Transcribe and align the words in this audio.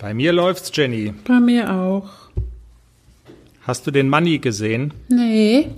Bei 0.00 0.14
mir 0.14 0.32
läuft's, 0.32 0.70
Jenny. 0.74 1.12
Bei 1.26 1.40
mir 1.40 1.72
auch. 1.72 2.08
Hast 3.62 3.86
du 3.86 3.90
den 3.90 4.08
Manni 4.08 4.38
gesehen? 4.38 4.94
Nee. 5.08 5.68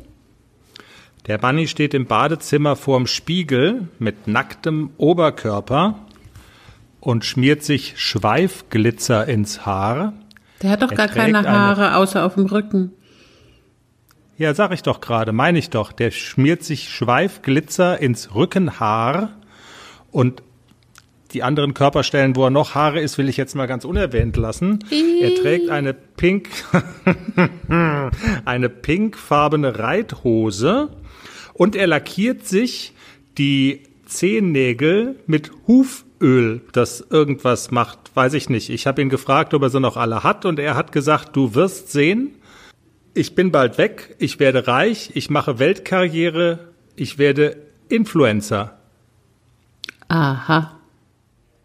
Der 1.27 1.41
Manni 1.41 1.67
steht 1.69 1.95
im 1.95 2.07
Badezimmer 2.07 2.77
vorm 2.77 3.07
Spiegel 3.07 3.89
mit 3.99 4.27
nacktem 4.29 4.91
Oberkörper 4.97 5.99
und 7.01 7.25
schmiert 7.25 7.63
sich 7.65 7.95
Schweifglitzer 7.97 9.27
ins 9.27 9.67
Haar. 9.67 10.13
Der 10.63 10.71
hat 10.71 10.83
doch 10.83 10.91
Er 10.93 10.97
gar 10.97 11.09
keine 11.09 11.39
eine- 11.41 11.51
Haare 11.51 11.97
außer 11.97 12.25
auf 12.25 12.35
dem 12.35 12.47
Rücken. 12.47 12.93
Ja, 14.39 14.55
sag 14.55 14.73
ich 14.73 14.83
doch 14.83 15.01
gerade, 15.01 15.33
meine 15.33 15.59
ich 15.59 15.71
doch. 15.71 15.93
Der 15.93 16.11
schmiert 16.11 16.63
sich 16.65 16.89
Schweifglitzer 16.89 18.01
ins 18.01 18.35
Rückenhaar 18.35 19.31
und 20.11 20.43
die 21.33 21.43
anderen 21.43 21.75
Körperstellen, 21.75 22.37
wo 22.37 22.45
er 22.45 22.51
noch 22.51 22.75
Haare 22.75 23.01
ist, 23.01 23.19
will 23.19 23.29
ich 23.29 23.37
jetzt 23.37 23.55
mal 23.55 23.67
ganz 23.67 23.85
unerwähnt 23.85 24.37
lassen. 24.37 24.85
Er 25.21 25.35
trägt 25.35 25.71
eine 25.71 25.95
pink, 25.95 26.49
eine 28.45 28.69
pinkfarbene 28.69 29.79
Reithose 29.79 30.91
und 31.55 31.77
er 31.77 31.87
lackiert 31.87 32.47
sich 32.47 32.95
die 33.39 33.83
Zehennägel 34.07 35.17
mit 35.27 35.51
Huföl, 35.67 36.61
das 36.73 37.05
irgendwas 37.09 37.71
macht, 37.71 38.15
weiß 38.15 38.35
ich 38.35 38.49
nicht. 38.51 38.69
Ich 38.69 38.87
habe 38.87 39.01
ihn 39.01 39.09
gefragt, 39.09 39.55
ob 39.55 39.63
er 39.63 39.71
sie 39.71 39.81
noch 39.81 39.97
alle 39.97 40.23
hat 40.23 40.45
und 40.45 40.59
er 40.59 40.75
hat 40.75 40.93
gesagt, 40.93 41.35
du 41.35 41.55
wirst 41.55 41.91
sehen, 41.91 42.35
ich 43.15 43.35
bin 43.35 43.53
bald 43.53 43.79
weg, 43.79 44.17
ich 44.19 44.39
werde 44.39 44.67
reich, 44.67 45.11
ich 45.15 45.31
mache 45.31 45.59
Weltkarriere, 45.59 46.71
ich 46.97 47.19
werde 47.19 47.57
Influencer. 47.89 48.79
Aha. 50.09 50.79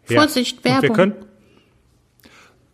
Ja. 0.08 0.20
Vorsicht, 0.20 0.64
Werbung. 0.64 0.92
können, 0.94 1.12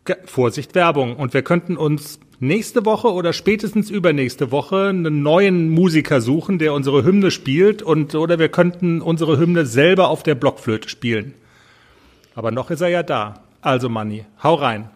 Ge- 0.05 0.17
Vorsicht, 0.25 0.75
Werbung. 0.75 1.17
Und 1.17 1.33
wir 1.35 1.43
könnten 1.43 1.77
uns 1.77 2.21
nächste 2.41 2.85
Woche 2.85 3.13
oder 3.13 3.33
spätestens 3.33 3.91
übernächste 3.91 4.51
Woche 4.51 4.89
einen 4.89 5.23
neuen 5.23 5.71
Musiker 5.71 6.21
suchen, 6.21 6.59
der 6.59 6.75
unsere 6.75 7.05
Hymne 7.05 7.31
spielt 7.31 7.83
und 7.83 8.15
oder 8.15 8.39
wir 8.39 8.49
könnten 8.49 9.01
unsere 9.01 9.39
Hymne 9.39 9.65
selber 9.67 10.09
auf 10.09 10.23
der 10.23 10.35
Blockflöte 10.35 10.89
spielen. 10.89 11.35
Aber 12.35 12.51
noch 12.51 12.71
ist 12.71 12.81
er 12.81 12.89
ja 12.89 13.03
da. 13.03 13.43
Also 13.63 13.89
Manni, 13.89 14.27
hau 14.43 14.55
rein. 14.55 14.91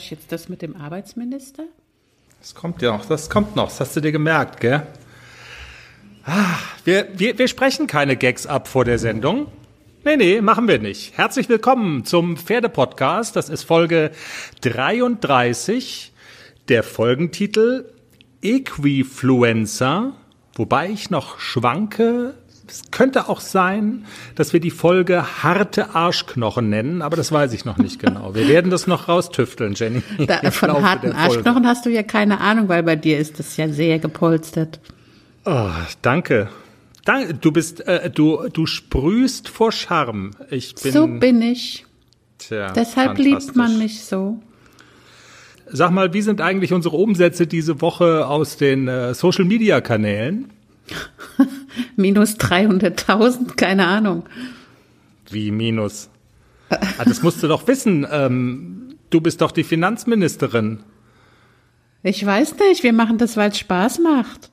Ich 0.00 0.10
jetzt 0.10 0.32
das 0.32 0.48
mit 0.48 0.62
dem 0.62 0.76
Arbeitsminister? 0.76 1.64
Das 2.40 2.54
kommt 2.54 2.82
ja 2.82 2.96
noch, 2.96 3.06
das 3.06 3.28
kommt 3.28 3.54
noch, 3.54 3.68
das 3.68 3.80
hast 3.80 3.96
du 3.96 4.00
dir 4.00 4.12
gemerkt, 4.12 4.60
gell? 4.60 4.86
Ah, 6.24 6.56
wir, 6.84 7.08
wir, 7.14 7.38
wir 7.38 7.48
sprechen 7.48 7.86
keine 7.86 8.16
Gags 8.16 8.46
ab 8.46 8.68
vor 8.68 8.84
der 8.84 8.98
Sendung. 8.98 9.46
Nee, 10.04 10.16
nee, 10.16 10.40
machen 10.40 10.66
wir 10.66 10.78
nicht. 10.78 11.18
Herzlich 11.18 11.48
willkommen 11.50 12.04
zum 12.04 12.38
Pferdepodcast. 12.38 13.36
Das 13.36 13.50
ist 13.50 13.64
Folge 13.64 14.10
33. 14.62 16.12
Der 16.68 16.82
Folgentitel 16.82 17.92
Equifluencer, 18.42 20.14
wobei 20.54 20.88
ich 20.88 21.10
noch 21.10 21.38
schwanke. 21.38 22.34
Es 22.70 22.82
könnte 22.92 23.28
auch 23.28 23.40
sein, 23.40 24.04
dass 24.36 24.52
wir 24.52 24.60
die 24.60 24.70
Folge 24.70 25.42
harte 25.42 25.96
Arschknochen 25.96 26.70
nennen, 26.70 27.02
aber 27.02 27.16
das 27.16 27.32
weiß 27.32 27.52
ich 27.52 27.64
noch 27.64 27.78
nicht 27.78 27.98
genau. 27.98 28.34
Wir 28.36 28.46
werden 28.46 28.70
das 28.70 28.86
noch 28.86 29.08
raustüfteln, 29.08 29.74
Jenny. 29.74 30.02
Da, 30.24 30.50
von 30.52 30.68
Laufe 30.68 30.82
harten. 30.82 31.12
Arschknochen 31.12 31.66
hast 31.66 31.84
du 31.84 31.90
ja 31.90 32.04
keine 32.04 32.40
Ahnung, 32.40 32.68
weil 32.68 32.84
bei 32.84 32.94
dir 32.94 33.18
ist 33.18 33.40
das 33.40 33.56
ja 33.56 33.68
sehr 33.68 33.98
gepolstert. 33.98 34.78
Oh, 35.44 35.70
danke. 36.00 36.48
Danke. 37.04 37.34
Du 37.34 37.50
bist, 37.50 37.80
äh, 37.88 38.08
du, 38.08 38.48
du 38.52 38.66
sprühst 38.66 39.48
vor 39.48 39.72
Charme. 39.72 40.30
Ich 40.50 40.76
bin. 40.76 40.92
so 40.92 41.06
bin 41.08 41.42
ich. 41.42 41.86
tja, 42.38 42.72
Deshalb 42.72 43.18
liebt 43.18 43.56
man 43.56 43.78
mich 43.78 44.04
so. 44.04 44.40
Sag 45.66 45.90
mal, 45.90 46.12
wie 46.12 46.22
sind 46.22 46.40
eigentlich 46.40 46.72
unsere 46.72 46.96
Umsätze 46.96 47.48
diese 47.48 47.80
Woche 47.80 48.28
aus 48.28 48.56
den 48.56 48.86
äh, 48.86 49.12
Social 49.14 49.44
Media 49.44 49.80
Kanälen? 49.80 50.52
Minus 51.96 52.36
300.000, 52.36 53.54
keine 53.56 53.86
Ahnung. 53.86 54.24
Wie 55.30 55.50
minus? 55.50 56.10
Ah, 56.68 57.04
das 57.04 57.22
musst 57.22 57.42
du 57.42 57.48
doch 57.48 57.66
wissen. 57.66 58.06
Ähm, 58.10 58.94
du 59.10 59.20
bist 59.20 59.40
doch 59.40 59.52
die 59.52 59.64
Finanzministerin. 59.64 60.80
Ich 62.02 62.24
weiß 62.24 62.56
nicht, 62.58 62.82
wir 62.82 62.92
machen 62.92 63.18
das, 63.18 63.36
weil 63.36 63.50
es 63.50 63.58
Spaß 63.58 63.98
macht. 64.00 64.50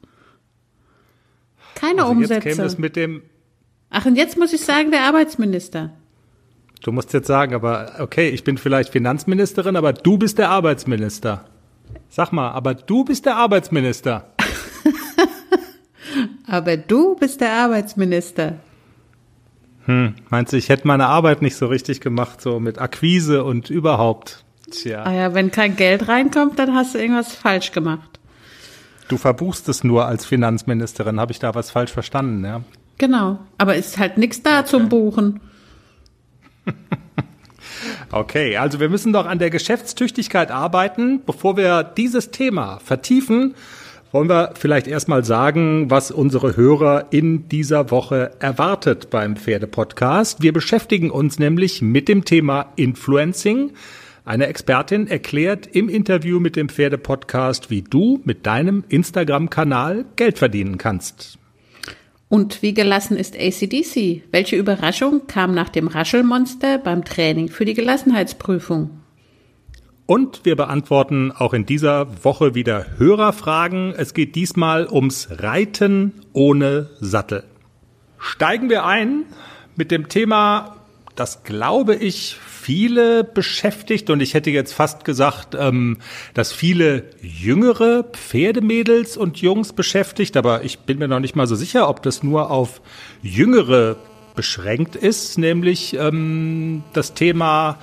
Keine 1.75 2.03
Also 2.05 2.19
jetzt 2.21 2.29
käme 2.41 2.43
das 2.43 2.59
Umsätze. 2.59 2.81
mit 2.81 2.95
dem. 2.95 3.21
Ach, 3.89 4.05
und 4.05 4.15
jetzt 4.15 4.37
muss 4.37 4.51
ich 4.53 4.61
sagen, 4.61 4.91
der 4.91 5.03
Arbeitsminister. 5.03 5.93
Du 6.81 6.91
musst 6.91 7.13
jetzt 7.13 7.27
sagen, 7.27 7.53
aber 7.55 7.93
okay, 7.99 8.29
ich 8.29 8.43
bin 8.43 8.57
vielleicht 8.57 8.91
Finanzministerin, 8.91 9.75
aber 9.75 9.93
du 9.93 10.17
bist 10.17 10.37
der 10.37 10.49
Arbeitsminister. 10.49 11.45
Sag 12.09 12.31
mal, 12.31 12.51
aber 12.51 12.73
du 12.75 13.03
bist 13.03 13.25
der 13.25 13.35
Arbeitsminister. 13.37 14.29
Aber 16.47 16.77
du 16.77 17.15
bist 17.15 17.41
der 17.41 17.51
Arbeitsminister. 17.51 18.53
Meinst 20.29 20.51
du, 20.51 20.57
ich 20.57 20.67
hätte 20.67 20.85
meine 20.85 21.07
Arbeit 21.07 21.41
nicht 21.41 21.55
so 21.55 21.67
richtig 21.67 22.01
gemacht, 22.01 22.41
so 22.41 22.59
mit 22.59 22.77
Akquise 22.79 23.43
und 23.45 23.69
überhaupt? 23.69 24.43
Tja, 24.69 25.03
Ah 25.03 25.13
ja, 25.13 25.33
wenn 25.33 25.49
kein 25.49 25.77
Geld 25.77 26.09
reinkommt, 26.09 26.59
dann 26.59 26.73
hast 26.75 26.93
du 26.93 26.99
irgendwas 26.99 27.33
falsch 27.33 27.71
gemacht. 27.71 28.19
du 29.07 29.15
verbuchst 29.15 29.69
es 29.69 29.85
nur 29.85 30.05
als 30.05 30.25
Finanzministerin. 30.25 31.21
Habe 31.21 31.31
ich 31.31 31.39
da 31.39 31.55
was 31.55 31.71
falsch 31.71 31.91
verstanden, 31.93 32.43
ja? 32.43 32.61
Genau. 32.97 33.39
Aber 33.57 33.75
ist 33.75 33.97
halt 33.97 34.17
nichts 34.17 34.43
da 34.43 34.65
zum 34.65 34.89
Buchen. 34.89 35.39
Okay, 38.11 38.57
also 38.57 38.79
wir 38.79 38.89
müssen 38.89 39.13
doch 39.13 39.25
an 39.27 39.37
der 39.37 39.49
Geschäftstüchtigkeit 39.49 40.49
arbeiten. 40.49 41.21
Bevor 41.25 41.57
wir 41.57 41.83
dieses 41.83 42.31
Thema 42.31 42.79
vertiefen, 42.83 43.53
wollen 44.11 44.29
wir 44.29 44.53
vielleicht 44.55 44.87
erstmal 44.87 45.23
sagen, 45.23 45.89
was 45.89 46.11
unsere 46.11 46.55
Hörer 46.55 47.07
in 47.11 47.49
dieser 47.49 47.91
Woche 47.91 48.31
erwartet 48.39 49.09
beim 49.09 49.35
Pferdepodcast. 49.35 50.41
Wir 50.41 50.53
beschäftigen 50.53 51.11
uns 51.11 51.39
nämlich 51.39 51.81
mit 51.81 52.07
dem 52.07 52.25
Thema 52.25 52.71
Influencing. 52.75 53.71
Eine 54.25 54.47
Expertin 54.47 55.07
erklärt 55.07 55.67
im 55.67 55.89
Interview 55.89 56.39
mit 56.39 56.55
dem 56.55 56.69
Pferdepodcast, 56.69 57.69
wie 57.69 57.81
du 57.81 58.19
mit 58.23 58.45
deinem 58.45 58.83
Instagram-Kanal 58.89 60.05
Geld 60.15 60.37
verdienen 60.37 60.77
kannst. 60.77 61.37
Und 62.29 62.61
wie 62.61 62.73
gelassen 62.73 63.15
ist 63.15 63.37
ACDC? 63.37 64.23
Welche 64.31 64.57
Überraschung 64.57 65.27
kam 65.27 65.53
nach 65.53 65.69
dem 65.69 65.87
Raschelmonster 65.87 66.77
beim 66.77 67.05
Training 67.05 67.47
für 67.47 67.63
die 67.63 67.73
Gelassenheitsprüfung? 67.73 68.89
Und 70.07 70.45
wir 70.45 70.55
beantworten 70.55 71.33
auch 71.33 71.53
in 71.53 71.65
dieser 71.65 72.23
Woche 72.23 72.55
wieder 72.55 72.85
Hörerfragen. 72.97 73.93
Es 73.93 74.13
geht 74.13 74.35
diesmal 74.35 74.87
ums 74.89 75.27
Reiten 75.29 76.13
ohne 76.31 76.89
Sattel. 77.01 77.43
Steigen 78.17 78.69
wir 78.69 78.85
ein 78.85 79.25
mit 79.75 79.91
dem 79.91 80.07
Thema, 80.07 80.77
das 81.17 81.43
glaube 81.43 81.93
ich 81.93 82.37
viele 82.39 83.25
beschäftigt 83.25 84.09
und 84.09 84.21
ich 84.21 84.33
hätte 84.33 84.49
jetzt 84.49 84.73
fast 84.73 85.03
gesagt, 85.03 85.57
ähm, 85.59 85.97
dass 86.33 86.53
viele 86.53 87.03
jüngere 87.21 88.03
Pferdemädels 88.03 89.17
und 89.17 89.41
Jungs 89.41 89.73
beschäftigt, 89.73 90.37
aber 90.37 90.63
ich 90.63 90.79
bin 90.79 90.99
mir 90.99 91.09
noch 91.09 91.19
nicht 91.19 91.35
mal 91.35 91.47
so 91.47 91.55
sicher, 91.55 91.89
ob 91.89 92.01
das 92.01 92.23
nur 92.23 92.49
auf 92.49 92.81
jüngere 93.21 93.97
beschränkt 94.35 94.95
ist, 94.95 95.37
nämlich 95.37 95.95
ähm, 95.95 96.83
das 96.93 97.13
Thema 97.13 97.79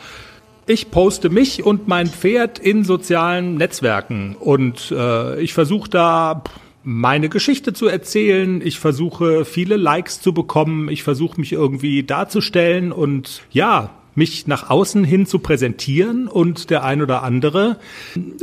ich 0.66 0.90
poste 0.90 1.30
mich 1.30 1.64
und 1.64 1.88
mein 1.88 2.06
Pferd 2.06 2.58
in 2.58 2.84
sozialen 2.84 3.56
Netzwerken 3.56 4.36
und 4.38 4.90
äh, 4.90 5.40
ich 5.40 5.52
versuche 5.54 5.90
da 5.90 6.42
meine 6.84 7.30
Geschichte 7.30 7.72
zu 7.72 7.86
erzählen. 7.86 8.60
Ich 8.62 8.78
versuche 8.78 9.44
viele 9.44 9.76
Likes 9.76 10.20
zu 10.20 10.34
bekommen. 10.34 10.90
Ich 10.90 11.02
versuche 11.02 11.40
mich 11.40 11.52
irgendwie 11.52 12.02
darzustellen 12.02 12.92
und 12.92 13.42
ja, 13.50 13.90
mich 14.14 14.46
nach 14.46 14.70
außen 14.70 15.02
hin 15.02 15.26
zu 15.26 15.38
präsentieren 15.40 16.28
und 16.28 16.70
der 16.70 16.84
ein 16.84 17.02
oder 17.02 17.22
andere 17.22 17.78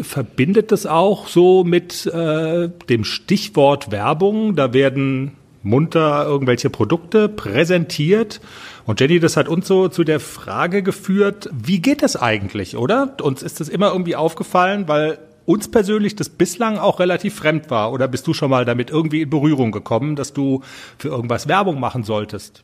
verbindet 0.02 0.72
es 0.72 0.86
auch 0.86 1.28
so 1.28 1.64
mit 1.64 2.06
äh, 2.08 2.70
dem 2.90 3.04
Stichwort 3.04 3.92
Werbung. 3.92 4.56
Da 4.56 4.74
werden 4.74 5.34
munter 5.64 6.26
irgendwelche 6.26 6.70
Produkte 6.70 7.30
präsentiert. 7.30 8.42
Und 8.86 9.00
Jenny, 9.00 9.20
das 9.20 9.38
hat 9.38 9.48
uns 9.48 9.68
so 9.68 9.88
zu 9.88 10.04
der 10.04 10.20
Frage 10.20 10.84
geführt, 10.84 11.50
wie 11.52 11.82
geht 11.82 12.02
das 12.02 12.16
eigentlich, 12.16 12.76
oder? 12.76 13.16
Uns 13.22 13.44
ist 13.44 13.60
das 13.60 13.70
immer 13.70 13.92
irgendwie 13.92 14.16
aufgefallen, 14.16 14.88
weil 14.88 15.20
uns 15.46 15.70
persönlich 15.70 16.16
das 16.16 16.30
bislang 16.30 16.78
auch 16.78 17.00
relativ 17.00 17.36
fremd 17.36 17.70
war. 17.70 17.92
Oder 17.92 18.08
bist 18.08 18.28
du 18.28 18.34
schon 18.34 18.50
mal 18.50 18.66
damit 18.66 18.90
irgendwie 18.90 19.22
in 19.22 19.30
Berührung 19.30 19.72
gekommen, 19.72 20.16
dass 20.16 20.34
du 20.34 20.62
für 20.98 21.10
irgendwas 21.10 21.48
Werbung 21.48 21.80
machen 21.80 22.04
solltest? 22.04 22.64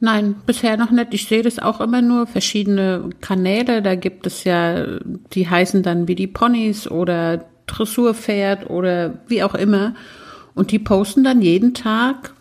Nein, 0.00 0.34
bisher 0.46 0.76
noch 0.76 0.90
nicht. 0.90 1.14
Ich 1.14 1.26
sehe 1.26 1.42
das 1.42 1.60
auch 1.60 1.80
immer 1.80 2.02
nur 2.02 2.26
verschiedene 2.26 3.10
Kanäle. 3.20 3.82
Da 3.82 3.94
gibt 3.94 4.26
es 4.26 4.42
ja, 4.42 4.98
die 5.32 5.48
heißen 5.48 5.84
dann 5.84 6.08
wie 6.08 6.16
die 6.16 6.26
Ponys 6.26 6.90
oder 6.90 7.44
Dressurpferd 7.66 8.68
oder 8.68 9.20
wie 9.28 9.44
auch 9.44 9.54
immer. 9.54 9.94
Und 10.54 10.70
die 10.70 10.78
posten 10.78 11.24
dann 11.24 11.42
jeden 11.42 11.74
Tag 11.74 12.34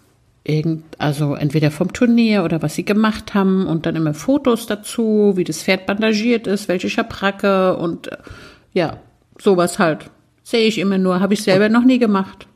irgend, 0.44 0.84
also 0.98 1.36
entweder 1.36 1.72
vom 1.72 1.94
Turnier 1.94 2.44
oder 2.44 2.62
was 2.62 2.76
sie 2.76 2.84
gemacht 2.84 3.34
haben 3.34 3.68
und 3.68 3.86
dann 3.86 3.96
immer 3.96 4.14
Fotos 4.14 4.66
dazu, 4.66 5.34
wie 5.36 5.44
das 5.44 5.64
Pferd 5.64 5.86
bandagiert 5.86 6.48
ist, 6.48 6.68
welche 6.68 6.90
Schabracke 6.90 7.78
und 7.78 8.10
ja, 8.74 8.98
sowas 9.40 9.80
halt. 9.80 10.10
Sehe 10.44 10.68
ich 10.68 10.80
immer 10.80 10.98
nur, 10.98 11.20
habe 11.20 11.34
ich 11.34 11.44
selber 11.44 11.70
noch 11.70 11.84
nie 11.84 12.00
gemacht. 12.00 12.48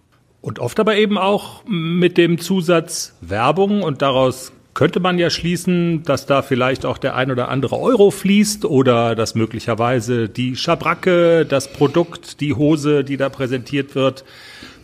Und 0.42 0.60
oft 0.60 0.80
aber 0.80 0.96
eben 0.96 1.18
auch 1.18 1.63
mit 1.66 2.18
dem 2.18 2.40
Zusatz 2.40 3.16
Werbung 3.22 3.84
und 3.84 4.01
daraus 4.01 4.51
könnte 4.75 5.00
man 5.00 5.18
ja 5.18 5.30
schließen, 5.30 6.04
dass 6.04 6.25
da 6.25 6.42
vielleicht 6.42 6.86
auch 6.86 6.98
der 6.98 7.16
ein 7.16 7.31
oder 7.31 7.48
andere 7.48 7.80
Euro 7.80 8.12
fließt 8.12 8.66
oder 8.66 9.16
dass 9.16 9.34
möglicherweise 9.34 10.28
die 10.28 10.56
Schabracke, 10.56 11.46
das 11.46 11.72
Produkt, 11.72 12.42
die 12.42 12.54
Hose, 12.54 13.04
die 13.04 13.16
da 13.16 13.30
präsentiert 13.30 13.96
wird, 13.96 14.25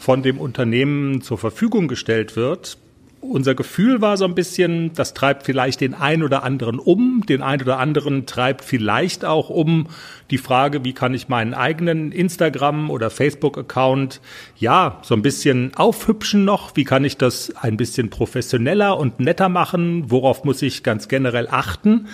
von 0.02 0.24
dem 0.24 0.40
Unternehmen 0.40 1.22
zur 1.22 1.38
Verfügung 1.38 1.88
gestellt 1.88 2.36
wird. 2.36 2.80
Unser 3.22 3.54
Gefühl 3.54 4.02
war 4.02 4.18
so 4.18 4.26
ein 4.26 4.34
bisschen, 4.34 4.94
das 4.96 5.14
treibt 5.14 5.46
vielleicht 5.46 5.80
den 5.80 5.94
ein 5.94 6.24
oder 6.24 6.44
anderen 6.44 6.80
um, 6.80 7.24
den 7.30 7.44
ein 7.44 7.62
oder 7.62 7.78
anderen 7.78 8.26
treibt 8.26 8.64
vielleicht 8.64 9.24
auch 9.26 9.52
um 9.52 9.90
die 10.32 10.40
Frage, 10.40 10.84
wie 10.84 10.94
kann 10.94 11.14
ich 11.14 11.30
meinen 11.30 11.54
eigenen 11.54 12.12
Instagram 12.12 12.90
oder 12.90 13.12
Facebook-Account 13.12 14.22
ja 14.58 14.98
so 15.04 15.14
ein 15.14 15.22
bisschen 15.22 15.72
aufhübschen 15.76 16.46
noch, 16.46 16.76
wie 16.76 16.84
kann 16.84 17.06
ich 17.06 17.18
das 17.18 17.56
ein 17.56 17.78
bisschen 17.78 18.10
professioneller 18.10 18.98
und 18.98 19.20
netter 19.20 19.50
machen, 19.50 20.10
worauf 20.10 20.44
muss 20.44 20.64
ich 20.64 20.82
ganz 20.82 21.08
generell 21.08 21.48
achten. 21.48 22.08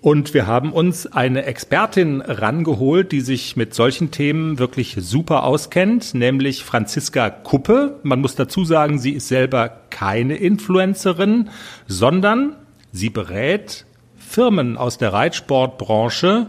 Und 0.00 0.34
wir 0.34 0.46
haben 0.46 0.72
uns 0.72 1.06
eine 1.06 1.44
Expertin 1.46 2.20
rangeholt, 2.20 3.12
die 3.12 3.22
sich 3.22 3.56
mit 3.56 3.74
solchen 3.74 4.10
Themen 4.10 4.58
wirklich 4.58 4.96
super 4.98 5.44
auskennt, 5.44 6.14
nämlich 6.14 6.64
Franziska 6.64 7.30
Kuppe. 7.30 7.98
Man 8.02 8.20
muss 8.20 8.34
dazu 8.34 8.64
sagen, 8.64 8.98
sie 8.98 9.12
ist 9.12 9.28
selber 9.28 9.68
keine 9.90 10.36
Influencerin, 10.36 11.48
sondern 11.86 12.56
sie 12.92 13.10
berät 13.10 13.86
Firmen 14.16 14.76
aus 14.76 14.98
der 14.98 15.12
Reitsportbranche 15.12 16.48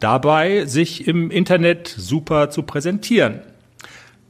dabei, 0.00 0.64
sich 0.64 1.06
im 1.06 1.30
Internet 1.30 1.88
super 1.88 2.50
zu 2.50 2.62
präsentieren. 2.62 3.40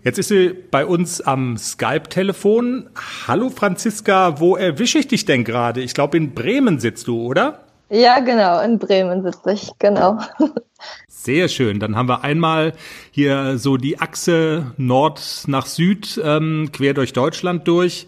Jetzt 0.02 0.18
ist 0.18 0.28
sie 0.28 0.54
bei 0.70 0.86
uns 0.86 1.20
am 1.20 1.56
Skype-Telefon. 1.56 2.90
Hallo 3.26 3.50
Franziska, 3.50 4.38
wo 4.40 4.56
erwische 4.56 4.98
ich 4.98 5.08
dich 5.08 5.24
denn 5.24 5.42
gerade? 5.42 5.80
Ich 5.80 5.94
glaube, 5.94 6.16
in 6.16 6.32
Bremen 6.32 6.78
sitzt 6.78 7.08
du, 7.08 7.20
oder? 7.20 7.65
Ja, 7.88 8.18
genau, 8.20 8.60
in 8.62 8.78
Bremen 8.78 9.22
sitze 9.22 9.52
ich, 9.52 9.70
genau. 9.78 10.18
Sehr 11.08 11.48
schön. 11.48 11.80
Dann 11.80 11.96
haben 11.96 12.08
wir 12.08 12.24
einmal 12.24 12.72
hier 13.10 13.58
so 13.58 13.76
die 13.76 14.00
Achse 14.00 14.72
Nord 14.76 15.44
nach 15.46 15.66
Süd 15.66 16.20
ähm, 16.22 16.70
quer 16.72 16.94
durch 16.94 17.12
Deutschland 17.12 17.66
durch. 17.68 18.06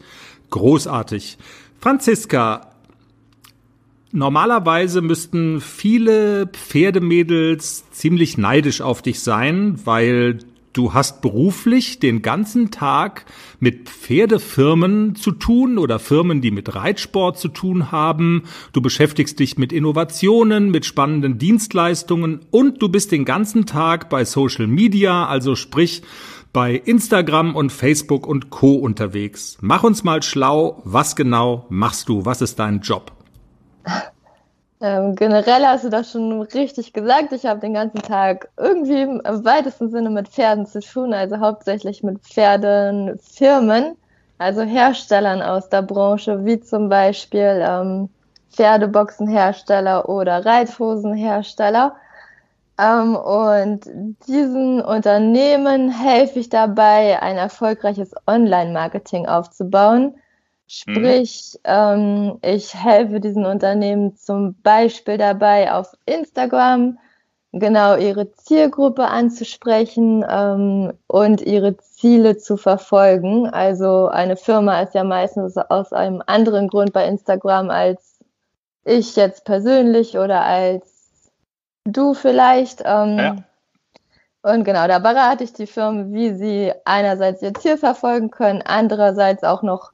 Großartig. 0.51 1.39
Franziska, 1.81 2.73
normalerweise 4.13 5.01
müssten 5.01 5.61
viele 5.61 6.47
Pferdemädels 6.49 7.91
ziemlich 7.91 8.39
neidisch 8.39 8.81
auf 8.81 9.03
dich 9.03 9.21
sein, 9.21 9.81
weil 9.85 10.39
Du 10.79 10.95
hast 10.95 11.23
beruflich 11.23 11.99
den 11.99 12.23
ganzen 12.23 12.71
Tag 12.71 13.25
mit 13.59 13.89
Pferdefirmen 13.89 15.17
zu 15.17 15.33
tun 15.33 15.77
oder 15.77 15.99
Firmen, 15.99 16.41
die 16.41 16.53
mit 16.53 16.73
Reitsport 16.73 17.37
zu 17.37 17.49
tun 17.49 17.91
haben. 17.91 18.45
Du 18.73 18.81
beschäftigst 18.81 19.41
dich 19.41 19.59
mit 19.59 19.73
Innovationen, 19.73 20.71
mit 20.71 20.87
spannenden 20.87 21.37
Dienstleistungen 21.37 22.43
und 22.53 22.81
du 22.81 22.89
bist 22.91 23.11
den 23.11 23.25
ganzen 23.25 23.67
Tag 23.67 24.09
bei 24.09 24.25
Social 24.25 24.69
Media, 24.69 25.27
also 25.27 25.57
sprich 25.57 26.03
bei 26.53 26.77
Instagram 26.77 27.57
und 27.57 27.73
Facebook 27.73 28.25
und 28.25 28.51
Co 28.51 28.75
unterwegs. 28.75 29.59
Mach 29.61 29.83
uns 29.83 30.05
mal 30.05 30.23
schlau, 30.23 30.81
was 30.85 31.17
genau 31.17 31.67
machst 31.71 32.09
du? 32.09 32.25
Was 32.25 32.41
ist 32.41 32.61
dein 32.61 32.83
Job? 32.83 33.11
Ähm, 34.81 35.17
generell 35.17 35.67
hast 35.67 35.85
du 35.85 35.89
das 35.89 36.13
schon 36.13 36.43
richtig 36.43 36.93
gesagt. 36.93 37.33
Ich 37.33 37.47
habe 37.47 37.59
den 37.61 37.75
ganzen 37.75 38.01
Tag 38.01 38.49
irgendwie 38.57 39.03
im 39.03 39.21
weitesten 39.25 39.91
Sinne 39.91 40.11
mit 40.11 40.29
Pferden 40.29 40.67
zu 40.67 40.81
tun, 40.81 41.13
also 41.13 41.39
hauptsächlich 41.39 42.05
mit 42.05 42.21
Pferdenfirmen, 42.21 43.97
also 44.39 44.63
Herstellern 44.63 45.43
aus 45.43 45.69
der 45.69 45.83
Branche, 45.83 46.45
wie 46.45 46.61
zum 46.61 46.89
Beispiel 46.89 47.61
ähm, 47.67 48.09
Pferdeboxenhersteller 48.53 50.09
oder 50.09 50.47
Reithosenhersteller. 50.47 51.97
Ähm, 52.81 53.17
und 53.17 53.81
diesen 54.29 54.81
Unternehmen 54.81 55.91
helfe 55.91 56.39
ich 56.39 56.51
dabei, 56.51 57.21
ein 57.21 57.37
erfolgreiches 57.37 58.15
Online-Marketing 58.29 59.27
aufzubauen 59.27 60.15
Sprich, 60.71 61.55
mhm. 61.55 61.61
ähm, 61.65 62.39
ich 62.43 62.75
helfe 62.75 63.21
diesen 63.21 63.47
Unternehmen 63.47 64.17
zum 64.17 64.55
Beispiel 64.63 65.17
dabei, 65.17 65.73
auf 65.73 65.95
Instagram 66.05 66.99
genau 67.53 67.97
ihre 67.97 68.31
Zielgruppe 68.33 69.09
anzusprechen 69.09 70.23
ähm, 70.29 70.93
und 71.07 71.41
ihre 71.41 71.79
Ziele 71.79 72.37
zu 72.37 72.59
verfolgen. 72.59 73.49
Also 73.49 74.09
eine 74.09 74.37
Firma 74.37 74.83
ist 74.83 74.95
ja 74.95 75.05
meistens 75.05 75.57
aus 75.57 75.95
einem 75.95 76.23
anderen 76.27 76.69
Grund 76.69 76.93
bei 76.93 77.07
Instagram 77.09 77.71
als 77.71 78.19
ich 78.85 79.17
jetzt 79.17 79.47
persönlich 79.47 80.19
oder 80.19 80.45
als 80.45 81.31
du 81.85 82.13
vielleicht. 82.13 82.83
Ähm, 82.85 83.19
ja. 83.19 83.37
Und 84.43 84.65
genau, 84.65 84.87
da 84.87 84.99
berate 84.99 85.45
ich 85.45 85.55
die 85.55 85.67
Firmen, 85.67 86.13
wie 86.13 86.35
sie 86.35 86.73
einerseits 86.85 87.43
ihr 87.43 87.55
Ziel 87.55 87.79
verfolgen 87.79 88.31
können, 88.31 88.63
andererseits 88.65 89.45
auch 89.45 89.63
noch 89.63 89.93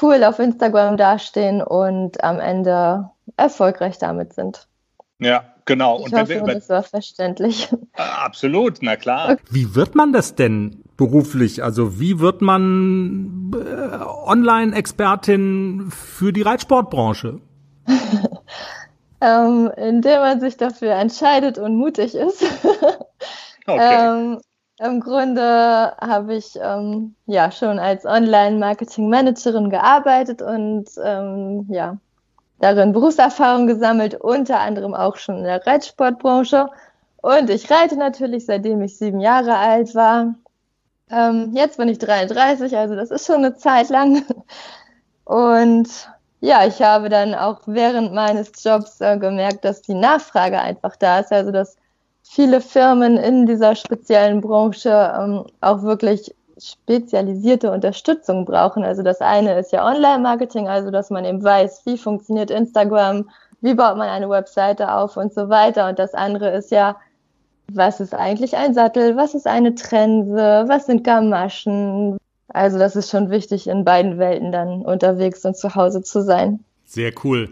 cool 0.00 0.24
auf 0.24 0.38
Instagram 0.38 0.96
dastehen 0.96 1.62
und 1.62 2.22
am 2.22 2.40
Ende 2.40 3.10
erfolgreich 3.36 3.98
damit 3.98 4.34
sind. 4.34 4.68
Ja, 5.18 5.44
genau. 5.66 5.98
Ich 6.00 6.12
und 6.12 6.18
hoffe, 6.18 6.28
wir, 6.28 6.42
das 6.42 6.68
war 6.68 6.82
verständlich. 6.82 7.68
Absolut, 7.94 8.78
na 8.80 8.96
klar. 8.96 9.32
Okay. 9.32 9.42
Wie 9.50 9.74
wird 9.74 9.94
man 9.94 10.12
das 10.12 10.34
denn 10.34 10.82
beruflich? 10.96 11.62
Also 11.62 12.00
wie 12.00 12.20
wird 12.20 12.40
man 12.40 13.52
äh, 13.54 14.04
Online-Expertin 14.04 15.90
für 15.90 16.32
die 16.32 16.42
Reitsportbranche? 16.42 17.40
ähm, 19.20 19.70
indem 19.76 20.20
man 20.20 20.40
sich 20.40 20.56
dafür 20.56 20.92
entscheidet 20.92 21.58
und 21.58 21.76
mutig 21.76 22.14
ist. 22.14 22.42
okay. 23.66 23.98
Ähm, 24.10 24.40
im 24.80 25.00
Grunde 25.00 25.94
habe 26.00 26.34
ich 26.34 26.58
ähm, 26.60 27.14
ja 27.26 27.50
schon 27.52 27.78
als 27.78 28.06
Online-Marketing-Managerin 28.06 29.70
gearbeitet 29.70 30.42
und 30.42 30.86
ähm, 31.04 31.66
ja 31.68 31.98
darin 32.60 32.92
Berufserfahrung 32.92 33.66
gesammelt, 33.66 34.14
unter 34.14 34.60
anderem 34.60 34.94
auch 34.94 35.16
schon 35.16 35.38
in 35.38 35.44
der 35.44 35.66
Reitsportbranche. 35.66 36.68
Und 37.16 37.50
ich 37.50 37.70
reite 37.70 37.96
natürlich, 37.96 38.46
seitdem 38.46 38.82
ich 38.82 38.96
sieben 38.96 39.20
Jahre 39.20 39.56
alt 39.56 39.94
war. 39.94 40.34
Ähm, 41.10 41.52
jetzt 41.54 41.76
bin 41.76 41.88
ich 41.88 41.98
33, 41.98 42.76
also 42.76 42.94
das 42.94 43.10
ist 43.10 43.26
schon 43.26 43.36
eine 43.36 43.56
Zeit 43.56 43.88
lang. 43.88 44.24
Und 45.24 45.88
ja, 46.40 46.66
ich 46.66 46.80
habe 46.80 47.08
dann 47.08 47.34
auch 47.34 47.60
während 47.66 48.14
meines 48.14 48.52
Jobs 48.62 49.00
äh, 49.00 49.18
gemerkt, 49.18 49.64
dass 49.64 49.82
die 49.82 49.94
Nachfrage 49.94 50.58
einfach 50.58 50.96
da 50.96 51.20
ist. 51.20 51.32
Also 51.32 51.50
dass 51.50 51.76
viele 52.22 52.60
Firmen 52.60 53.16
in 53.16 53.46
dieser 53.46 53.74
speziellen 53.74 54.40
Branche 54.40 54.90
ähm, 55.18 55.44
auch 55.60 55.82
wirklich 55.82 56.34
spezialisierte 56.58 57.70
Unterstützung 57.70 58.44
brauchen. 58.44 58.84
Also 58.84 59.02
das 59.02 59.20
eine 59.20 59.58
ist 59.58 59.72
ja 59.72 59.86
Online-Marketing, 59.86 60.68
also 60.68 60.90
dass 60.90 61.10
man 61.10 61.24
eben 61.24 61.42
weiß, 61.42 61.82
wie 61.86 61.98
funktioniert 61.98 62.50
Instagram, 62.50 63.30
wie 63.60 63.74
baut 63.74 63.96
man 63.96 64.08
eine 64.08 64.28
Webseite 64.28 64.92
auf 64.92 65.16
und 65.16 65.32
so 65.32 65.48
weiter. 65.48 65.88
Und 65.88 65.98
das 65.98 66.14
andere 66.14 66.50
ist 66.50 66.70
ja, 66.70 66.96
was 67.72 68.00
ist 68.00 68.14
eigentlich 68.14 68.56
ein 68.56 68.74
Sattel, 68.74 69.16
was 69.16 69.34
ist 69.34 69.46
eine 69.46 69.74
Trense, 69.74 70.64
was 70.66 70.86
sind 70.86 71.04
Gamaschen. 71.04 72.18
Also 72.48 72.78
das 72.78 72.96
ist 72.96 73.10
schon 73.10 73.30
wichtig, 73.30 73.66
in 73.68 73.84
beiden 73.84 74.18
Welten 74.18 74.52
dann 74.52 74.82
unterwegs 74.82 75.44
und 75.44 75.56
zu 75.56 75.74
Hause 75.74 76.02
zu 76.02 76.22
sein. 76.22 76.64
Sehr 76.84 77.12
cool. 77.24 77.48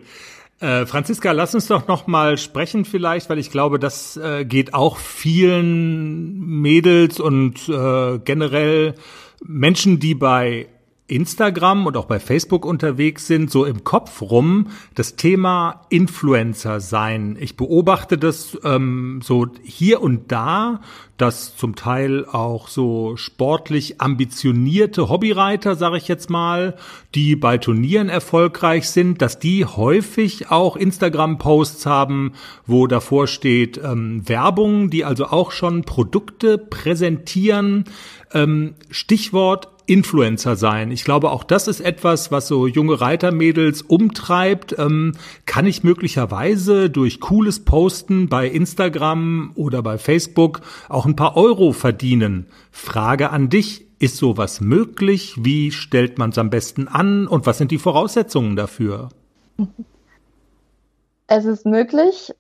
Äh, 0.61 0.87
Franziska, 0.87 1.31
lass 1.33 1.55
uns 1.55 1.69
doch 1.69 1.87
noch 1.87 2.09
mal 2.09 2.37
sprechen 2.37 2.85
vielleicht, 2.85 3.31
weil 3.31 3.39
ich 3.39 3.51
glaube, 3.51 3.79
das 3.79 4.17
äh, 4.17 4.45
geht 4.45 4.75
auch 4.75 4.97
vielen 4.97 6.41
Mädels 6.41 7.21
und 7.21 7.69
äh, 7.69 8.19
generell 8.19 8.95
Menschen, 9.45 10.01
die 10.01 10.17
bei 10.17 10.69
Instagram 11.09 11.87
und 11.87 11.97
auch 11.97 12.05
bei 12.05 12.21
Facebook 12.21 12.65
unterwegs 12.65 13.27
sind, 13.27 13.51
so 13.51 13.65
im 13.65 13.83
Kopf 13.83 14.21
rum 14.21 14.69
das 14.95 15.17
Thema 15.17 15.87
Influencer 15.89 16.81
sein. 16.81 17.37
Ich 17.41 17.57
beobachte 17.57 18.19
das 18.19 18.57
ähm, 18.63 19.21
so 19.23 19.47
hier 19.63 20.03
und 20.03 20.31
da, 20.31 20.81
dass 21.17 21.57
zum 21.57 21.75
Teil 21.75 22.27
auch 22.27 22.69
so 22.69 23.17
sportlich 23.17 24.01
ambitionierte 24.01 25.09
Hobbyreiter, 25.09 25.75
sage 25.75 25.97
ich 25.97 26.09
jetzt 26.09 26.29
mal, 26.31 26.77
die 27.15 27.37
bei 27.37 27.59
Turnieren 27.59 28.11
erfolgreich 28.11 28.89
sind, 28.91 29.23
dass 29.23 29.39
die 29.39 29.65
häufig 29.65 30.51
auch 30.51 30.77
Instagram-Posts 30.77 31.87
haben, 31.87 32.35
wo 32.67 32.87
davor 32.87 33.27
steht 33.27 33.81
ähm, 33.83 34.29
Werbung, 34.29 34.91
die 34.91 35.05
also 35.05 35.27
auch 35.27 35.53
schon 35.53 35.85
Produkte 35.85 36.59
präsentieren. 36.59 37.85
Ähm, 38.33 38.75
Stichwort 38.91 39.69
Influencer 39.89 40.57
sein. 40.57 40.91
Ich 40.91 41.05
glaube, 41.05 41.31
auch 41.31 41.45
das 41.45 41.67
ist 41.67 41.81
etwas, 41.81 42.31
was 42.31 42.47
so 42.47 42.67
junge 42.67 43.01
Reitermädels 43.01 43.83
umtreibt. 43.83 44.79
Ähm, 44.79 45.15
kann 45.47 45.67
ich 45.67 45.83
möglicherweise 45.83 46.91
durch 46.91 47.21
cooles 47.21 47.65
Posten 47.65 48.29
bei 48.29 48.47
Instagram 48.47 49.53
oder 49.55 49.83
bei 49.83 49.99
Facebook 49.99 50.61
auch 50.89 51.07
ein 51.07 51.17
paar 51.17 51.37
Euro 51.37 51.73
verdienen? 51.73 52.47
Frage 52.71 53.31
an 53.31 53.49
dich. 53.49 53.87
Ist 54.01 54.19
sowas 54.19 54.61
möglich? 54.61 55.35
Wie 55.39 55.73
stellt 55.73 56.19
man 56.19 56.31
es 56.31 56.39
am 56.39 56.51
besten 56.51 56.87
an? 56.87 57.27
Und 57.27 57.47
was 57.47 57.59
sind 57.59 57.73
die 57.73 57.79
Voraussetzungen 57.79 58.55
dafür? 58.55 59.09
Es 61.27 61.45
ist 61.45 61.67
möglich. 61.67 62.33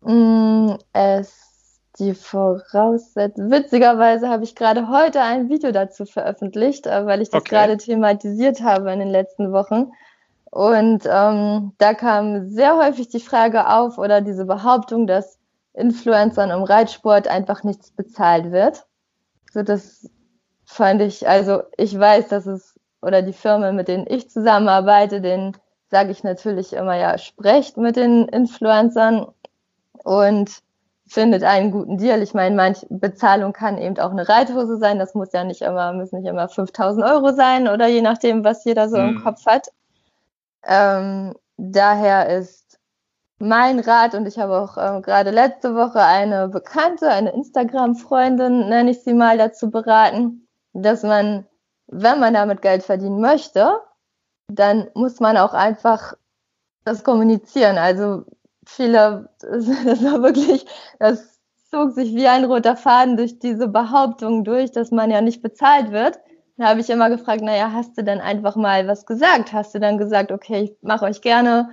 Mm, 0.00 0.72
es 0.92 1.41
die 1.98 2.14
Voraussetzung. 2.14 3.50
Witzigerweise 3.50 4.28
habe 4.28 4.44
ich 4.44 4.54
gerade 4.54 4.88
heute 4.88 5.20
ein 5.20 5.48
Video 5.48 5.72
dazu 5.72 6.06
veröffentlicht, 6.06 6.86
äh, 6.86 7.06
weil 7.06 7.20
ich 7.20 7.30
das 7.30 7.42
okay. 7.42 7.50
gerade 7.50 7.76
thematisiert 7.76 8.62
habe 8.62 8.92
in 8.92 8.98
den 8.98 9.10
letzten 9.10 9.52
Wochen. 9.52 9.92
Und 10.50 11.04
ähm, 11.06 11.72
da 11.78 11.94
kam 11.94 12.50
sehr 12.50 12.76
häufig 12.76 13.08
die 13.08 13.20
Frage 13.20 13.68
auf 13.68 13.98
oder 13.98 14.20
diese 14.20 14.44
Behauptung, 14.44 15.06
dass 15.06 15.38
Influencern 15.74 16.50
im 16.50 16.62
Reitsport 16.62 17.28
einfach 17.28 17.62
nichts 17.62 17.90
bezahlt 17.90 18.52
wird. 18.52 18.86
So, 19.52 19.62
das 19.62 20.10
fand 20.64 21.00
ich, 21.02 21.26
also 21.28 21.62
ich 21.76 21.98
weiß, 21.98 22.28
dass 22.28 22.46
es, 22.46 22.78
oder 23.00 23.22
die 23.22 23.32
Firmen, 23.32 23.76
mit 23.76 23.88
denen 23.88 24.06
ich 24.06 24.30
zusammenarbeite, 24.30 25.20
denen 25.20 25.56
sage 25.90 26.10
ich 26.10 26.22
natürlich 26.24 26.72
immer, 26.72 26.96
ja, 26.96 27.18
sprecht 27.18 27.76
mit 27.76 27.96
den 27.96 28.28
Influencern. 28.28 29.26
Und 30.04 30.62
findet 31.12 31.44
einen 31.44 31.70
guten 31.70 31.98
Deal. 31.98 32.22
Ich 32.22 32.34
meine, 32.34 32.56
manch 32.56 32.86
Bezahlung 32.88 33.52
kann 33.52 33.78
eben 33.78 33.98
auch 33.98 34.10
eine 34.10 34.28
Reithose 34.28 34.78
sein. 34.78 34.98
Das 34.98 35.14
muss 35.14 35.32
ja 35.32 35.44
nicht 35.44 35.62
immer, 35.62 35.92
müssen 35.92 36.20
nicht 36.20 36.28
immer 36.28 36.48
5000 36.48 37.04
Euro 37.04 37.32
sein 37.32 37.68
oder 37.68 37.86
je 37.86 38.00
nachdem, 38.02 38.44
was 38.44 38.64
jeder 38.64 38.88
so 38.88 38.98
mhm. 38.98 39.08
im 39.08 39.22
Kopf 39.22 39.46
hat. 39.46 39.68
Ähm, 40.64 41.34
daher 41.56 42.28
ist 42.28 42.78
mein 43.38 43.80
Rat 43.80 44.14
und 44.14 44.26
ich 44.26 44.38
habe 44.38 44.56
auch 44.56 44.78
ähm, 44.78 45.02
gerade 45.02 45.30
letzte 45.30 45.74
Woche 45.74 46.00
eine 46.00 46.48
Bekannte, 46.48 47.08
eine 47.08 47.32
Instagram-Freundin, 47.32 48.68
nenne 48.68 48.92
ich 48.92 49.02
sie 49.02 49.14
mal, 49.14 49.36
dazu 49.36 49.70
beraten, 49.70 50.46
dass 50.72 51.02
man, 51.02 51.46
wenn 51.88 52.20
man 52.20 52.34
damit 52.34 52.62
Geld 52.62 52.84
verdienen 52.84 53.20
möchte, 53.20 53.80
dann 54.48 54.88
muss 54.94 55.20
man 55.20 55.36
auch 55.36 55.54
einfach 55.54 56.14
das 56.84 57.04
kommunizieren. 57.04 57.78
Also 57.78 58.24
viele, 58.64 59.28
das 59.40 59.66
war 59.68 60.22
wirklich, 60.22 60.66
das 60.98 61.40
zog 61.70 61.92
sich 61.92 62.14
wie 62.14 62.28
ein 62.28 62.44
roter 62.44 62.76
Faden 62.76 63.16
durch 63.16 63.38
diese 63.38 63.68
Behauptung 63.68 64.44
durch, 64.44 64.72
dass 64.72 64.90
man 64.90 65.10
ja 65.10 65.20
nicht 65.20 65.42
bezahlt 65.42 65.90
wird. 65.90 66.18
Da 66.58 66.68
habe 66.68 66.80
ich 66.80 66.90
immer 66.90 67.08
gefragt, 67.08 67.42
naja, 67.42 67.72
hast 67.72 67.96
du 67.96 68.04
denn 68.04 68.20
einfach 68.20 68.56
mal 68.56 68.86
was 68.86 69.06
gesagt? 69.06 69.52
Hast 69.52 69.74
du 69.74 69.80
dann 69.80 69.96
gesagt, 69.96 70.32
okay, 70.32 70.64
ich 70.64 70.76
mache 70.82 71.06
euch 71.06 71.22
gerne 71.22 71.70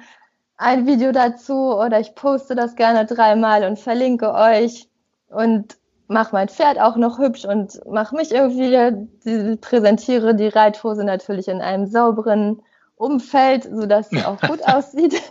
ein 0.56 0.88
Video 0.88 1.12
dazu 1.12 1.76
oder 1.76 2.00
ich 2.00 2.16
poste 2.16 2.56
das 2.56 2.76
gerne 2.76 3.06
dreimal 3.06 3.66
und 3.66 3.78
verlinke 3.78 4.34
euch 4.34 4.90
und 5.28 5.78
mache 6.08 6.34
mein 6.34 6.50
Pferd 6.50 6.80
auch 6.80 6.96
noch 6.96 7.20
hübsch 7.20 7.46
und 7.46 7.80
mache 7.86 8.16
mich 8.16 8.32
irgendwie, 8.32 9.58
präsentiere 9.58 10.34
die 10.34 10.48
Reithose 10.48 11.04
natürlich 11.04 11.48
in 11.48 11.62
einem 11.62 11.86
sauberen 11.86 12.62
Umfeld, 12.96 13.66
sodass 13.66 14.10
sie 14.10 14.24
auch 14.26 14.40
gut 14.42 14.64
aussieht. 14.68 15.22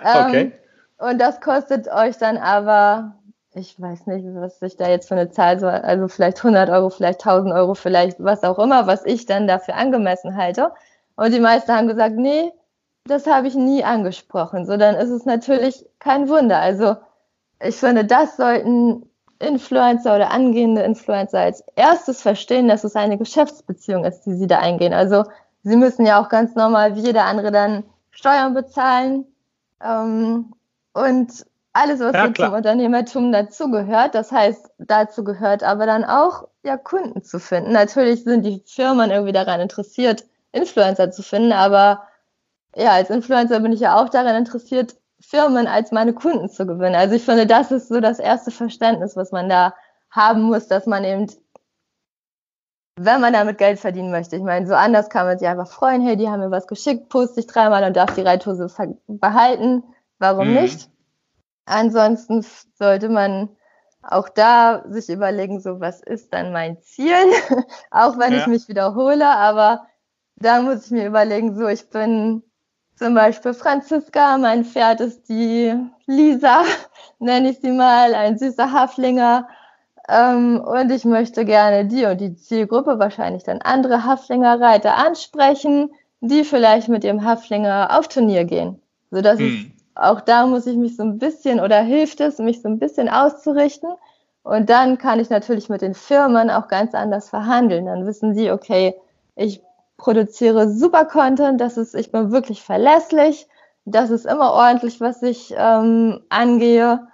okay. 0.00 0.40
Ähm, 0.40 0.52
und 1.02 1.18
das 1.18 1.40
kostet 1.40 1.88
euch 1.88 2.16
dann 2.18 2.36
aber, 2.36 3.16
ich 3.54 3.80
weiß 3.80 4.06
nicht, 4.06 4.24
was 4.34 4.62
ich 4.62 4.76
da 4.76 4.88
jetzt 4.88 5.08
für 5.08 5.14
eine 5.14 5.30
Zahl 5.30 5.58
so, 5.58 5.66
also 5.66 6.06
vielleicht 6.06 6.38
100 6.38 6.70
Euro, 6.70 6.90
vielleicht 6.90 7.26
1000 7.26 7.52
Euro, 7.52 7.74
vielleicht 7.74 8.22
was 8.22 8.44
auch 8.44 8.58
immer, 8.60 8.86
was 8.86 9.04
ich 9.04 9.26
dann 9.26 9.48
dafür 9.48 9.74
angemessen 9.74 10.36
halte. 10.36 10.70
Und 11.16 11.34
die 11.34 11.40
meisten 11.40 11.72
haben 11.72 11.88
gesagt, 11.88 12.16
nee, 12.16 12.52
das 13.04 13.26
habe 13.26 13.48
ich 13.48 13.56
nie 13.56 13.82
angesprochen. 13.82 14.64
So, 14.64 14.76
dann 14.76 14.94
ist 14.94 15.10
es 15.10 15.24
natürlich 15.24 15.84
kein 15.98 16.28
Wunder. 16.28 16.58
Also, 16.58 16.96
ich 17.60 17.76
finde, 17.76 18.04
das 18.04 18.36
sollten 18.36 19.10
Influencer 19.40 20.14
oder 20.14 20.30
angehende 20.30 20.82
Influencer 20.82 21.40
als 21.40 21.64
erstes 21.74 22.22
verstehen, 22.22 22.68
dass 22.68 22.84
es 22.84 22.94
eine 22.94 23.18
Geschäftsbeziehung 23.18 24.04
ist, 24.04 24.22
die 24.22 24.34
sie 24.34 24.46
da 24.46 24.60
eingehen. 24.60 24.92
Also, 24.92 25.24
sie 25.64 25.76
müssen 25.76 26.06
ja 26.06 26.22
auch 26.22 26.28
ganz 26.28 26.54
normal 26.54 26.94
wie 26.94 27.00
jeder 27.00 27.24
andere 27.24 27.50
dann 27.50 27.82
Steuern 28.12 28.54
bezahlen. 28.54 29.26
Ähm, 29.82 30.54
und 30.92 31.46
alles, 31.72 32.00
was 32.00 32.12
ja, 32.12 32.32
zum 32.34 32.52
Unternehmertum 32.52 33.32
dazugehört. 33.32 34.14
Das 34.14 34.30
heißt, 34.30 34.72
dazu 34.78 35.24
gehört 35.24 35.62
aber 35.62 35.86
dann 35.86 36.04
auch, 36.04 36.48
ja, 36.62 36.76
Kunden 36.76 37.22
zu 37.22 37.40
finden. 37.40 37.72
Natürlich 37.72 38.24
sind 38.24 38.44
die 38.44 38.62
Firmen 38.66 39.10
irgendwie 39.10 39.32
daran 39.32 39.60
interessiert, 39.60 40.24
Influencer 40.52 41.10
zu 41.10 41.22
finden, 41.22 41.52
aber 41.52 42.06
ja, 42.76 42.92
als 42.92 43.10
Influencer 43.10 43.60
bin 43.60 43.72
ich 43.72 43.80
ja 43.80 44.00
auch 44.00 44.08
daran 44.08 44.36
interessiert, 44.36 44.96
Firmen 45.20 45.66
als 45.66 45.92
meine 45.92 46.12
Kunden 46.12 46.48
zu 46.50 46.66
gewinnen. 46.66 46.94
Also 46.94 47.14
ich 47.14 47.24
finde, 47.24 47.46
das 47.46 47.70
ist 47.70 47.88
so 47.88 48.00
das 48.00 48.18
erste 48.18 48.50
Verständnis, 48.50 49.16
was 49.16 49.32
man 49.32 49.48
da 49.48 49.74
haben 50.10 50.42
muss, 50.42 50.68
dass 50.68 50.86
man 50.86 51.04
eben, 51.04 51.26
wenn 52.96 53.20
man 53.20 53.32
damit 53.32 53.56
Geld 53.56 53.78
verdienen 53.78 54.10
möchte, 54.10 54.36
ich 54.36 54.42
meine, 54.42 54.66
so 54.66 54.74
anders 54.74 55.08
kann 55.08 55.26
man 55.26 55.38
sich 55.38 55.48
einfach 55.48 55.70
freuen, 55.70 56.02
hey, 56.02 56.16
die 56.16 56.28
haben 56.28 56.40
mir 56.40 56.50
was 56.50 56.66
geschickt, 56.66 57.08
poste 57.08 57.40
ich 57.40 57.46
dreimal 57.46 57.84
und 57.84 57.96
darf 57.96 58.14
die 58.14 58.20
Reithose 58.20 58.66
behalten 59.06 59.84
Warum 60.22 60.50
mhm. 60.50 60.60
nicht? 60.62 60.88
Ansonsten 61.64 62.46
sollte 62.78 63.08
man 63.08 63.48
auch 64.02 64.28
da 64.28 64.84
sich 64.88 65.08
überlegen, 65.08 65.60
so 65.60 65.80
was 65.80 66.00
ist 66.00 66.32
dann 66.32 66.52
mein 66.52 66.80
Ziel, 66.80 67.16
auch 67.90 68.16
wenn 68.18 68.32
ja. 68.32 68.38
ich 68.38 68.46
mich 68.46 68.68
wiederhole, 68.68 69.26
aber 69.26 69.84
da 70.36 70.62
muss 70.62 70.86
ich 70.86 70.90
mir 70.92 71.06
überlegen, 71.06 71.56
so 71.56 71.66
ich 71.66 71.90
bin 71.90 72.44
zum 72.94 73.14
Beispiel 73.14 73.52
Franziska, 73.52 74.38
mein 74.38 74.64
Pferd 74.64 75.00
ist 75.00 75.28
die 75.28 75.74
Lisa, 76.06 76.62
nenne 77.18 77.50
ich 77.50 77.58
sie 77.58 77.72
mal, 77.72 78.14
ein 78.14 78.38
süßer 78.38 78.70
Haflinger. 78.70 79.48
Ähm, 80.08 80.60
und 80.60 80.92
ich 80.92 81.04
möchte 81.04 81.44
gerne 81.44 81.84
die 81.84 82.04
und 82.04 82.20
die 82.20 82.36
Zielgruppe, 82.36 83.00
wahrscheinlich 83.00 83.42
dann 83.42 83.60
andere 83.60 84.04
Haflingerreiter 84.04 84.96
ansprechen, 84.96 85.90
die 86.20 86.44
vielleicht 86.44 86.88
mit 86.88 87.02
ihrem 87.02 87.24
Haflinger 87.24 87.98
auf 87.98 88.06
Turnier 88.06 88.44
gehen. 88.44 88.80
So 89.10 89.20
dass 89.20 89.40
hm. 89.40 89.72
es 89.76 89.81
auch 89.94 90.20
da 90.20 90.46
muss 90.46 90.66
ich 90.66 90.76
mich 90.76 90.96
so 90.96 91.02
ein 91.02 91.18
bisschen 91.18 91.60
oder 91.60 91.80
hilft 91.80 92.20
es, 92.20 92.38
mich 92.38 92.62
so 92.62 92.68
ein 92.68 92.78
bisschen 92.78 93.08
auszurichten. 93.08 93.90
Und 94.42 94.70
dann 94.70 94.98
kann 94.98 95.20
ich 95.20 95.30
natürlich 95.30 95.68
mit 95.68 95.82
den 95.82 95.94
Firmen 95.94 96.50
auch 96.50 96.68
ganz 96.68 96.94
anders 96.94 97.28
verhandeln. 97.28 97.86
Dann 97.86 98.06
wissen 98.06 98.34
sie, 98.34 98.50
okay, 98.50 98.94
ich 99.36 99.62
produziere 99.96 100.68
super 100.68 101.04
Content, 101.04 101.60
das 101.60 101.76
ist, 101.76 101.94
ich 101.94 102.10
bin 102.10 102.32
wirklich 102.32 102.62
verlässlich, 102.62 103.46
das 103.84 104.10
ist 104.10 104.26
immer 104.26 104.52
ordentlich, 104.52 105.00
was 105.00 105.22
ich 105.22 105.54
ähm, 105.56 106.24
angehe. 106.28 107.06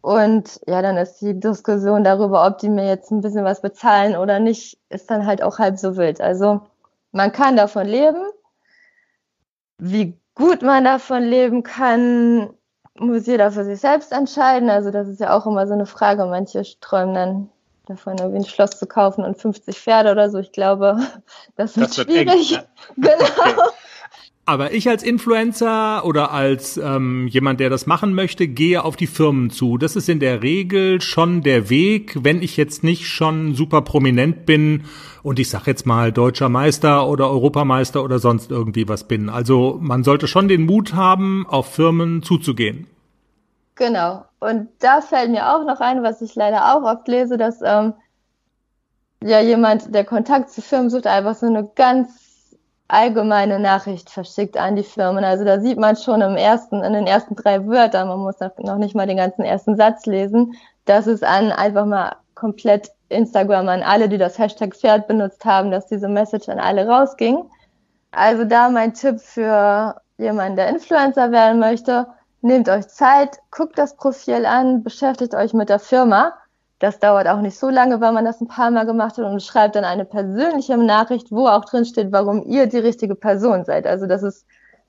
Und 0.00 0.60
ja, 0.68 0.82
dann 0.82 0.96
ist 0.96 1.20
die 1.20 1.38
Diskussion 1.38 2.04
darüber, 2.04 2.46
ob 2.46 2.58
die 2.58 2.68
mir 2.68 2.86
jetzt 2.86 3.10
ein 3.10 3.20
bisschen 3.20 3.44
was 3.44 3.60
bezahlen 3.60 4.14
oder 4.14 4.38
nicht, 4.38 4.78
ist 4.88 5.10
dann 5.10 5.26
halt 5.26 5.42
auch 5.42 5.58
halb 5.58 5.78
so 5.78 5.96
wild. 5.96 6.20
Also 6.20 6.60
man 7.10 7.32
kann 7.32 7.56
davon 7.56 7.86
leben. 7.86 8.22
Wie 9.78 10.16
gut 10.36 10.62
man 10.62 10.84
davon 10.84 11.24
leben 11.24 11.64
kann, 11.64 12.50
muss 12.94 13.26
jeder 13.26 13.50
für 13.50 13.64
sich 13.64 13.80
selbst 13.80 14.12
entscheiden. 14.12 14.70
Also 14.70 14.90
das 14.92 15.08
ist 15.08 15.20
ja 15.20 15.36
auch 15.36 15.46
immer 15.46 15.66
so 15.66 15.74
eine 15.74 15.86
Frage. 15.86 16.24
Manche 16.26 16.62
träumen 16.80 17.14
dann 17.14 17.50
davon, 17.86 18.16
irgendwie 18.18 18.38
ein 18.38 18.44
Schloss 18.44 18.78
zu 18.78 18.86
kaufen 18.86 19.24
und 19.24 19.38
50 19.40 19.76
Pferde 19.76 20.12
oder 20.12 20.30
so. 20.30 20.38
Ich 20.38 20.52
glaube, 20.52 20.98
das 21.56 21.76
wird, 21.76 21.90
das 21.90 21.98
wird 21.98 22.10
schwierig. 22.10 22.52
Eng, 22.56 22.62
ne? 22.96 23.08
Genau. 23.18 23.62
Aber 24.48 24.72
ich 24.72 24.88
als 24.88 25.02
Influencer 25.02 26.04
oder 26.04 26.30
als 26.30 26.76
ähm, 26.76 27.26
jemand, 27.26 27.58
der 27.58 27.68
das 27.68 27.86
machen 27.86 28.14
möchte, 28.14 28.46
gehe 28.46 28.84
auf 28.84 28.94
die 28.94 29.08
Firmen 29.08 29.50
zu. 29.50 29.76
Das 29.76 29.96
ist 29.96 30.08
in 30.08 30.20
der 30.20 30.40
Regel 30.40 31.00
schon 31.00 31.42
der 31.42 31.68
Weg, 31.68 32.22
wenn 32.22 32.40
ich 32.40 32.56
jetzt 32.56 32.84
nicht 32.84 33.08
schon 33.08 33.56
super 33.56 33.82
prominent 33.82 34.46
bin 34.46 34.84
und 35.24 35.40
ich 35.40 35.50
sag 35.50 35.66
jetzt 35.66 35.84
mal 35.84 36.12
deutscher 36.12 36.48
Meister 36.48 37.08
oder 37.08 37.28
Europameister 37.28 38.04
oder 38.04 38.20
sonst 38.20 38.52
irgendwie 38.52 38.88
was 38.88 39.08
bin. 39.08 39.28
Also 39.28 39.78
man 39.80 40.04
sollte 40.04 40.28
schon 40.28 40.46
den 40.46 40.64
Mut 40.64 40.94
haben, 40.94 41.44
auf 41.48 41.74
Firmen 41.74 42.22
zuzugehen. 42.22 42.86
Genau. 43.74 44.26
Und 44.38 44.68
da 44.78 45.00
fällt 45.00 45.32
mir 45.32 45.56
auch 45.56 45.64
noch 45.64 45.80
ein, 45.80 46.04
was 46.04 46.22
ich 46.22 46.36
leider 46.36 46.72
auch 46.72 46.84
oft 46.84 47.08
lese, 47.08 47.36
dass 47.36 47.62
ähm, 47.62 47.94
ja 49.24 49.40
jemand, 49.40 49.92
der 49.92 50.04
Kontakt 50.04 50.50
zu 50.50 50.62
Firmen 50.62 50.88
sucht, 50.88 51.08
einfach 51.08 51.34
so 51.34 51.46
eine 51.46 51.68
ganz 51.74 52.25
allgemeine 52.88 53.58
Nachricht 53.58 54.10
verschickt 54.10 54.56
an 54.56 54.76
die 54.76 54.82
Firmen. 54.82 55.24
Also 55.24 55.44
da 55.44 55.60
sieht 55.60 55.78
man 55.78 55.96
schon 55.96 56.20
im 56.20 56.36
ersten, 56.36 56.82
in 56.82 56.92
den 56.92 57.06
ersten 57.06 57.34
drei 57.34 57.66
Wörtern, 57.66 58.08
man 58.08 58.20
muss 58.20 58.36
noch 58.40 58.78
nicht 58.78 58.94
mal 58.94 59.06
den 59.06 59.16
ganzen 59.16 59.42
ersten 59.42 59.76
Satz 59.76 60.06
lesen, 60.06 60.54
dass 60.84 61.06
es 61.06 61.22
an 61.22 61.50
einfach 61.52 61.86
mal 61.86 62.16
komplett 62.34 62.92
Instagram 63.08 63.68
an 63.68 63.82
alle, 63.82 64.08
die 64.08 64.18
das 64.18 64.38
Hashtag 64.38 64.74
Pferd 64.74 65.08
benutzt 65.08 65.44
haben, 65.44 65.70
dass 65.70 65.86
diese 65.86 66.08
Message 66.08 66.48
an 66.48 66.58
alle 66.58 66.86
rausging. 66.86 67.44
Also 68.12 68.44
da 68.44 68.68
mein 68.68 68.94
Tipp 68.94 69.20
für 69.20 70.00
jemanden, 70.18 70.56
der 70.56 70.68
Influencer 70.68 71.30
werden 71.32 71.58
möchte, 71.58 72.06
nehmt 72.40 72.68
euch 72.68 72.88
Zeit, 72.88 73.38
guckt 73.50 73.78
das 73.78 73.96
Profil 73.96 74.46
an, 74.46 74.82
beschäftigt 74.82 75.34
euch 75.34 75.52
mit 75.52 75.68
der 75.68 75.78
Firma. 75.78 76.34
Das 76.78 76.98
dauert 76.98 77.26
auch 77.26 77.40
nicht 77.40 77.58
so 77.58 77.70
lange, 77.70 78.00
weil 78.00 78.12
man 78.12 78.24
das 78.24 78.40
ein 78.40 78.48
paar 78.48 78.70
Mal 78.70 78.84
gemacht 78.84 79.16
hat 79.16 79.24
und 79.24 79.42
schreibt 79.42 79.76
dann 79.76 79.84
eine 79.84 80.04
persönliche 80.04 80.76
Nachricht, 80.76 81.30
wo 81.30 81.46
auch 81.48 81.64
drin 81.64 81.86
steht, 81.86 82.12
warum 82.12 82.42
ihr 82.42 82.66
die 82.66 82.78
richtige 82.78 83.14
Person 83.14 83.64
seid. 83.64 83.86
Also 83.86 84.06
das 84.06 84.22
ist 84.22 84.46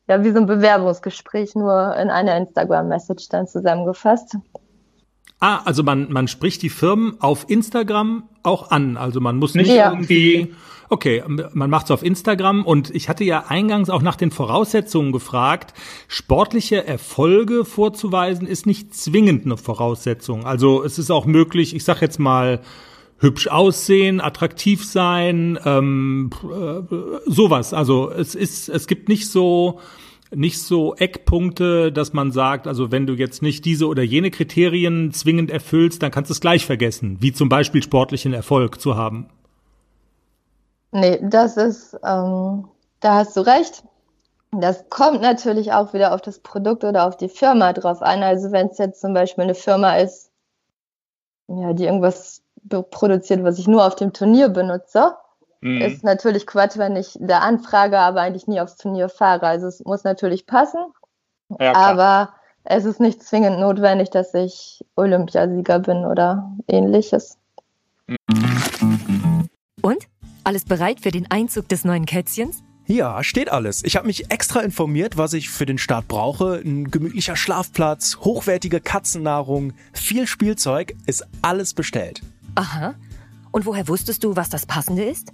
ja 0.08 0.24
wie 0.24 0.32
so 0.32 0.40
ein 0.40 0.46
Bewerbungsgespräch, 0.48 1.56
nur 1.56 1.96
in 1.96 2.10
einer 2.10 2.36
Instagram-Message 2.36 3.30
dann 3.30 3.48
zusammengefasst. 3.48 4.38
Ah, 5.40 5.62
also 5.66 5.84
man, 5.84 6.12
man 6.12 6.28
spricht 6.28 6.64
die 6.64 6.70
Firmen 6.70 7.22
auf 7.22 7.46
Instagram 7.48 8.24
auch 8.42 8.72
an. 8.72 8.98
Also 8.98 9.20
man 9.20 9.38
muss 9.38 9.54
nicht 9.54 9.70
ja. 9.70 9.92
irgendwie, 9.92 10.54
okay, 10.90 11.24
man 11.28 11.70
macht 11.70 11.86
es 11.86 11.92
auf 11.92 12.04
Instagram 12.04 12.66
und 12.66 12.90
ich 12.96 13.08
hatte 13.08 13.24
ja 13.24 13.46
eingangs 13.48 13.92
auch 13.92 14.02
nach 14.02 14.16
den 14.16 14.32
Voraussetzungen 14.32 15.12
gefragt. 15.12 15.76
Sportliche 16.08 16.88
Erfolge 16.88 17.66
vorzuweisen 17.66 18.48
ist 18.48 18.66
nicht 18.66 18.96
zwingend 18.96 19.46
eine 19.46 19.58
Voraussetzung. 19.58 20.46
Also 20.46 20.84
es 20.84 20.98
ist 20.98 21.12
auch 21.12 21.26
möglich, 21.26 21.76
ich 21.76 21.84
sag 21.84 22.02
jetzt 22.02 22.20
mal, 22.20 22.62
hübsch 23.20 23.48
aussehen, 23.48 24.22
attraktiv 24.22 24.86
sein, 24.86 25.58
ähm, 25.66 26.30
äh, 26.44 26.96
sowas. 27.26 27.74
Also 27.74 28.12
es 28.12 28.36
ist, 28.36 28.70
es 28.70 28.88
gibt 28.88 29.10
nicht 29.10 29.28
so, 29.28 29.80
nicht 30.34 30.62
so 30.62 30.96
Eckpunkte, 30.96 31.92
dass 31.92 32.14
man 32.14 32.32
sagt, 32.32 32.68
also 32.68 32.92
wenn 32.92 33.08
du 33.08 33.14
jetzt 33.14 33.42
nicht 33.42 33.66
diese 33.66 33.88
oder 33.88 34.04
jene 34.04 34.32
Kriterien 34.32 35.12
zwingend 35.12 35.52
erfüllst, 35.52 36.04
dann 36.04 36.12
kannst 36.12 36.30
du 36.30 36.34
es 36.34 36.42
gleich 36.42 36.66
vergessen, 36.66 37.18
wie 37.20 37.34
zum 37.34 37.50
Beispiel 37.50 37.82
sportlichen 37.82 38.34
Erfolg 38.34 38.82
zu 38.82 38.96
haben. 38.96 39.30
Nee, 40.92 41.20
das 41.22 41.58
ist, 41.58 41.94
ähm, 42.04 42.68
da 43.00 43.16
hast 43.16 43.36
du 43.38 43.42
recht. 43.42 43.84
Das 44.52 44.90
kommt 44.90 45.22
natürlich 45.22 45.74
auch 45.74 45.94
wieder 45.94 46.14
auf 46.14 46.22
das 46.22 46.40
Produkt 46.40 46.84
oder 46.84 47.08
auf 47.08 47.18
die 47.18 47.30
Firma 47.30 47.74
drauf 47.74 48.02
an. 48.02 48.24
Also 48.24 48.52
wenn 48.52 48.68
es 48.68 48.78
jetzt 48.78 49.02
zum 49.02 49.14
Beispiel 49.14 49.44
eine 49.44 49.56
Firma 49.56 49.98
ist, 49.98 50.32
ja, 51.48 51.74
die 51.74 51.86
irgendwas 51.86 52.42
produziert, 52.90 53.44
was 53.44 53.60
ich 53.60 53.68
nur 53.68 53.86
auf 53.86 53.96
dem 53.96 54.14
Turnier 54.14 54.50
benutze, 54.50 55.16
Mhm. 55.62 55.82
Ist 55.82 56.04
natürlich 56.04 56.46
Quatsch, 56.46 56.78
wenn 56.78 56.96
ich 56.96 57.18
da 57.20 57.40
anfrage, 57.40 58.00
aber 58.00 58.22
eigentlich 58.22 58.48
nie 58.48 58.62
aufs 58.62 58.78
Turnier 58.78 59.10
fahre. 59.10 59.48
Also 59.48 59.68
es 59.68 59.84
muss 59.84 60.04
natürlich 60.04 60.46
passen. 60.46 60.80
Ja, 61.60 61.74
aber 61.76 62.34
es 62.64 62.86
ist 62.86 63.00
nicht 63.00 63.24
zwingend 63.24 63.60
notwendig, 63.60 64.10
dass 64.10 64.34
ich 64.34 64.86
Olympiasieger 64.96 65.80
bin 65.80 66.06
oder 66.06 66.52
ähnliches. 66.68 67.38
Und? 69.82 70.08
Alles 70.44 70.64
bereit 70.66 71.02
für 71.02 71.12
den 71.12 71.30
Einzug 71.30 71.68
des 71.68 71.84
neuen 71.84 72.06
Kätzchens? 72.06 72.64
Ja, 72.86 73.22
steht 73.22 73.52
alles. 73.52 73.84
Ich 73.84 73.98
habe 73.98 74.08
mich 74.08 74.32
extra 74.32 74.62
informiert, 74.62 75.18
was 75.18 75.34
ich 75.34 75.50
für 75.50 75.66
den 75.66 75.78
Start 75.78 76.08
brauche. 76.08 76.62
Ein 76.64 76.90
gemütlicher 76.90 77.36
Schlafplatz, 77.36 78.18
hochwertige 78.22 78.80
Katzennahrung, 78.80 79.74
viel 79.92 80.26
Spielzeug, 80.26 80.96
ist 81.06 81.28
alles 81.42 81.74
bestellt. 81.74 82.22
Aha. 82.56 82.96
Und 83.52 83.66
woher 83.66 83.90
wusstest 83.90 84.24
du, 84.24 84.38
was 84.38 84.50
das 84.50 84.66
Passende 84.66 85.04
ist? 85.04 85.34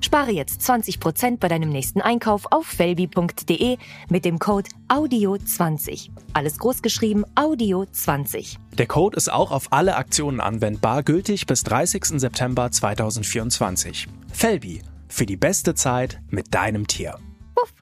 Spare 0.00 0.30
jetzt 0.30 0.60
20% 0.62 1.38
bei 1.38 1.48
deinem 1.48 1.70
nächsten 1.70 2.00
Einkauf 2.00 2.46
auf 2.50 2.66
felbi.de 2.66 3.78
mit 4.08 4.24
dem 4.24 4.38
Code 4.38 4.68
AUDIO20. 4.88 6.10
Alles 6.32 6.58
großgeschrieben 6.58 7.24
AUDIO20. 7.34 8.56
Der 8.76 8.86
Code 8.86 9.16
ist 9.16 9.30
auch 9.32 9.50
auf 9.50 9.72
alle 9.72 9.96
Aktionen 9.96 10.40
anwendbar, 10.40 11.02
gültig 11.02 11.46
bis 11.46 11.64
30. 11.64 12.20
September 12.20 12.70
2024. 12.70 14.06
Felbi, 14.32 14.82
für 15.08 15.26
die 15.26 15.36
beste 15.36 15.74
Zeit 15.74 16.20
mit 16.30 16.54
deinem 16.54 16.86
Tier. 16.86 17.18
Puff. 17.54 17.74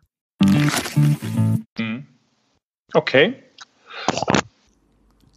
Okay. 2.94 3.35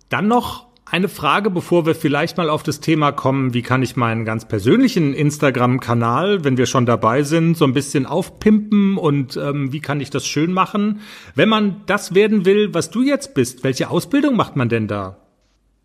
Dann 0.09 0.27
noch 0.27 0.68
eine 0.91 1.07
Frage, 1.07 1.49
bevor 1.49 1.85
wir 1.85 1.95
vielleicht 1.95 2.37
mal 2.37 2.49
auf 2.49 2.63
das 2.63 2.79
Thema 2.79 3.11
kommen, 3.11 3.53
wie 3.53 3.61
kann 3.61 3.83
ich 3.83 3.95
meinen 3.95 4.25
ganz 4.25 4.45
persönlichen 4.45 5.13
Instagram-Kanal, 5.13 6.43
wenn 6.43 6.57
wir 6.57 6.65
schon 6.65 6.85
dabei 6.85 7.23
sind, 7.23 7.55
so 7.55 7.65
ein 7.65 7.73
bisschen 7.73 8.05
aufpimpen 8.05 8.97
und 8.97 9.37
ähm, 9.37 9.71
wie 9.71 9.81
kann 9.81 10.01
ich 10.01 10.09
das 10.09 10.25
schön 10.25 10.51
machen? 10.51 11.01
Wenn 11.35 11.49
man 11.49 11.83
das 11.85 12.15
werden 12.15 12.45
will, 12.45 12.73
was 12.73 12.89
du 12.89 13.03
jetzt 13.03 13.33
bist, 13.33 13.63
welche 13.63 13.89
Ausbildung 13.89 14.35
macht 14.35 14.55
man 14.55 14.69
denn 14.69 14.87
da? 14.87 15.17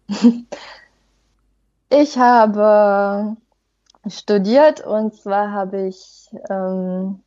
Ich 1.90 2.18
habe 2.18 3.36
studiert 4.08 4.84
und 4.84 5.14
zwar 5.14 5.52
habe 5.52 5.86
ich 5.86 6.28
ähm, 6.50 7.20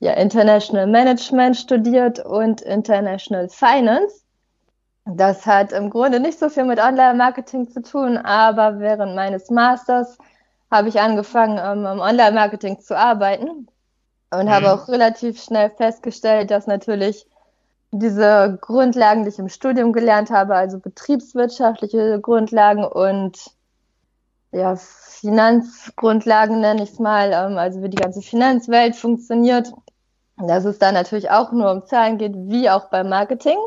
ja, 0.00 0.12
International 0.12 0.86
Management 0.86 1.56
studiert 1.56 2.18
und 2.18 2.60
International 2.60 3.48
Finance. 3.48 4.19
Das 5.06 5.46
hat 5.46 5.72
im 5.72 5.90
Grunde 5.90 6.20
nicht 6.20 6.38
so 6.38 6.48
viel 6.48 6.64
mit 6.64 6.78
Online-Marketing 6.78 7.68
zu 7.70 7.82
tun, 7.82 8.16
aber 8.16 8.80
während 8.80 9.14
meines 9.16 9.50
Masters 9.50 10.18
habe 10.70 10.88
ich 10.88 11.00
angefangen, 11.00 11.58
ähm, 11.58 11.86
im 11.86 12.00
Online-Marketing 12.00 12.80
zu 12.80 12.96
arbeiten 12.96 13.68
und 14.30 14.44
mhm. 14.44 14.50
habe 14.50 14.72
auch 14.72 14.88
relativ 14.88 15.42
schnell 15.42 15.70
festgestellt, 15.70 16.50
dass 16.50 16.66
natürlich 16.66 17.26
diese 17.92 18.58
Grundlagen, 18.60 19.24
die 19.24 19.30
ich 19.30 19.38
im 19.38 19.48
Studium 19.48 19.92
gelernt 19.92 20.30
habe, 20.30 20.54
also 20.54 20.78
betriebswirtschaftliche 20.78 22.20
Grundlagen 22.20 22.84
und 22.84 23.38
ja, 24.52 24.76
Finanzgrundlagen 24.76 26.60
nenne 26.60 26.82
ich 26.82 26.92
es 26.92 26.98
mal, 26.98 27.32
ähm, 27.32 27.58
also 27.58 27.82
wie 27.82 27.90
die 27.90 27.96
ganze 27.96 28.22
Finanzwelt 28.22 28.96
funktioniert, 28.96 29.72
dass 30.36 30.64
es 30.64 30.78
da 30.78 30.92
natürlich 30.92 31.30
auch 31.30 31.52
nur 31.52 31.70
um 31.70 31.86
Zahlen 31.86 32.18
geht, 32.18 32.34
wie 32.34 32.70
auch 32.70 32.90
beim 32.90 33.08
Marketing 33.08 33.58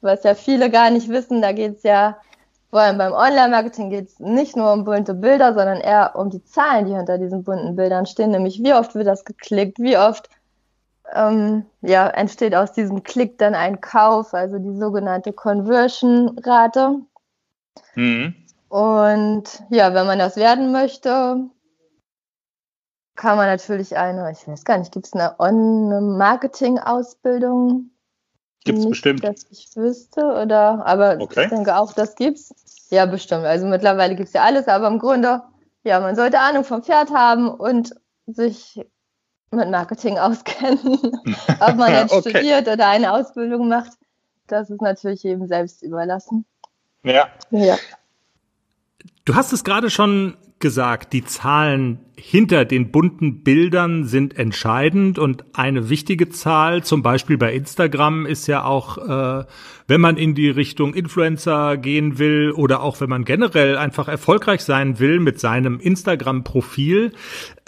was 0.00 0.22
ja 0.24 0.34
viele 0.34 0.70
gar 0.70 0.90
nicht 0.90 1.08
wissen, 1.08 1.42
da 1.42 1.52
geht 1.52 1.78
es 1.78 1.82
ja, 1.82 2.18
vor 2.70 2.80
allem 2.80 2.98
beim 2.98 3.12
Online-Marketing 3.12 3.90
geht 3.90 4.08
es 4.08 4.20
nicht 4.20 4.56
nur 4.56 4.72
um 4.72 4.84
bunte 4.84 5.14
Bilder, 5.14 5.54
sondern 5.54 5.80
eher 5.80 6.14
um 6.16 6.30
die 6.30 6.44
Zahlen, 6.44 6.86
die 6.86 6.94
hinter 6.94 7.18
diesen 7.18 7.44
bunten 7.44 7.76
Bildern 7.76 8.06
stehen, 8.06 8.30
nämlich 8.30 8.62
wie 8.62 8.74
oft 8.74 8.94
wird 8.94 9.06
das 9.06 9.24
geklickt, 9.24 9.78
wie 9.78 9.96
oft 9.96 10.28
ähm, 11.14 11.64
ja, 11.80 12.08
entsteht 12.08 12.54
aus 12.54 12.72
diesem 12.72 13.02
Klick 13.02 13.38
dann 13.38 13.54
ein 13.54 13.80
Kauf, 13.80 14.34
also 14.34 14.58
die 14.58 14.76
sogenannte 14.76 15.32
Conversion-Rate. 15.32 16.96
Mhm. 17.94 18.34
Und 18.68 19.62
ja, 19.70 19.94
wenn 19.94 20.06
man 20.06 20.18
das 20.18 20.36
werden 20.36 20.72
möchte, 20.72 21.48
kann 23.16 23.36
man 23.36 23.46
natürlich 23.46 23.96
eine, 23.96 24.30
ich 24.30 24.46
weiß 24.46 24.64
gar 24.64 24.76
nicht, 24.78 24.92
gibt 24.92 25.06
es 25.06 25.14
eine 25.14 25.40
On-Marketing-Ausbildung? 25.40 27.90
Gibt's 28.64 28.80
Nicht, 28.80 28.90
bestimmt. 28.90 29.24
Dass 29.24 29.46
ich 29.50 29.68
wüsste, 29.76 30.24
oder, 30.24 30.84
aber 30.84 31.18
okay. 31.20 31.44
ich 31.44 31.48
denke 31.50 31.76
auch, 31.76 31.92
das 31.92 32.16
gibt's. 32.16 32.54
Ja, 32.90 33.06
bestimmt. 33.06 33.44
Also 33.44 33.66
mittlerweile 33.66 34.16
gibt's 34.16 34.32
ja 34.32 34.42
alles, 34.42 34.66
aber 34.68 34.88
im 34.88 34.98
Grunde, 34.98 35.42
ja, 35.84 36.00
man 36.00 36.16
sollte 36.16 36.40
Ahnung 36.40 36.64
vom 36.64 36.82
Pferd 36.82 37.10
haben 37.10 37.48
und 37.48 37.94
sich 38.26 38.80
mit 39.50 39.70
Marketing 39.70 40.18
auskennen. 40.18 40.78
Ob 41.60 41.76
man 41.76 41.92
jetzt 41.92 42.12
okay. 42.12 42.30
studiert 42.30 42.68
oder 42.68 42.88
eine 42.88 43.12
Ausbildung 43.12 43.68
macht, 43.68 43.92
das 44.46 44.70
ist 44.70 44.80
natürlich 44.80 45.22
jedem 45.22 45.46
selbst 45.46 45.82
überlassen. 45.82 46.44
Ja. 47.04 47.28
ja. 47.50 47.76
Du 49.24 49.34
hast 49.34 49.52
es 49.52 49.62
gerade 49.62 49.90
schon 49.90 50.36
gesagt, 50.60 51.12
die 51.12 51.24
Zahlen 51.24 52.00
hinter 52.16 52.64
den 52.64 52.90
bunten 52.90 53.42
Bildern 53.44 54.04
sind 54.04 54.36
entscheidend 54.36 55.18
und 55.18 55.44
eine 55.52 55.88
wichtige 55.88 56.28
Zahl, 56.30 56.82
zum 56.82 57.02
Beispiel 57.02 57.38
bei 57.38 57.54
Instagram, 57.54 58.26
ist 58.26 58.48
ja 58.48 58.64
auch, 58.64 58.98
äh, 58.98 59.44
wenn 59.86 60.00
man 60.00 60.16
in 60.16 60.34
die 60.34 60.50
Richtung 60.50 60.94
Influencer 60.94 61.76
gehen 61.76 62.18
will 62.18 62.50
oder 62.50 62.82
auch 62.82 63.00
wenn 63.00 63.08
man 63.08 63.24
generell 63.24 63.76
einfach 63.76 64.08
erfolgreich 64.08 64.62
sein 64.62 64.98
will 64.98 65.20
mit 65.20 65.38
seinem 65.38 65.78
Instagram-Profil, 65.78 67.12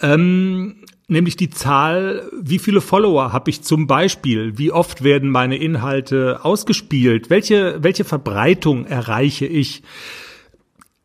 ähm, 0.03 0.77
nämlich 1.07 1.37
die 1.37 1.51
Zahl, 1.51 2.29
wie 2.41 2.59
viele 2.59 2.81
Follower 2.81 3.33
habe 3.33 3.51
ich 3.51 3.63
zum 3.63 3.87
Beispiel, 3.87 4.59
wie 4.59 4.73
oft 4.73 5.05
werden 5.05 5.31
meine 5.31 5.57
Inhalte 5.57 6.45
ausgespielt, 6.45 7.31
welche, 7.31 7.83
welche 7.83 8.05
Verbreitung 8.05 8.87
erreiche 8.87 9.47
ich. 9.47 9.83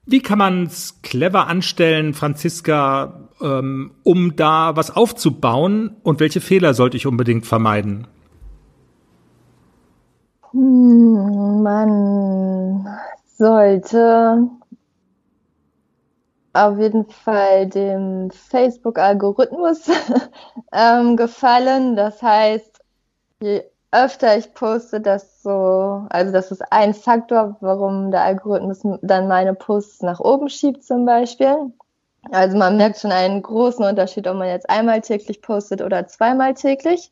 Wie 0.07 0.21
kann 0.21 0.37
man 0.37 0.67
es 0.67 1.01
clever 1.01 1.47
anstellen, 1.47 2.13
Franziska, 2.13 3.27
ähm, 3.41 3.95
um 4.03 4.35
da 4.35 4.75
was 4.75 4.95
aufzubauen? 4.95 5.95
Und 6.03 6.19
welche 6.19 6.41
Fehler 6.41 6.75
sollte 6.75 6.97
ich 6.97 7.07
unbedingt 7.07 7.47
vermeiden? 7.47 8.07
Man 10.53 11.65
sollte 13.37 14.47
auf 16.53 16.79
jeden 16.79 17.09
Fall 17.09 17.67
dem 17.67 18.29
Facebook-Algorithmus 18.31 19.89
ähm, 20.71 21.17
gefallen. 21.17 21.95
Das 21.95 22.21
heißt, 22.21 22.79
je 23.41 23.63
öfter 24.03 24.37
ich 24.37 24.53
poste, 24.53 25.01
das 25.01 25.41
so, 25.41 26.05
also 26.09 26.31
das 26.31 26.51
ist 26.51 26.61
ein 26.71 26.93
Faktor, 26.93 27.55
warum 27.61 28.11
der 28.11 28.21
Algorithmus 28.21 28.81
dann 29.01 29.27
meine 29.27 29.53
Posts 29.53 30.01
nach 30.01 30.19
oben 30.19 30.49
schiebt 30.49 30.83
zum 30.83 31.05
Beispiel. 31.05 31.71
Also 32.31 32.57
man 32.57 32.77
merkt 32.77 32.99
schon 32.99 33.11
einen 33.11 33.41
großen 33.41 33.85
Unterschied, 33.85 34.27
ob 34.27 34.37
man 34.37 34.47
jetzt 34.47 34.69
einmal 34.69 35.01
täglich 35.01 35.41
postet 35.41 35.81
oder 35.81 36.07
zweimal 36.07 36.53
täglich. 36.53 37.11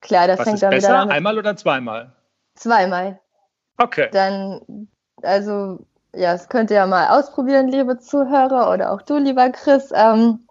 Klar, 0.00 0.26
das 0.26 0.40
Was 0.40 0.44
fängt 0.44 0.54
ist 0.54 0.62
dann 0.62 0.70
besser, 0.70 0.88
wieder 0.88 0.98
damit, 0.98 1.14
einmal 1.14 1.38
oder 1.38 1.56
zweimal? 1.56 2.12
Zweimal. 2.54 3.20
Okay. 3.78 4.08
Dann, 4.12 4.88
also 5.22 5.78
ja, 6.14 6.32
das 6.32 6.48
könnt 6.48 6.70
ihr 6.70 6.76
ja 6.76 6.86
mal 6.86 7.18
ausprobieren, 7.18 7.68
liebe 7.68 7.98
Zuhörer 7.98 8.70
oder 8.72 8.92
auch 8.92 9.02
du, 9.02 9.16
lieber 9.16 9.50
Chris. 9.50 9.90
Ähm, 9.94 10.46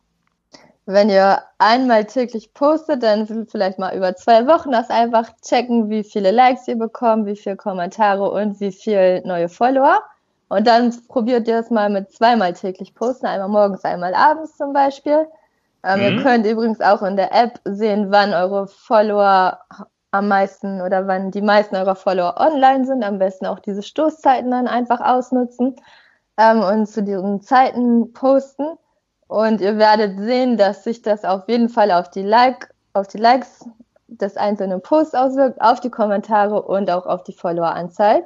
wenn 0.93 1.09
ihr 1.09 1.39
einmal 1.57 2.05
täglich 2.05 2.53
postet, 2.53 3.03
dann 3.03 3.47
vielleicht 3.47 3.79
mal 3.79 3.95
über 3.95 4.15
zwei 4.15 4.47
Wochen 4.47 4.71
das 4.71 4.89
einfach 4.89 5.29
checken, 5.41 5.89
wie 5.89 6.03
viele 6.03 6.31
Likes 6.31 6.67
ihr 6.67 6.77
bekommt, 6.77 7.25
wie 7.25 7.35
viele 7.35 7.55
Kommentare 7.55 8.29
und 8.29 8.59
wie 8.59 8.71
viele 8.71 9.25
neue 9.25 9.49
Follower. 9.49 10.01
Und 10.49 10.67
dann 10.67 10.93
probiert 11.07 11.47
ihr 11.47 11.59
es 11.59 11.69
mal 11.69 11.89
mit 11.89 12.11
zweimal 12.11 12.53
täglich 12.53 12.93
posten, 12.93 13.25
einmal 13.25 13.49
morgens, 13.49 13.83
einmal 13.85 14.13
abends 14.13 14.57
zum 14.57 14.73
Beispiel. 14.73 15.27
Ähm, 15.83 15.99
mhm. 15.99 16.05
Ihr 16.05 16.23
könnt 16.23 16.45
übrigens 16.45 16.81
auch 16.81 17.01
in 17.03 17.15
der 17.15 17.33
App 17.33 17.59
sehen, 17.63 18.11
wann 18.11 18.33
eure 18.33 18.67
Follower 18.67 19.59
am 20.11 20.27
meisten 20.27 20.81
oder 20.81 21.07
wann 21.07 21.31
die 21.31 21.41
meisten 21.41 21.75
eurer 21.75 21.95
Follower 21.95 22.35
online 22.37 22.85
sind. 22.85 23.03
Am 23.03 23.17
besten 23.17 23.45
auch 23.45 23.59
diese 23.59 23.81
Stoßzeiten 23.81 24.51
dann 24.51 24.67
einfach 24.67 24.99
ausnutzen 24.99 25.75
ähm, 26.37 26.61
und 26.61 26.87
zu 26.87 27.01
diesen 27.01 27.41
Zeiten 27.41 28.13
posten. 28.13 28.77
Und 29.31 29.61
ihr 29.61 29.77
werdet 29.77 30.19
sehen, 30.19 30.57
dass 30.57 30.83
sich 30.83 31.03
das 31.03 31.23
auf 31.23 31.47
jeden 31.47 31.69
Fall 31.69 31.89
auf 31.91 32.09
die 32.09 32.21
Like, 32.21 32.73
auf 32.91 33.07
die 33.07 33.17
Likes 33.17 33.63
des 34.09 34.35
einzelnen 34.35 34.81
Posts 34.81 35.15
auswirkt, 35.15 35.61
auf 35.61 35.79
die 35.79 35.89
Kommentare 35.89 36.61
und 36.61 36.91
auch 36.91 37.05
auf 37.05 37.23
die 37.23 37.31
Followeranzahl. 37.31 38.25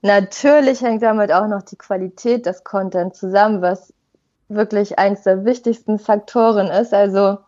Natürlich 0.00 0.80
hängt 0.80 1.02
damit 1.02 1.30
auch 1.30 1.46
noch 1.46 1.60
die 1.60 1.76
Qualität 1.76 2.46
des 2.46 2.64
Content 2.64 3.14
zusammen, 3.14 3.60
was 3.60 3.92
wirklich 4.48 4.98
eins 4.98 5.24
der 5.24 5.44
wichtigsten 5.44 5.98
Faktoren 5.98 6.68
ist. 6.68 6.94
Also 6.94 7.40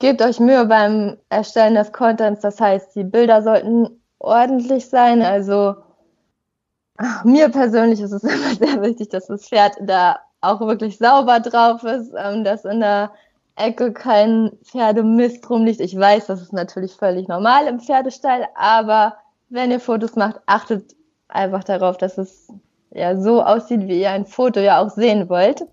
gebt 0.00 0.20
euch 0.20 0.40
Mühe 0.40 0.66
beim 0.66 1.18
Erstellen 1.28 1.76
des 1.76 1.92
Contents. 1.92 2.40
Das 2.40 2.60
heißt, 2.60 2.96
die 2.96 3.04
Bilder 3.04 3.44
sollten 3.44 4.02
ordentlich 4.18 4.90
sein. 4.90 5.22
Also 5.22 5.76
mir 7.22 7.48
persönlich 7.50 8.00
ist 8.00 8.10
es 8.10 8.24
immer 8.24 8.56
sehr 8.56 8.82
wichtig, 8.82 9.08
dass 9.10 9.28
das 9.28 9.46
Pferd 9.46 9.76
da 9.82 10.18
auch 10.40 10.60
wirklich 10.60 10.98
sauber 10.98 11.40
drauf 11.40 11.82
ist, 11.84 12.12
ähm, 12.16 12.44
dass 12.44 12.64
in 12.64 12.80
der 12.80 13.10
Ecke 13.56 13.92
kein 13.92 14.52
Pferdemist 14.62 15.48
rumliegt. 15.50 15.80
Ich 15.80 15.98
weiß, 15.98 16.26
das 16.26 16.40
ist 16.42 16.52
natürlich 16.52 16.92
völlig 16.92 17.28
normal 17.28 17.66
im 17.66 17.80
Pferdestall, 17.80 18.46
aber 18.54 19.16
wenn 19.48 19.70
ihr 19.70 19.80
Fotos 19.80 20.14
macht, 20.14 20.40
achtet 20.46 20.94
einfach 21.28 21.64
darauf, 21.64 21.96
dass 21.96 22.18
es 22.18 22.48
ja 22.90 23.20
so 23.20 23.42
aussieht, 23.42 23.86
wie 23.88 24.00
ihr 24.00 24.10
ein 24.10 24.26
Foto 24.26 24.60
ja 24.60 24.80
auch 24.80 24.90
sehen 24.90 25.28
wollt. 25.28 25.64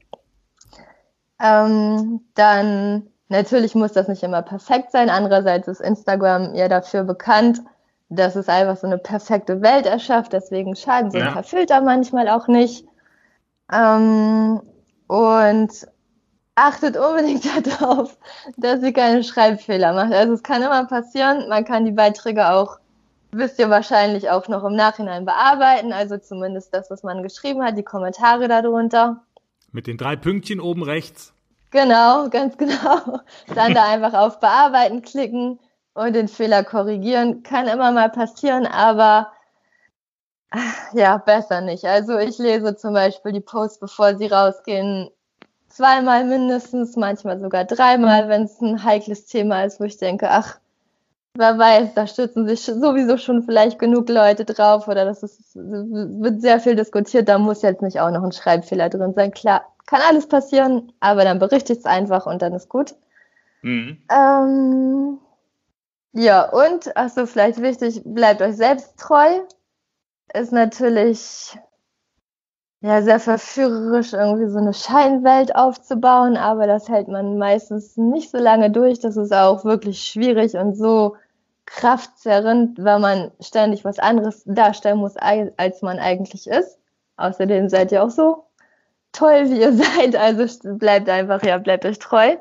Ähm, 1.42 2.22
dann 2.34 3.08
natürlich 3.30 3.76
muss 3.76 3.94
das 3.94 4.08
nicht 4.08 4.24
immer 4.24 4.42
perfekt 4.42 4.92
sein. 4.92 5.10
Andererseits 5.10 5.68
ist 5.68 5.82
Instagram 5.82 6.56
ja 6.56 6.68
dafür 6.68 7.04
bekannt, 7.04 7.62
dass 8.10 8.36
es 8.36 8.50
einfach 8.50 8.78
so 8.78 8.88
eine 8.88 8.98
perfekte 8.98 9.62
Welt 9.62 9.86
erschafft. 9.86 10.34
Deswegen 10.34 10.76
schaden 10.76 11.12
so 11.12 11.18
ein 11.18 11.26
ja. 11.26 11.32
paar 11.32 11.44
Filter 11.44 11.82
manchmal 11.82 12.30
auch 12.30 12.48
nicht. 12.48 12.86
Ähm, 13.72 14.62
und 15.08 15.88
achtet 16.56 16.98
unbedingt 16.98 17.46
darauf, 17.80 18.18
dass 18.58 18.82
ihr 18.82 18.94
keine 18.94 19.24
Schreibfehler 19.24 19.94
macht. 19.94 20.14
Also 20.14 20.34
es 20.34 20.44
kann 20.44 20.62
immer 20.62 20.86
passieren, 20.86 21.50
man 21.50 21.66
kann 21.66 21.86
die 21.86 21.92
Beiträge 21.92 22.50
auch, 22.50 22.80
wisst 23.32 23.60
ihr 23.60 23.70
wahrscheinlich 23.70 24.30
auch 24.30 24.48
noch 24.48 24.64
im 24.64 24.76
Nachhinein 24.76 25.26
bearbeiten, 25.26 25.92
also 25.92 26.18
zumindest 26.18 26.74
das, 26.74 26.90
was 26.90 27.04
man 27.04 27.24
geschrieben 27.24 27.64
hat, 27.64 27.78
die 27.78 27.84
Kommentare 27.84 28.48
darunter. 28.48 29.24
Mit 29.72 29.88
den 29.88 29.98
drei 29.98 30.16
Pünktchen 30.16 30.62
oben 30.62 30.84
rechts. 30.84 31.34
Genau, 31.72 32.30
ganz 32.30 32.58
genau. 32.58 33.20
Dann 33.54 33.74
da 33.74 33.90
einfach 33.90 34.14
auf 34.14 34.40
Bearbeiten 34.40 35.02
klicken 35.02 35.60
und 35.94 36.14
den 36.14 36.30
Fehler 36.30 36.64
korrigieren. 36.64 37.44
Kann 37.44 37.68
immer 37.68 37.92
mal 37.92 38.10
passieren, 38.10 38.66
aber 38.66 39.32
ja, 40.94 41.18
besser 41.18 41.62
nicht. 41.62 41.86
Also 41.86 42.18
ich 42.18 42.38
lese 42.38 42.76
zum 42.76 42.94
Beispiel 42.94 43.32
die 43.32 43.42
Posts, 43.42 43.80
bevor 43.80 44.18
sie 44.18 44.28
rausgehen, 44.28 45.10
zweimal 45.70 46.24
mindestens, 46.24 46.96
manchmal 46.96 47.40
sogar 47.40 47.66
dreimal, 47.66 48.30
wenn 48.30 48.44
es 48.44 48.62
ein 48.62 48.84
heikles 48.84 49.26
Thema 49.26 49.64
ist, 49.64 49.80
wo 49.80 49.84
ich 49.84 49.98
denke, 49.98 50.30
ach, 50.30 50.60
wer 51.36 51.58
weiß, 51.58 51.94
da 51.94 52.08
stützen 52.08 52.48
sich 52.48 52.62
sowieso 52.62 53.18
schon 53.18 53.44
vielleicht 53.44 53.78
genug 53.80 54.08
Leute 54.10 54.46
drauf 54.46 54.88
oder 54.88 55.04
das 55.06 55.22
ist, 55.24 55.56
wird 55.56 56.42
sehr 56.42 56.60
viel 56.60 56.76
diskutiert, 56.76 57.28
da 57.28 57.38
muss 57.38 57.62
jetzt 57.62 57.82
nicht 57.82 58.00
auch 58.00 58.12
noch 58.12 58.24
ein 58.24 58.32
Schreibfehler 58.32 58.90
drin 58.90 59.14
sein. 59.14 59.32
Klar, 59.32 59.66
kann 59.86 60.02
alles 60.08 60.28
passieren, 60.28 60.94
aber 61.02 61.24
dann 61.26 61.40
berichtet 61.40 61.80
es 61.80 61.86
einfach 61.86 62.26
und 62.26 62.42
dann 62.42 62.54
ist 62.54 62.70
gut. 62.70 62.96
Mhm. 63.62 63.98
Ähm, 64.10 65.20
ja, 66.14 66.50
und, 66.50 66.96
achso, 66.96 67.26
vielleicht 67.26 67.62
wichtig, 67.62 68.02
bleibt 68.06 68.42
euch 68.42 68.56
selbst 68.56 68.98
treu 68.98 69.42
ist 70.36 70.52
natürlich 70.52 71.58
ja 72.82 73.02
sehr 73.02 73.20
verführerisch, 73.20 74.14
irgendwie 74.14 74.48
so 74.48 74.60
eine 74.60 74.74
Scheinwelt 74.74 75.56
aufzubauen, 75.56 76.38
aber 76.38 76.68
das 76.68 76.88
hält 76.88 77.08
man 77.08 77.38
meistens 77.38 77.98
nicht 77.98 78.30
so 78.30 78.38
lange 78.38 78.70
durch. 78.70 79.00
Das 79.00 79.18
ist 79.18 79.34
auch 79.34 79.66
wirklich 79.66 80.02
schwierig 80.02 80.54
und 80.56 80.76
so 80.76 81.16
kraftzerrend, 81.66 82.84
weil 82.84 83.00
man 83.00 83.32
ständig 83.40 83.84
was 83.84 83.98
anderes 83.98 84.44
darstellen 84.46 85.00
muss, 85.00 85.16
als 85.18 85.82
man 85.82 85.98
eigentlich 85.98 86.48
ist. 86.48 86.78
Außerdem 87.18 87.70
seid 87.70 87.92
ihr 87.92 88.04
auch 88.04 88.12
so 88.12 88.46
toll, 89.12 89.50
wie 89.50 89.62
ihr 89.62 89.74
seid. 89.98 90.16
Also 90.16 90.78
bleibt 90.78 91.10
einfach, 91.10 91.44
ja, 91.44 91.58
bleibt 91.58 91.86
euch 91.86 92.00
treu. 92.00 92.36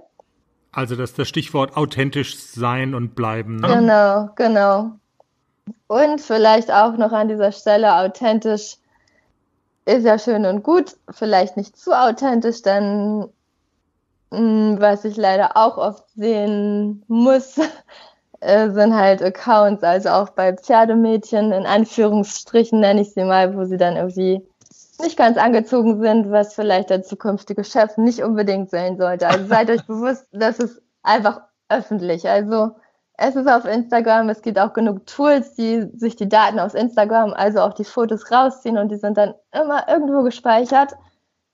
Also 0.72 0.96
das 0.96 1.10
ist 1.10 1.18
das 1.18 1.28
Stichwort 1.28 1.76
authentisch 1.76 2.36
sein 2.36 2.94
und 2.94 3.14
bleiben. 3.14 3.56
Ne? 3.56 3.68
Genau, 3.68 4.28
genau. 4.34 4.98
Und 5.86 6.20
vielleicht 6.20 6.70
auch 6.70 6.96
noch 6.96 7.12
an 7.12 7.28
dieser 7.28 7.52
Stelle 7.52 7.94
authentisch 7.96 8.76
ist 9.86 10.04
ja 10.04 10.18
schön 10.18 10.46
und 10.46 10.62
gut, 10.62 10.96
vielleicht 11.10 11.56
nicht 11.56 11.76
zu 11.76 11.92
authentisch, 11.92 12.62
denn 12.62 13.28
hm, 14.32 14.76
was 14.80 15.04
ich 15.04 15.16
leider 15.16 15.56
auch 15.56 15.76
oft 15.76 16.04
sehen 16.16 17.04
muss, 17.08 17.58
äh, 18.40 18.70
sind 18.70 18.94
halt 18.94 19.22
Accounts, 19.22 19.82
also 19.82 20.10
auch 20.10 20.30
bei 20.30 20.54
Pferdemädchen, 20.54 21.52
in 21.52 21.66
Anführungsstrichen 21.66 22.80
nenne 22.80 23.02
ich 23.02 23.12
sie 23.12 23.24
mal, 23.24 23.56
wo 23.56 23.64
sie 23.64 23.76
dann 23.76 23.96
irgendwie 23.96 24.42
nicht 25.00 25.16
ganz 25.16 25.36
angezogen 25.38 26.00
sind, 26.00 26.30
was 26.30 26.54
vielleicht 26.54 26.90
der 26.90 27.02
zukünftige 27.02 27.64
Chef 27.64 27.96
nicht 27.96 28.22
unbedingt 28.22 28.70
sein 28.70 28.96
sollte. 28.96 29.28
Also 29.28 29.46
seid 29.46 29.70
euch 29.70 29.84
bewusst, 29.86 30.26
das 30.32 30.58
ist 30.58 30.80
einfach 31.02 31.42
öffentlich. 31.68 32.28
Also 32.28 32.76
es 33.16 33.36
ist 33.36 33.48
auf 33.48 33.64
Instagram, 33.64 34.28
es 34.28 34.42
gibt 34.42 34.58
auch 34.58 34.72
genug 34.72 35.06
Tools, 35.06 35.54
die 35.54 35.88
sich 35.94 36.16
die 36.16 36.28
Daten 36.28 36.58
aus 36.58 36.74
Instagram, 36.74 37.32
also 37.32 37.60
auch 37.60 37.74
die 37.74 37.84
Fotos 37.84 38.30
rausziehen 38.30 38.76
und 38.76 38.90
die 38.90 38.96
sind 38.96 39.16
dann 39.16 39.34
immer 39.52 39.88
irgendwo 39.88 40.22
gespeichert. 40.22 40.94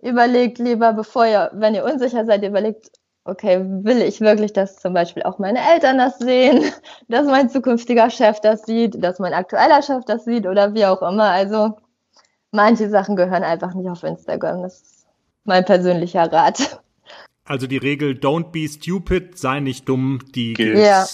Überlegt 0.00 0.58
lieber, 0.58 0.94
bevor 0.94 1.26
ihr, 1.26 1.50
wenn 1.52 1.74
ihr 1.74 1.84
unsicher 1.84 2.24
seid, 2.24 2.42
überlegt, 2.42 2.90
okay, 3.24 3.60
will 3.62 4.00
ich 4.00 4.22
wirklich, 4.22 4.54
dass 4.54 4.76
zum 4.76 4.94
Beispiel 4.94 5.22
auch 5.22 5.38
meine 5.38 5.60
Eltern 5.74 5.98
das 5.98 6.18
sehen, 6.18 6.64
dass 7.08 7.26
mein 7.26 7.50
zukünftiger 7.50 8.08
Chef 8.08 8.40
das 8.40 8.62
sieht, 8.62 9.02
dass 9.02 9.18
mein 9.18 9.34
aktueller 9.34 9.82
Chef 9.82 10.04
das 10.06 10.24
sieht 10.24 10.46
oder 10.46 10.74
wie 10.74 10.86
auch 10.86 11.02
immer. 11.02 11.24
Also 11.24 11.76
manche 12.52 12.88
Sachen 12.88 13.16
gehören 13.16 13.44
einfach 13.44 13.74
nicht 13.74 13.88
auf 13.90 14.02
Instagram. 14.02 14.62
Das 14.62 15.04
mein 15.44 15.64
persönlicher 15.64 16.32
Rat. 16.32 16.80
Also 17.44 17.66
die 17.66 17.78
Regel 17.78 18.12
Don't 18.12 18.52
be 18.52 18.68
stupid, 18.68 19.36
sei 19.36 19.60
nicht 19.60 19.88
dumm, 19.88 20.20
die 20.34 20.52
gilt 20.54 20.78
ja. 20.78 21.04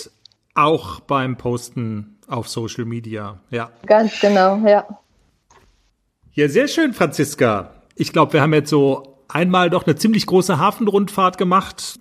Auch 0.56 1.00
beim 1.00 1.36
Posten 1.36 2.16
auf 2.26 2.48
Social 2.48 2.84
Media. 2.84 3.40
Ja. 3.50 3.70
Ganz 3.86 4.18
genau, 4.20 4.66
ja. 4.66 4.86
Ja, 6.32 6.48
sehr 6.48 6.68
schön, 6.68 6.92
Franziska. 6.92 7.72
Ich 7.94 8.12
glaube, 8.12 8.34
wir 8.34 8.42
haben 8.42 8.52
jetzt 8.52 8.70
so 8.70 9.24
einmal 9.28 9.70
doch 9.70 9.86
eine 9.86 9.96
ziemlich 9.96 10.26
große 10.26 10.58
Hafenrundfahrt 10.58 11.38
gemacht. 11.38 11.98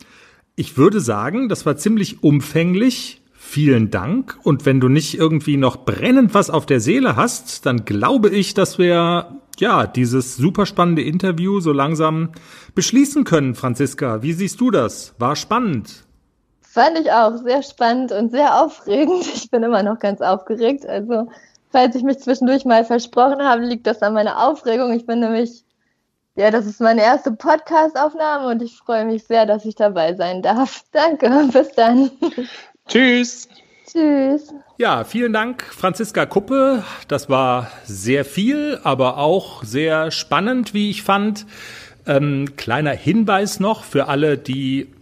Ich 0.55 0.77
würde 0.77 0.99
sagen, 0.99 1.49
das 1.49 1.65
war 1.65 1.77
ziemlich 1.77 2.23
umfänglich. 2.23 3.21
Vielen 3.33 3.91
Dank. 3.91 4.37
Und 4.43 4.65
wenn 4.65 4.79
du 4.79 4.89
nicht 4.89 5.17
irgendwie 5.17 5.55
noch 5.55 5.85
brennend 5.85 6.33
was 6.33 6.49
auf 6.49 6.65
der 6.65 6.79
Seele 6.79 7.15
hast, 7.15 7.65
dann 7.65 7.85
glaube 7.85 8.29
ich, 8.29 8.53
dass 8.53 8.77
wir 8.77 9.39
ja 9.59 9.87
dieses 9.87 10.35
super 10.35 10.65
spannende 10.65 11.03
Interview 11.03 11.59
so 11.59 11.71
langsam 11.71 12.31
beschließen 12.73 13.23
können, 13.23 13.55
Franziska. 13.55 14.21
Wie 14.21 14.33
siehst 14.33 14.59
du 14.59 14.71
das? 14.71 15.13
War 15.19 15.35
spannend. 15.35 16.04
Fand 16.75 16.99
ich 16.99 17.09
auch 17.09 17.37
sehr 17.37 17.63
spannend 17.63 18.11
und 18.11 18.31
sehr 18.31 18.61
aufregend. 18.61 19.25
Ich 19.33 19.49
bin 19.49 19.63
immer 19.63 19.81
noch 19.81 19.97
ganz 19.97 20.19
aufgeregt. 20.19 20.85
Also, 20.85 21.29
falls 21.71 21.95
ich 21.95 22.03
mich 22.03 22.19
zwischendurch 22.19 22.65
mal 22.65 22.83
versprochen 22.83 23.41
habe, 23.41 23.63
liegt 23.63 23.87
das 23.87 24.01
an 24.01 24.13
meiner 24.13 24.45
Aufregung. 24.45 24.91
Ich 24.91 25.05
bin 25.05 25.21
nämlich, 25.21 25.63
ja, 26.35 26.51
das 26.51 26.65
ist 26.65 26.81
meine 26.81 27.01
erste 27.01 27.31
Podcast-Aufnahme 27.31 28.49
und 28.49 28.61
ich 28.61 28.75
freue 28.75 29.05
mich 29.05 29.23
sehr, 29.23 29.45
dass 29.45 29.63
ich 29.63 29.75
dabei 29.75 30.15
sein 30.15 30.41
darf. 30.41 30.83
Danke, 30.91 31.47
bis 31.53 31.71
dann. 31.71 32.11
Tschüss. 32.89 33.47
Tschüss. 33.89 34.53
Ja, 34.77 35.05
vielen 35.05 35.31
Dank, 35.31 35.63
Franziska 35.63 36.25
Kuppe. 36.25 36.83
Das 37.07 37.29
war 37.29 37.71
sehr 37.85 38.25
viel, 38.25 38.81
aber 38.83 39.17
auch 39.17 39.63
sehr 39.63 40.11
spannend, 40.11 40.73
wie 40.73 40.89
ich 40.89 41.03
fand. 41.03 41.45
Ähm, 42.05 42.57
kleiner 42.57 42.91
Hinweis 42.91 43.61
noch 43.61 43.85
für 43.85 44.09
alle, 44.09 44.37
die 44.37 44.93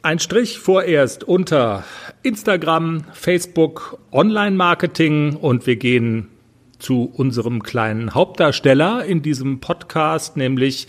Ein 0.00 0.20
Strich 0.20 0.58
vorerst 0.58 1.24
unter 1.24 1.82
Instagram, 2.22 3.04
Facebook, 3.12 3.98
Online-Marketing 4.12 5.34
und 5.36 5.66
wir 5.66 5.76
gehen 5.76 6.28
zu 6.78 7.04
unserem 7.04 7.62
kleinen 7.62 8.14
Hauptdarsteller 8.14 9.04
in 9.04 9.22
diesem 9.22 9.60
Podcast, 9.60 10.36
nämlich 10.36 10.88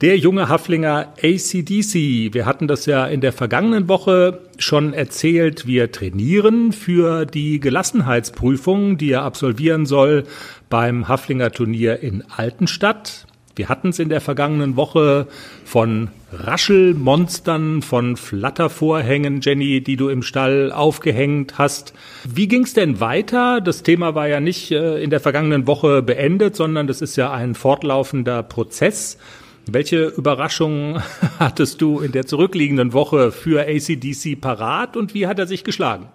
der 0.00 0.18
junge 0.18 0.48
Haflinger 0.48 1.14
ACDC. 1.22 2.34
Wir 2.34 2.44
hatten 2.44 2.68
das 2.68 2.86
ja 2.86 3.06
in 3.06 3.20
der 3.20 3.32
vergangenen 3.32 3.88
Woche 3.88 4.40
schon 4.58 4.92
erzählt. 4.92 5.66
Wir 5.66 5.90
trainieren 5.92 6.72
für 6.72 7.24
die 7.24 7.60
Gelassenheitsprüfung, 7.60 8.98
die 8.98 9.12
er 9.12 9.22
absolvieren 9.22 9.86
soll 9.86 10.24
beim 10.68 11.08
Haflinger 11.08 11.50
Turnier 11.50 12.00
in 12.00 12.24
Altenstadt. 12.36 13.26
Wir 13.54 13.68
hatten 13.68 13.90
es 13.90 13.98
in 13.98 14.08
der 14.08 14.22
vergangenen 14.22 14.76
Woche 14.76 15.26
von 15.64 16.08
Raschelmonstern, 16.32 17.82
von 17.82 18.16
Flattervorhängen, 18.16 19.40
Jenny, 19.42 19.82
die 19.82 19.96
du 19.96 20.08
im 20.08 20.22
Stall 20.22 20.72
aufgehängt 20.72 21.58
hast. 21.58 21.92
Wie 22.24 22.48
ging 22.48 22.62
es 22.62 22.72
denn 22.72 23.00
weiter? 23.00 23.60
Das 23.60 23.82
Thema 23.82 24.14
war 24.14 24.26
ja 24.26 24.40
nicht 24.40 24.70
äh, 24.70 25.02
in 25.02 25.10
der 25.10 25.20
vergangenen 25.20 25.66
Woche 25.66 26.00
beendet, 26.00 26.56
sondern 26.56 26.86
das 26.86 27.02
ist 27.02 27.16
ja 27.16 27.30
ein 27.30 27.54
fortlaufender 27.54 28.42
Prozess. 28.42 29.18
Welche 29.66 30.06
Überraschungen 30.06 31.02
hattest 31.38 31.82
du 31.82 32.00
in 32.00 32.12
der 32.12 32.26
zurückliegenden 32.26 32.94
Woche 32.94 33.32
für 33.32 33.68
ACDC 33.68 34.40
parat 34.40 34.96
und 34.96 35.12
wie 35.12 35.26
hat 35.26 35.38
er 35.38 35.46
sich 35.46 35.62
geschlagen? 35.62 36.06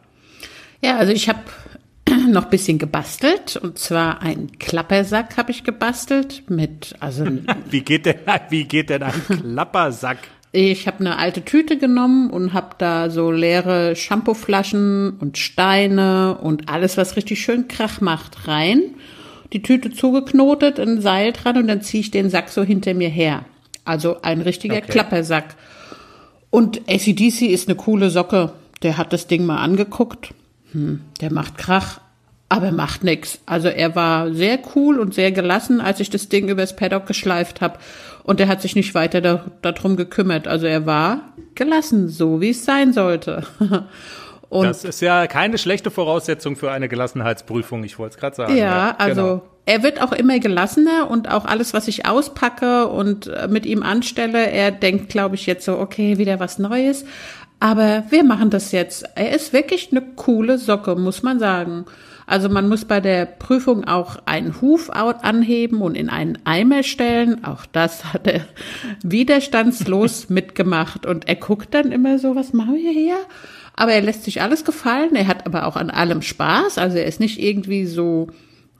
Ja, 0.81 0.97
also 0.97 1.11
ich 1.11 1.29
habe 1.29 1.39
noch 2.31 2.45
ein 2.45 2.49
bisschen 2.49 2.77
gebastelt 2.77 3.57
und 3.57 3.77
zwar 3.77 4.21
einen 4.21 4.57
Klappersack 4.59 5.37
habe 5.37 5.51
ich 5.51 5.63
gebastelt 5.63 6.43
mit 6.49 6.95
also 6.99 7.25
wie 7.69 7.81
geht 7.81 8.05
denn 8.05 8.17
wie 8.49 8.65
geht 8.65 8.89
denn 8.89 9.03
ein 9.03 9.21
Klappersack? 9.27 10.17
Ich 10.53 10.87
habe 10.87 11.01
eine 11.01 11.17
alte 11.17 11.43
Tüte 11.43 11.77
genommen 11.77 12.29
und 12.29 12.53
habe 12.53 12.75
da 12.77 13.09
so 13.09 13.31
leere 13.31 13.95
Shampooflaschen 13.95 15.17
und 15.19 15.37
Steine 15.37 16.37
und 16.37 16.69
alles 16.69 16.97
was 16.97 17.15
richtig 17.15 17.41
schön 17.41 17.67
Krach 17.67 18.01
macht 18.01 18.47
rein 18.47 18.95
die 19.53 19.61
Tüte 19.61 19.91
zugeknotet, 19.91 20.79
ein 20.79 21.01
Seil 21.01 21.31
dran 21.31 21.57
und 21.57 21.67
dann 21.67 21.81
ziehe 21.81 22.01
ich 22.01 22.11
den 22.11 22.29
Sack 22.29 22.49
so 22.49 22.63
hinter 22.63 22.93
mir 22.93 23.09
her. 23.09 23.45
Also 23.85 24.21
ein 24.21 24.41
richtiger 24.41 24.77
okay. 24.77 24.91
Klappersack. 24.91 25.55
Und 26.49 26.81
ACDC 26.89 27.43
ist 27.43 27.67
eine 27.67 27.77
coole 27.77 28.09
Socke. 28.09 28.53
Der 28.83 28.97
hat 28.97 29.13
das 29.13 29.27
Ding 29.27 29.45
mal 29.45 29.57
angeguckt. 29.57 30.33
Hm, 30.71 31.01
der 31.21 31.31
macht 31.31 31.57
Krach, 31.57 32.01
aber 32.49 32.71
macht 32.71 33.03
nix. 33.03 33.39
Also 33.45 33.67
er 33.67 33.95
war 33.95 34.33
sehr 34.33 34.59
cool 34.75 34.99
und 34.99 35.13
sehr 35.13 35.31
gelassen, 35.31 35.81
als 35.81 35.99
ich 35.99 36.09
das 36.09 36.29
Ding 36.29 36.47
übers 36.47 36.75
Paddock 36.75 37.05
geschleift 37.05 37.61
habe. 37.61 37.79
Und 38.23 38.39
er 38.39 38.47
hat 38.47 38.61
sich 38.61 38.75
nicht 38.75 38.93
weiter 38.95 39.21
da, 39.21 39.45
darum 39.61 39.95
gekümmert. 39.95 40.47
Also 40.47 40.65
er 40.65 40.85
war 40.85 41.33
gelassen, 41.55 42.09
so 42.09 42.41
wie 42.41 42.51
es 42.51 42.65
sein 42.65 42.93
sollte. 42.93 43.43
Und 44.49 44.65
das 44.65 44.85
ist 44.85 45.01
ja 45.01 45.27
keine 45.27 45.57
schlechte 45.57 45.91
Voraussetzung 45.91 46.55
für 46.55 46.71
eine 46.71 46.87
Gelassenheitsprüfung, 46.87 47.83
ich 47.83 47.99
wollte 47.99 48.15
es 48.15 48.19
gerade 48.19 48.35
sagen. 48.35 48.55
Ja, 48.55 48.65
ja 48.65 48.95
also 48.97 49.21
genau. 49.21 49.43
er 49.65 49.83
wird 49.83 50.01
auch 50.01 50.13
immer 50.13 50.39
gelassener 50.39 51.09
und 51.09 51.29
auch 51.29 51.43
alles, 51.43 51.73
was 51.73 51.89
ich 51.89 52.05
auspacke 52.05 52.87
und 52.87 53.27
äh, 53.27 53.49
mit 53.49 53.65
ihm 53.65 53.83
anstelle, 53.83 54.49
er 54.49 54.71
denkt, 54.71 55.09
glaube 55.09 55.35
ich, 55.35 55.47
jetzt 55.47 55.65
so, 55.65 55.77
okay, 55.77 56.17
wieder 56.17 56.39
was 56.39 56.59
Neues. 56.59 57.03
Aber 57.59 58.03
wir 58.09 58.23
machen 58.23 58.49
das 58.49 58.71
jetzt. 58.71 59.03
Er 59.15 59.31
ist 59.31 59.51
wirklich 59.51 59.89
eine 59.91 60.01
coole 60.15 60.57
Socke, 60.57 60.95
muss 60.95 61.23
man 61.23 61.39
sagen. 61.39 61.85
Also 62.27 62.49
man 62.49 62.67
muss 62.67 62.83
bei 62.83 62.99
der 62.99 63.25
Prüfung 63.25 63.85
auch 63.85 64.17
einen 64.25 64.61
Huf 64.61 64.89
anheben 64.89 65.81
und 65.81 65.95
in 65.95 66.09
einen 66.09 66.37
Eimer 66.43 66.83
stellen. 66.83 67.45
Auch 67.45 67.65
das 67.65 68.13
hat 68.13 68.27
er 68.27 68.45
widerstandslos 69.01 70.29
mitgemacht. 70.29 71.05
Und 71.05 71.27
er 71.29 71.37
guckt 71.37 71.73
dann 71.73 71.93
immer 71.93 72.19
so, 72.19 72.35
was 72.35 72.51
machen 72.51 72.75
wir 72.75 72.91
hier? 72.91 73.15
Aber 73.77 73.93
er 73.93 74.01
lässt 74.01 74.25
sich 74.25 74.41
alles 74.41 74.65
gefallen. 74.65 75.15
Er 75.15 75.27
hat 75.27 75.45
aber 75.45 75.65
auch 75.65 75.77
an 75.77 75.89
allem 75.89 76.21
Spaß. 76.21 76.77
Also 76.77 76.97
er 76.97 77.05
ist 77.05 77.21
nicht 77.21 77.41
irgendwie 77.41 77.85
so, 77.85 78.27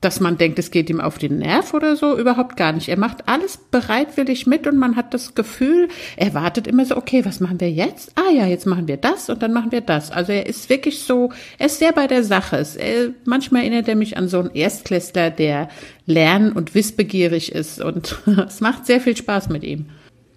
dass 0.01 0.19
man 0.19 0.37
denkt, 0.37 0.59
es 0.59 0.69
geht 0.69 0.89
ihm 0.89 1.01
auf 1.01 1.17
den 1.17 1.39
Nerv 1.39 1.73
oder 1.73 1.95
so. 1.95 2.17
Überhaupt 2.17 2.55
gar 2.55 2.71
nicht. 2.71 2.87
Er 2.87 2.99
macht 2.99 3.27
alles 3.27 3.57
bereitwillig 3.57 4.45
mit 4.45 4.67
und 4.67 4.77
man 4.77 4.95
hat 4.95 5.13
das 5.13 5.33
Gefühl, 5.33 5.87
er 6.15 6.33
wartet 6.33 6.67
immer 6.67 6.85
so, 6.85 6.95
okay, 6.95 7.25
was 7.25 7.39
machen 7.39 7.59
wir 7.59 7.71
jetzt? 7.71 8.11
Ah 8.15 8.31
ja, 8.31 8.45
jetzt 8.45 8.67
machen 8.67 8.87
wir 8.87 8.97
das 8.97 9.29
und 9.29 9.41
dann 9.41 9.53
machen 9.53 9.71
wir 9.71 9.81
das. 9.81 10.11
Also 10.11 10.31
er 10.31 10.45
ist 10.45 10.69
wirklich 10.69 10.99
so, 10.99 11.31
er 11.57 11.65
ist 11.65 11.79
sehr 11.79 11.93
bei 11.93 12.05
der 12.05 12.23
Sache. 12.23 12.63
Er, 12.77 13.09
manchmal 13.25 13.63
erinnert 13.63 13.87
er 13.87 13.95
mich 13.95 14.17
an 14.17 14.27
so 14.27 14.39
einen 14.39 14.53
Erstklässler, 14.53 15.31
der 15.31 15.69
lern- 16.05 16.51
und 16.51 16.75
wissbegierig 16.75 17.51
ist 17.51 17.81
und 17.81 18.19
es 18.47 18.61
macht 18.61 18.85
sehr 18.85 19.01
viel 19.01 19.17
Spaß 19.17 19.49
mit 19.49 19.63
ihm. 19.63 19.87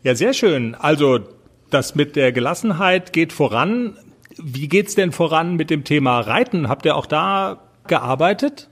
Ja, 0.03 0.15
sehr 0.15 0.33
schön. 0.33 0.75
Also 0.75 1.21
das 1.69 1.95
mit 1.95 2.17
der 2.17 2.33
Gelassenheit 2.33 3.13
geht 3.13 3.35
voran. 3.35 3.97
Wie 4.39 4.69
geht's 4.69 4.95
denn 4.95 5.13
voran 5.13 5.57
mit 5.57 5.69
dem 5.69 5.85
Thema 5.85 6.21
Reiten? 6.21 6.69
Habt 6.69 6.87
ihr 6.87 6.97
auch 6.97 7.05
da 7.05 7.61
gearbeitet? 7.87 8.70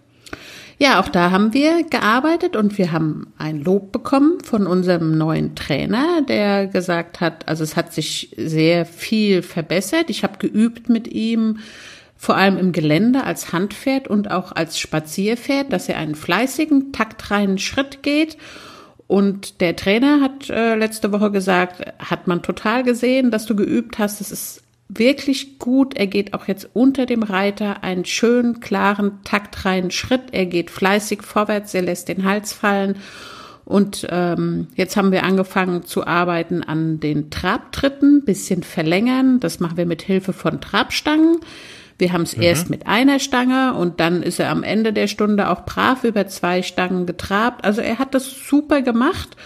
Ja, 0.80 1.00
auch 1.00 1.08
da 1.08 1.32
haben 1.32 1.52
wir 1.52 1.82
gearbeitet 1.82 2.54
und 2.54 2.78
wir 2.78 2.92
haben 2.92 3.32
ein 3.36 3.60
Lob 3.64 3.90
bekommen 3.90 4.38
von 4.44 4.68
unserem 4.68 5.18
neuen 5.18 5.56
Trainer, 5.56 6.22
der 6.22 6.68
gesagt 6.68 7.20
hat, 7.20 7.48
also 7.48 7.64
es 7.64 7.74
hat 7.74 7.92
sich 7.92 8.32
sehr 8.36 8.86
viel 8.86 9.42
verbessert. 9.42 10.08
Ich 10.08 10.22
habe 10.22 10.38
geübt 10.38 10.88
mit 10.88 11.08
ihm, 11.08 11.58
vor 12.16 12.36
allem 12.36 12.58
im 12.58 12.70
Gelände 12.70 13.24
als 13.24 13.52
Handpferd 13.52 14.06
und 14.06 14.30
auch 14.30 14.52
als 14.52 14.78
Spazierpferd, 14.78 15.72
dass 15.72 15.88
er 15.88 15.98
einen 15.98 16.14
fleißigen, 16.14 16.92
taktreinen 16.92 17.58
Schritt 17.58 18.04
geht. 18.04 18.36
Und 19.08 19.60
der 19.60 19.74
Trainer 19.74 20.20
hat 20.20 20.48
äh, 20.48 20.76
letzte 20.76 21.10
Woche 21.10 21.32
gesagt, 21.32 21.82
hat 21.98 22.28
man 22.28 22.42
total 22.42 22.84
gesehen, 22.84 23.32
dass 23.32 23.46
du 23.46 23.56
geübt 23.56 23.98
hast. 23.98 24.20
Es 24.20 24.30
ist 24.30 24.62
wirklich 24.88 25.58
gut. 25.58 25.96
Er 25.96 26.06
geht 26.06 26.34
auch 26.34 26.48
jetzt 26.48 26.68
unter 26.72 27.06
dem 27.06 27.22
Reiter 27.22 27.82
einen 27.82 28.04
schönen, 28.04 28.60
klaren, 28.60 29.20
taktreinen 29.24 29.90
Schritt. 29.90 30.32
Er 30.32 30.46
geht 30.46 30.70
fleißig 30.70 31.22
vorwärts, 31.22 31.74
er 31.74 31.82
lässt 31.82 32.08
den 32.08 32.24
Hals 32.24 32.52
fallen. 32.52 32.96
Und 33.64 34.06
ähm, 34.10 34.68
jetzt 34.76 34.96
haben 34.96 35.12
wir 35.12 35.24
angefangen 35.24 35.84
zu 35.84 36.06
arbeiten 36.06 36.62
an 36.62 37.00
den 37.00 37.30
Trabtritten, 37.30 38.24
bisschen 38.24 38.62
verlängern. 38.62 39.40
Das 39.40 39.60
machen 39.60 39.76
wir 39.76 39.84
mit 39.84 40.00
Hilfe 40.00 40.32
von 40.32 40.62
Trabstangen. 40.62 41.36
Wir 41.98 42.14
haben 42.14 42.22
es 42.22 42.36
mhm. 42.36 42.44
erst 42.44 42.70
mit 42.70 42.86
einer 42.86 43.18
Stange 43.18 43.74
und 43.74 44.00
dann 44.00 44.22
ist 44.22 44.38
er 44.38 44.50
am 44.50 44.62
Ende 44.62 44.94
der 44.94 45.06
Stunde 45.06 45.50
auch 45.50 45.66
brav 45.66 46.04
über 46.04 46.26
zwei 46.28 46.62
Stangen 46.62 47.04
getrabt. 47.04 47.64
Also 47.64 47.82
er 47.82 47.98
hat 47.98 48.14
das 48.14 48.30
super 48.48 48.80
gemacht. 48.80 49.36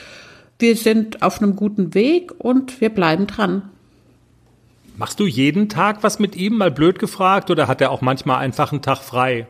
Wir 0.58 0.76
sind 0.76 1.22
auf 1.22 1.42
einem 1.42 1.56
guten 1.56 1.94
Weg 1.94 2.32
und 2.38 2.80
wir 2.80 2.90
bleiben 2.90 3.26
dran. 3.26 3.70
Machst 4.96 5.18
du 5.20 5.26
jeden 5.26 5.68
Tag 5.68 6.02
was 6.02 6.18
mit 6.18 6.36
ihm, 6.36 6.58
mal 6.58 6.70
blöd 6.70 6.98
gefragt, 6.98 7.50
oder 7.50 7.66
hat 7.68 7.80
er 7.80 7.90
auch 7.90 8.00
manchmal 8.02 8.38
einfach 8.38 8.72
einen 8.72 8.82
Tag 8.82 8.98
frei? 8.98 9.46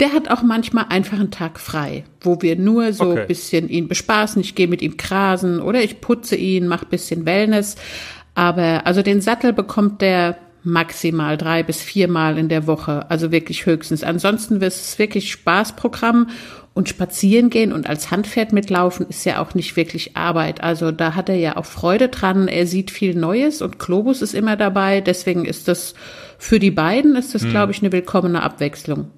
Der 0.00 0.12
hat 0.12 0.30
auch 0.30 0.42
manchmal 0.42 0.86
einfach 0.88 1.18
einen 1.18 1.30
Tag 1.30 1.60
frei, 1.60 2.04
wo 2.20 2.42
wir 2.42 2.56
nur 2.56 2.92
so 2.92 3.12
okay. 3.12 3.26
bisschen 3.26 3.68
ihn 3.68 3.88
bespaßen. 3.88 4.40
Ich 4.40 4.54
gehe 4.54 4.68
mit 4.68 4.82
ihm 4.82 4.96
grasen 4.96 5.60
oder 5.60 5.82
ich 5.82 6.00
putze 6.00 6.36
ihn, 6.36 6.66
mache 6.66 6.86
bisschen 6.86 7.24
Wellness. 7.24 7.76
Aber 8.34 8.86
also 8.86 9.02
den 9.02 9.20
Sattel 9.20 9.52
bekommt 9.52 10.00
der 10.00 10.38
maximal 10.64 11.36
drei 11.36 11.62
bis 11.62 11.82
viermal 11.82 12.38
in 12.38 12.48
der 12.48 12.66
Woche, 12.66 13.10
also 13.10 13.32
wirklich 13.32 13.66
höchstens. 13.66 14.04
Ansonsten 14.04 14.60
wird 14.60 14.72
es 14.72 14.98
wirklich 14.98 15.30
Spaßprogramm 15.30 16.28
und 16.74 16.88
spazieren 16.88 17.50
gehen 17.50 17.72
und 17.72 17.86
als 17.86 18.10
Handpferd 18.10 18.52
mitlaufen 18.52 19.06
ist 19.08 19.24
ja 19.24 19.42
auch 19.42 19.54
nicht 19.54 19.76
wirklich 19.76 20.16
Arbeit. 20.16 20.62
Also 20.62 20.90
da 20.90 21.14
hat 21.14 21.28
er 21.28 21.36
ja 21.36 21.56
auch 21.56 21.66
Freude 21.66 22.08
dran. 22.08 22.48
Er 22.48 22.66
sieht 22.66 22.90
viel 22.90 23.14
Neues 23.14 23.60
und 23.60 23.78
Globus 23.78 24.22
ist 24.22 24.34
immer 24.34 24.56
dabei. 24.56 25.00
Deswegen 25.02 25.44
ist 25.44 25.68
das 25.68 25.94
für 26.38 26.58
die 26.58 26.70
beiden 26.70 27.14
ist 27.14 27.34
das, 27.34 27.42
hm. 27.42 27.50
glaube 27.50 27.72
ich, 27.72 27.82
eine 27.82 27.92
willkommene 27.92 28.42
Abwechslung. 28.42 29.10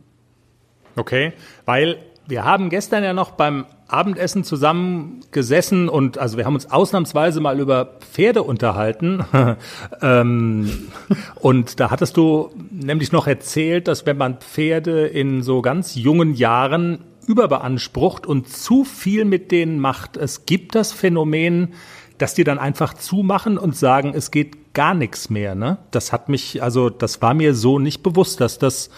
Okay, 0.97 1.33
weil 1.65 1.97
wir 2.27 2.45
haben 2.45 2.71
gestern 2.71 3.05
ja 3.05 3.13
noch 3.13 3.33
beim 3.33 3.67
Abendessen 3.87 4.45
zusammen 4.45 5.21
gesessen 5.31 5.89
und 5.89 6.19
also 6.19 6.37
wir 6.37 6.47
haben 6.47 6.55
uns 6.55 6.71
ausnahmsweise 6.71 7.41
mal 7.41 7.61
über 7.61 7.99
Pferde 8.01 8.43
unterhalten. 8.43 9.25
ähm, 10.03 10.89
und 11.37 11.81
da 11.81 11.91
hattest 11.91 12.17
du 12.17 12.51
nämlich 12.71 13.13
noch 13.13 13.27
erzählt, 13.27 13.89
dass 13.89 14.07
wenn 14.07 14.17
man 14.17 14.39
Pferde 14.39 15.07
in 15.07 15.43
so 15.43 15.63
ganz 15.63 15.95
jungen 15.95 16.35
Jahren 16.35 17.01
überbeansprucht 17.27 18.27
und 18.27 18.49
zu 18.49 18.85
viel 18.85 19.25
mit 19.25 19.51
denen 19.51 19.79
macht, 19.79 20.17
es 20.17 20.47
gibt 20.47 20.75
das 20.75 20.93
Phänomen, 20.93 21.75
dass 22.19 22.35
die 22.35 22.45
dann 22.45 22.59
einfach 22.59 22.95
zumachen 22.95 23.59
und 23.59 23.77
sagen, 23.77 24.13
es 24.15 24.31
geht 24.31 24.75
gar 24.75 24.95
nichts 24.95 25.31
mehr. 25.31 25.55
Ne? 25.55 25.79
Das 25.91 26.13
hat 26.13 26.29
mich, 26.29 26.63
also 26.63 26.91
das 26.91 27.23
war 27.23 27.35
mir 27.35 27.55
so 27.55 27.79
nicht 27.79 28.03
bewusst, 28.03 28.41
dass 28.41 28.59
das 28.59 28.91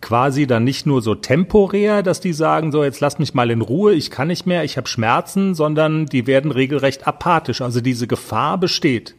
quasi 0.00 0.46
dann 0.46 0.64
nicht 0.64 0.86
nur 0.86 1.00
so 1.00 1.14
temporär, 1.14 2.02
dass 2.02 2.20
die 2.20 2.32
sagen, 2.32 2.72
so 2.72 2.84
jetzt 2.84 3.00
lass 3.00 3.18
mich 3.18 3.34
mal 3.34 3.50
in 3.50 3.62
Ruhe, 3.62 3.94
ich 3.94 4.10
kann 4.10 4.28
nicht 4.28 4.46
mehr, 4.46 4.64
ich 4.64 4.76
habe 4.76 4.88
Schmerzen, 4.88 5.54
sondern 5.54 6.06
die 6.06 6.26
werden 6.26 6.50
regelrecht 6.50 7.06
apathisch. 7.06 7.62
Also 7.62 7.80
diese 7.80 8.06
Gefahr 8.06 8.58
besteht. 8.58 9.14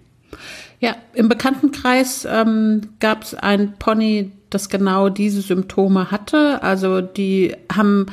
Ja, 0.79 0.95
im 1.13 1.29
Bekanntenkreis 1.29 2.27
ähm, 2.29 2.81
gab 2.99 3.23
es 3.23 3.33
ein 3.33 3.75
Pony, 3.79 4.31
das 4.49 4.69
genau 4.69 5.09
diese 5.09 5.41
Symptome 5.41 6.11
hatte. 6.11 6.61
Also 6.61 7.01
die 7.01 7.55
haben 7.73 8.07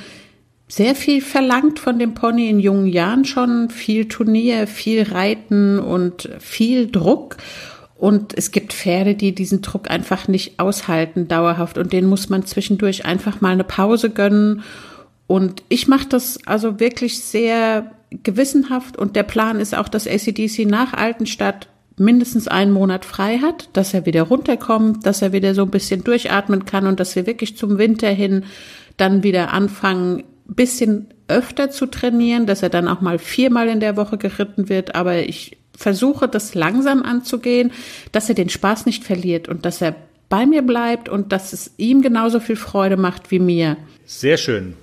sehr 0.72 0.94
viel 0.94 1.20
verlangt 1.20 1.78
von 1.78 1.98
dem 1.98 2.14
Pony 2.14 2.48
in 2.48 2.58
jungen 2.58 2.86
Jahren 2.86 3.26
schon, 3.26 3.68
viel 3.68 4.08
Turnier, 4.08 4.66
viel 4.66 5.02
Reiten 5.02 5.78
und 5.78 6.30
viel 6.38 6.90
Druck. 6.90 7.36
Und 7.94 8.32
es 8.38 8.52
gibt 8.52 8.72
Pferde, 8.72 9.14
die 9.14 9.34
diesen 9.34 9.60
Druck 9.60 9.90
einfach 9.90 10.28
nicht 10.28 10.58
aushalten 10.58 11.28
dauerhaft 11.28 11.76
und 11.76 11.92
denen 11.92 12.08
muss 12.08 12.30
man 12.30 12.46
zwischendurch 12.46 13.04
einfach 13.04 13.42
mal 13.42 13.52
eine 13.52 13.64
Pause 13.64 14.08
gönnen. 14.08 14.62
Und 15.26 15.62
ich 15.68 15.88
mache 15.88 16.08
das 16.08 16.38
also 16.46 16.80
wirklich 16.80 17.22
sehr 17.22 17.92
gewissenhaft 18.10 18.96
und 18.96 19.14
der 19.14 19.24
Plan 19.24 19.60
ist 19.60 19.76
auch, 19.76 19.88
dass 19.88 20.08
ACDC 20.08 20.64
nach 20.64 20.94
Altenstadt 20.94 21.68
mindestens 21.98 22.48
einen 22.48 22.72
Monat 22.72 23.04
frei 23.04 23.40
hat, 23.40 23.68
dass 23.74 23.92
er 23.92 24.06
wieder 24.06 24.22
runterkommt, 24.22 25.04
dass 25.04 25.20
er 25.20 25.34
wieder 25.34 25.54
so 25.54 25.64
ein 25.64 25.70
bisschen 25.70 26.02
durchatmen 26.02 26.64
kann 26.64 26.86
und 26.86 26.98
dass 26.98 27.14
wir 27.14 27.26
wirklich 27.26 27.58
zum 27.58 27.76
Winter 27.76 28.08
hin 28.08 28.44
dann 28.96 29.22
wieder 29.22 29.52
anfangen, 29.52 30.24
bisschen 30.54 31.08
öfter 31.28 31.70
zu 31.70 31.86
trainieren, 31.86 32.46
dass 32.46 32.62
er 32.62 32.68
dann 32.68 32.88
auch 32.88 33.00
mal 33.00 33.18
viermal 33.18 33.68
in 33.68 33.80
der 33.80 33.96
Woche 33.96 34.18
geritten 34.18 34.68
wird. 34.68 34.94
Aber 34.94 35.18
ich 35.18 35.58
versuche 35.76 36.28
das 36.28 36.54
langsam 36.54 37.02
anzugehen, 37.02 37.72
dass 38.12 38.28
er 38.28 38.34
den 38.34 38.48
Spaß 38.48 38.86
nicht 38.86 39.04
verliert 39.04 39.48
und 39.48 39.64
dass 39.64 39.80
er 39.80 39.96
bei 40.28 40.46
mir 40.46 40.62
bleibt 40.62 41.08
und 41.08 41.32
dass 41.32 41.52
es 41.52 41.72
ihm 41.76 42.00
genauso 42.00 42.40
viel 42.40 42.56
Freude 42.56 42.96
macht 42.96 43.30
wie 43.30 43.38
mir. 43.38 43.76
Sehr 44.06 44.38
schön. 44.38 44.74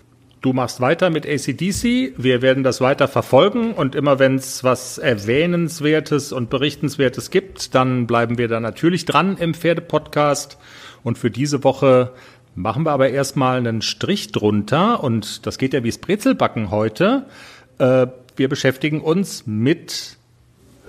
Du 0.42 0.54
machst 0.54 0.80
weiter 0.80 1.10
mit 1.10 1.26
ACDC. 1.28 2.14
Wir 2.16 2.42
werden 2.42 2.64
das 2.64 2.80
weiter 2.80 3.10
verfolgen 3.10 3.74
und 3.74 3.94
immer 3.94 4.20
wenn 4.20 4.36
es 4.36 4.64
was 4.64 4.98
Erwähnenswertes 4.98 6.32
und 6.32 6.50
Berichtenswertes 6.50 7.30
gibt, 7.30 7.76
dann 7.76 8.08
bleiben 8.08 8.38
wir 8.38 8.48
da 8.48 8.62
natürlich 8.62 9.04
dran 9.04 9.38
im 9.38 9.54
Pferdepodcast. 9.54 10.58
Und 11.04 11.18
für 11.18 11.32
diese 11.32 11.64
Woche 11.64 12.14
machen 12.56 12.86
wir 12.86 12.92
aber 12.92 13.10
erstmal 13.10 13.58
einen 13.58 13.82
Strich 13.82 14.32
drunter 14.32 15.04
und 15.04 15.46
das 15.46 15.58
geht 15.58 15.74
ja 15.74 15.84
wie 15.84 15.92
Brezelbacken 15.92 16.72
heute. 16.72 17.26
Äh, 17.78 18.08
wir 18.36 18.50
beschäftigen 18.50 19.02
uns 19.02 19.46
mit 19.46 20.18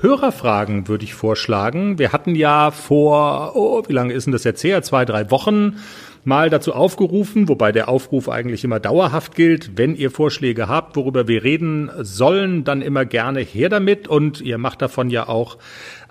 Hörerfragen 0.00 0.88
würde 0.88 1.04
ich 1.04 1.12
vorschlagen. 1.12 1.98
Wir 1.98 2.12
hatten 2.12 2.34
ja 2.34 2.70
vor, 2.70 3.52
oh, 3.54 3.82
wie 3.86 3.92
lange 3.92 4.14
ist 4.14 4.24
denn 4.24 4.32
das 4.32 4.44
jetzt 4.44 4.64
her? 4.64 4.82
Zwei, 4.82 5.04
drei 5.04 5.30
Wochen 5.30 5.76
mal 6.24 6.50
dazu 6.50 6.72
aufgerufen, 6.74 7.48
wobei 7.48 7.72
der 7.72 7.88
Aufruf 7.88 8.28
eigentlich 8.28 8.64
immer 8.64 8.80
dauerhaft 8.80 9.34
gilt. 9.34 9.76
Wenn 9.76 9.94
ihr 9.94 10.10
Vorschläge 10.10 10.68
habt, 10.68 10.96
worüber 10.96 11.28
wir 11.28 11.44
reden 11.44 11.90
sollen, 12.00 12.64
dann 12.64 12.82
immer 12.82 13.04
gerne 13.04 13.40
her 13.40 13.68
damit 13.68 14.08
und 14.08 14.40
ihr 14.40 14.58
macht 14.58 14.82
davon 14.82 15.10
ja 15.10 15.28
auch 15.28 15.58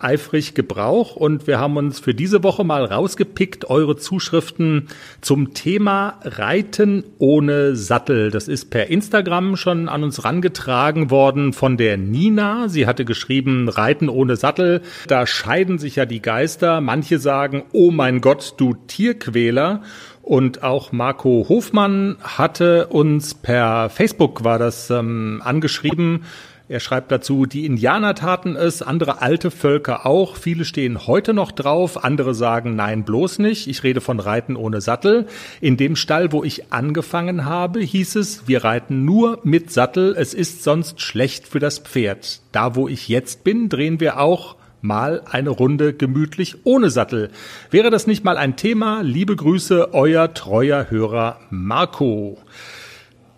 eifrig 0.03 0.53
Gebrauch 0.53 1.15
und 1.15 1.47
wir 1.47 1.59
haben 1.59 1.77
uns 1.77 1.99
für 1.99 2.13
diese 2.13 2.43
Woche 2.43 2.63
mal 2.63 2.85
rausgepickt 2.85 3.69
eure 3.69 3.95
Zuschriften 3.95 4.87
zum 5.21 5.53
Thema 5.53 6.19
Reiten 6.23 7.03
ohne 7.17 7.75
Sattel. 7.75 8.31
Das 8.31 8.47
ist 8.47 8.69
per 8.69 8.87
Instagram 8.87 9.55
schon 9.55 9.89
an 9.89 10.03
uns 10.03 10.23
rangetragen 10.23 11.11
worden 11.11 11.53
von 11.53 11.77
der 11.77 11.97
Nina. 11.97 12.69
Sie 12.69 12.87
hatte 12.87 13.05
geschrieben 13.05 13.69
Reiten 13.69 14.09
ohne 14.09 14.35
Sattel. 14.35 14.81
Da 15.07 15.27
scheiden 15.27 15.79
sich 15.79 15.95
ja 15.95 16.05
die 16.05 16.21
Geister. 16.21 16.81
Manche 16.81 17.19
sagen, 17.19 17.63
oh 17.71 17.91
mein 17.91 18.21
Gott, 18.21 18.55
du 18.57 18.75
Tierquäler. 18.87 19.81
Und 20.29 20.61
auch 20.61 20.91
Marco 20.91 21.47
Hofmann 21.49 22.17
hatte 22.21 22.85
uns 22.87 23.33
per 23.33 23.89
Facebook 23.89 24.43
war 24.43 24.59
das 24.59 24.91
ähm, 24.91 25.41
angeschrieben. 25.43 26.25
Er 26.71 26.79
schreibt 26.79 27.11
dazu, 27.11 27.47
die 27.47 27.65
Indianer 27.65 28.13
taten 28.13 28.55
es, 28.55 28.83
andere 28.83 29.23
alte 29.23 29.49
Völker 29.49 30.05
auch. 30.05 30.35
Viele 30.35 30.65
stehen 30.65 31.07
heute 31.07 31.33
noch 31.33 31.51
drauf, 31.51 32.03
andere 32.03 32.35
sagen 32.35 32.75
nein, 32.75 33.05
bloß 33.05 33.39
nicht. 33.39 33.65
Ich 33.67 33.81
rede 33.81 34.01
von 34.01 34.19
Reiten 34.19 34.55
ohne 34.55 34.79
Sattel. 34.79 35.25
In 35.61 35.77
dem 35.77 35.95
Stall, 35.95 36.31
wo 36.31 36.43
ich 36.43 36.71
angefangen 36.71 37.45
habe, 37.45 37.79
hieß 37.79 38.17
es, 38.17 38.47
wir 38.47 38.63
reiten 38.63 39.03
nur 39.03 39.39
mit 39.41 39.71
Sattel. 39.71 40.13
Es 40.15 40.35
ist 40.35 40.63
sonst 40.63 41.01
schlecht 41.01 41.47
für 41.47 41.59
das 41.59 41.79
Pferd. 41.79 42.41
Da, 42.51 42.75
wo 42.75 42.87
ich 42.87 43.09
jetzt 43.09 43.43
bin, 43.43 43.69
drehen 43.69 43.99
wir 43.99 44.19
auch 44.19 44.55
mal 44.81 45.23
eine 45.25 45.49
Runde 45.49 45.93
gemütlich 45.95 46.57
ohne 46.65 46.91
Sattel. 46.91 47.31
Wäre 47.71 47.89
das 47.89 48.05
nicht 48.05 48.23
mal 48.23 48.37
ein 48.37 48.57
Thema? 48.57 49.01
Liebe 49.01 49.35
Grüße, 49.35 49.95
euer 49.95 50.35
treuer 50.35 50.91
Hörer 50.91 51.39
Marco. 51.49 52.37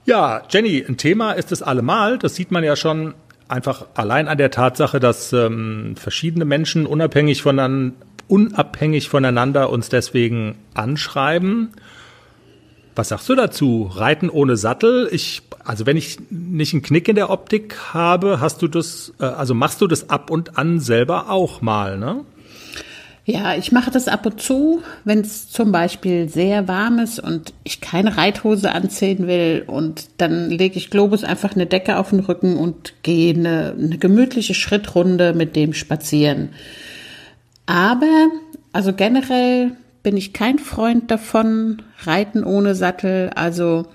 Ja, 0.06 0.42
Jenny, 0.50 0.84
ein 0.88 0.98
Thema 0.98 1.34
ist 1.34 1.52
es 1.52 1.62
allemal. 1.62 2.18
Das 2.18 2.36
sieht 2.36 2.52
man 2.52 2.64
ja 2.64 2.76
schon 2.76 3.14
einfach 3.48 3.86
allein 3.94 4.28
an 4.28 4.38
der 4.38 4.50
Tatsache, 4.50 5.00
dass 5.00 5.32
ähm, 5.34 5.96
verschiedene 5.96 6.46
Menschen 6.46 6.86
unabhängig, 6.86 7.42
voneinander, 7.42 7.96
unabhängig 8.28 9.10
voneinander 9.10 9.70
uns 9.70 9.90
deswegen 9.90 10.56
anschreiben. 10.74 11.72
Was 12.96 13.10
sagst 13.10 13.30
du 13.30 13.36
dazu? 13.36 13.92
Reiten 13.94 14.30
ohne 14.30 14.58
Sattel? 14.58 15.08
Ich, 15.12 15.44
also 15.64 15.86
wenn 15.86 15.98
ich 15.98 16.18
nicht 16.30 16.74
einen 16.74 16.82
Knick 16.82 17.08
in 17.08 17.16
der 17.16 17.30
Optik 17.30 17.78
habe, 17.94 18.40
hast 18.40 18.62
du 18.62 18.68
das, 18.68 19.14
äh, 19.20 19.26
also 19.26 19.54
machst 19.54 19.82
du 19.82 19.88
das 19.88 20.10
ab 20.10 20.30
und 20.30 20.58
an 20.58 20.80
selber 20.80 21.30
auch 21.30 21.62
mal, 21.62 21.98
ne? 21.98 22.26
Ja, 23.32 23.56
ich 23.56 23.72
mache 23.72 23.92
das 23.92 24.10
ab 24.10 24.26
und 24.26 24.42
zu, 24.42 24.82
wenn 25.06 25.20
es 25.20 25.50
zum 25.50 25.72
Beispiel 25.72 26.28
sehr 26.28 26.68
warm 26.68 27.00
ist 27.00 27.18
und 27.18 27.54
ich 27.64 27.80
keine 27.80 28.18
Reithose 28.18 28.74
anziehen 28.74 29.26
will 29.26 29.64
und 29.68 30.10
dann 30.18 30.50
lege 30.50 30.76
ich 30.76 30.90
Globus 30.90 31.24
einfach 31.24 31.56
eine 31.56 31.66
Decke 31.66 31.96
auf 31.96 32.10
den 32.10 32.20
Rücken 32.20 32.58
und 32.58 32.94
gehe 33.04 33.34
eine, 33.34 33.74
eine 33.78 33.98
gemütliche 33.98 34.54
Schrittrunde 34.54 35.34
mit 35.34 35.56
dem 35.56 35.72
spazieren. 35.74 36.50
Aber, 37.68 38.28
also 38.74 38.92
generell 38.92 39.72
bin 40.04 40.18
ich 40.18 40.34
kein 40.34 40.60
Freund 40.60 41.10
davon, 41.10 41.84
Reiten 42.04 42.44
ohne 42.44 42.76
Sattel. 42.76 43.30
Also 43.34 43.86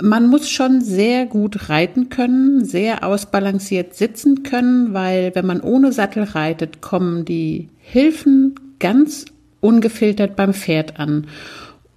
man 0.00 0.28
muss 0.28 0.48
schon 0.48 0.82
sehr 0.82 1.26
gut 1.26 1.68
reiten 1.68 2.10
können, 2.10 2.64
sehr 2.64 3.04
ausbalanciert 3.04 3.94
sitzen 3.94 4.44
können, 4.44 4.94
weil 4.94 5.34
wenn 5.34 5.46
man 5.46 5.60
ohne 5.60 5.90
Sattel 5.90 6.22
reitet, 6.22 6.80
kommen 6.80 7.24
die 7.24 7.70
Hilfen 7.86 8.54
ganz 8.78 9.26
ungefiltert 9.60 10.36
beim 10.36 10.54
Pferd 10.54 10.98
an. 10.98 11.26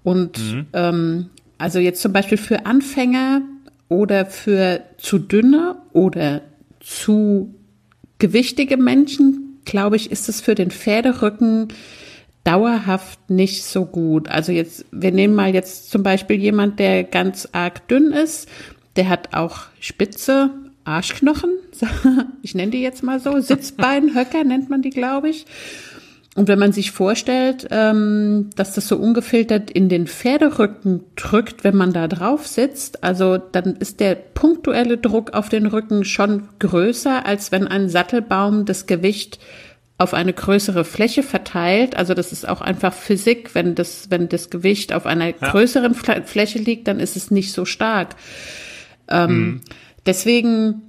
Und 0.03 0.37
mhm. 0.37 0.65
ähm, 0.73 1.29
also 1.57 1.79
jetzt 1.79 2.01
zum 2.01 2.13
Beispiel 2.13 2.37
für 2.37 2.65
Anfänger 2.65 3.41
oder 3.89 4.25
für 4.25 4.81
zu 4.97 5.17
dünne 5.17 5.77
oder 5.93 6.41
zu 6.81 7.55
gewichtige 8.19 8.77
Menschen, 8.77 9.59
glaube 9.65 9.95
ich, 9.95 10.11
ist 10.11 10.29
es 10.29 10.41
für 10.41 10.55
den 10.55 10.71
Pferderücken 10.71 11.69
dauerhaft 12.43 13.29
nicht 13.29 13.63
so 13.63 13.85
gut. 13.85 14.29
Also 14.29 14.51
jetzt, 14.51 14.85
wir 14.91 15.11
nehmen 15.11 15.35
mal 15.35 15.53
jetzt 15.53 15.89
zum 15.89 16.03
Beispiel 16.03 16.37
jemand, 16.37 16.79
der 16.79 17.03
ganz 17.03 17.47
arg 17.53 17.87
dünn 17.87 18.11
ist, 18.11 18.47
der 18.97 19.09
hat 19.09 19.33
auch 19.33 19.61
spitze 19.79 20.51
Arschknochen, 20.87 21.51
ich 22.41 22.55
nenne 22.55 22.71
die 22.71 22.81
jetzt 22.81 23.03
mal 23.03 23.19
so, 23.19 23.39
Sitzbeinhöcker 23.39 24.43
nennt 24.43 24.69
man 24.69 24.81
die, 24.81 24.89
glaube 24.89 25.29
ich. 25.29 25.45
Und 26.37 26.47
wenn 26.47 26.59
man 26.59 26.71
sich 26.71 26.91
vorstellt, 26.91 27.67
ähm, 27.71 28.51
dass 28.55 28.73
das 28.73 28.87
so 28.87 28.95
ungefiltert 28.97 29.71
in 29.71 29.89
den 29.89 30.05
Pferderücken 30.05 31.01
drückt, 31.15 31.63
wenn 31.63 31.75
man 31.75 31.93
da 31.93 32.07
drauf 32.07 32.45
sitzt, 32.45 33.03
also 33.03 33.39
dann 33.39 33.75
ist 33.77 33.99
der 33.99 34.13
punktuelle 34.13 34.99
Druck 34.99 35.33
auf 35.33 35.49
den 35.49 35.65
Rücken 35.65 36.05
schon 36.05 36.47
größer, 36.59 37.25
als 37.25 37.51
wenn 37.51 37.67
ein 37.67 37.89
Sattelbaum 37.89 38.65
das 38.65 38.85
Gewicht 38.85 39.39
auf 39.97 40.13
eine 40.13 40.31
größere 40.31 40.85
Fläche 40.85 41.23
verteilt. 41.23 41.97
Also 41.97 42.13
das 42.13 42.31
ist 42.31 42.47
auch 42.47 42.61
einfach 42.61 42.93
Physik. 42.93 43.55
Wenn 43.55 43.73
das, 43.73 44.11
wenn 44.11 44.29
das 44.29 44.51
Gewicht 44.51 44.93
auf 44.93 45.07
einer 45.07 45.29
ja. 45.29 45.33
größeren 45.51 45.95
Fläche 45.95 46.59
liegt, 46.59 46.87
dann 46.87 46.99
ist 46.99 47.17
es 47.17 47.31
nicht 47.31 47.51
so 47.51 47.65
stark. 47.65 48.15
Ähm, 49.09 49.31
mhm. 49.31 49.61
Deswegen, 50.07 50.81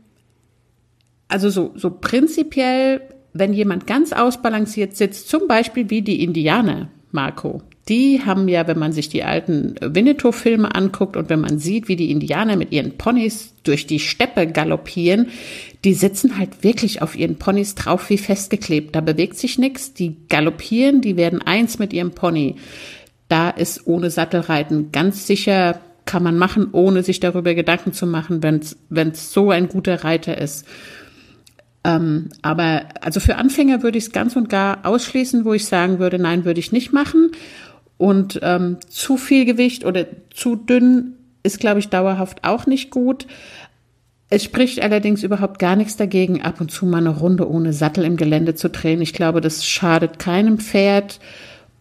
also 1.29 1.51
so, 1.51 1.73
so 1.75 1.91
prinzipiell 1.91 3.03
wenn 3.39 3.53
jemand 3.53 3.87
ganz 3.87 4.12
ausbalanciert 4.12 4.97
sitzt, 4.97 5.29
zum 5.29 5.49
Beispiel 5.49 5.91
wie 5.91 6.03
die 6.03 6.23
Indianer, 6.23 6.89
Marco, 7.11 7.62
die 7.89 8.21
haben 8.25 8.49
ja, 8.49 8.66
wenn 8.66 8.79
man 8.79 8.93
sich 8.93 9.09
die 9.09 9.25
alten 9.25 9.77
Winnetou-Filme 9.81 10.75
anguckt 10.75 11.16
und 11.16 11.31
wenn 11.31 11.41
man 11.41 11.59
sieht, 11.59 11.89
wie 11.89 11.97
die 11.97 12.11
Indianer 12.11 12.57
mit 12.57 12.71
ihren 12.71 12.99
Ponys 12.99 13.55
durch 13.62 13.87
die 13.87 13.99
Steppe 13.99 14.47
galoppieren, 14.47 15.29
die 15.85 15.95
sitzen 15.95 16.37
halt 16.37 16.62
wirklich 16.62 17.01
auf 17.01 17.16
ihren 17.16 17.37
Ponys 17.37 17.75
drauf 17.75 18.11
wie 18.11 18.19
festgeklebt. 18.19 18.95
Da 18.95 19.01
bewegt 19.01 19.39
sich 19.39 19.59
nichts. 19.59 19.95
Die 19.95 20.16
galoppieren, 20.29 21.01
die 21.01 21.16
werden 21.16 21.41
eins 21.41 21.79
mit 21.79 21.95
ihrem 21.95 22.11
Pony. 22.11 22.57
Da 23.29 23.49
ist 23.49 23.87
ohne 23.87 24.11
Sattelreiten 24.11 24.93
ganz 24.93 25.27
sicher, 25.27 25.81
kann 26.09 26.23
man 26.23 26.39
machen, 26.39 26.69
ohne 26.73 27.03
sich 27.03 27.21
darüber 27.21 27.55
Gedanken 27.55 27.93
zu 27.93 28.07
machen, 28.07 28.43
wenn 28.43 29.11
es 29.11 29.33
so 29.33 29.51
ein 29.51 29.69
guter 29.69 30.05
Reiter 30.05 30.39
ist. 30.39 30.67
Ähm, 31.85 32.31
aber 32.41 32.87
also 33.03 33.21
für 33.21 33.37
Anfänger 33.37 33.83
würde 33.83 33.99
ich 33.99 34.05
es 34.05 34.13
ganz 34.13 34.35
und 34.35 34.49
gar 34.49 34.87
ausschließen, 34.87 35.45
wo 35.45 35.53
ich 35.53 35.67
sagen 35.67 35.99
würde, 35.99 36.19
nein, 36.19 36.47
würde 36.47 36.61
ich 36.61 36.73
nicht 36.73 36.95
machen. 36.95 37.33
Und 37.99 38.41
ähm, 38.43 38.79
zu 38.89 39.19
viel 39.19 39.45
Gewicht 39.45 39.85
oder 39.85 40.07
zu 40.33 40.57
dünn 40.57 41.13
ist, 41.43 41.61
glaube 41.61 41.81
ich, 41.81 41.91
dauerhaft 41.91 42.43
auch 42.43 42.65
nicht 42.65 42.91
gut. 42.91 43.27
Es 44.31 44.43
spricht 44.43 44.81
allerdings 44.81 45.23
überhaupt 45.23 45.59
gar 45.59 45.77
nichts 45.77 45.97
dagegen, 45.97 46.41
ab 46.41 46.61
und 46.63 46.71
zu 46.71 46.87
mal 46.87 46.99
eine 46.99 47.11
Runde 47.11 47.49
ohne 47.49 47.75
Sattel 47.75 48.05
im 48.05 48.17
Gelände 48.17 48.55
zu 48.55 48.71
drehen. 48.71 49.03
Ich 49.03 49.13
glaube, 49.13 49.43
das 49.43 49.67
schadet 49.67 50.19
keinem 50.19 50.59
Pferd. 50.59 51.21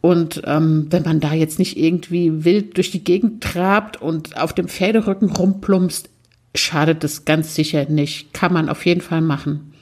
Und 0.01 0.41
ähm, 0.45 0.87
wenn 0.89 1.03
man 1.03 1.19
da 1.19 1.33
jetzt 1.33 1.59
nicht 1.59 1.77
irgendwie 1.77 2.45
wild 2.45 2.77
durch 2.77 2.91
die 2.91 3.03
Gegend 3.03 3.43
trabt 3.43 4.01
und 4.01 4.37
auf 4.37 4.53
dem 4.53 4.67
Pferderücken 4.67 5.31
rumplumpst, 5.31 6.09
schadet 6.55 7.03
das 7.03 7.25
ganz 7.25 7.55
sicher 7.55 7.85
nicht. 7.89 8.33
Kann 8.33 8.53
man 8.53 8.69
auf 8.69 8.85
jeden 8.85 9.01
Fall 9.01 9.21
machen. 9.21 9.73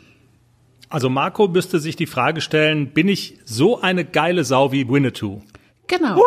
Also 0.89 1.09
Marco 1.09 1.47
müsste 1.47 1.80
sich 1.80 1.95
die 1.95 2.05
Frage 2.05 2.41
stellen, 2.41 2.93
bin 2.93 3.07
ich 3.07 3.39
so 3.43 3.82
eine 3.82 4.05
geile 4.05 4.43
Sau 4.43 4.72
wie 4.72 4.88
Winnetou? 4.88 5.41
Genau. 5.88 6.18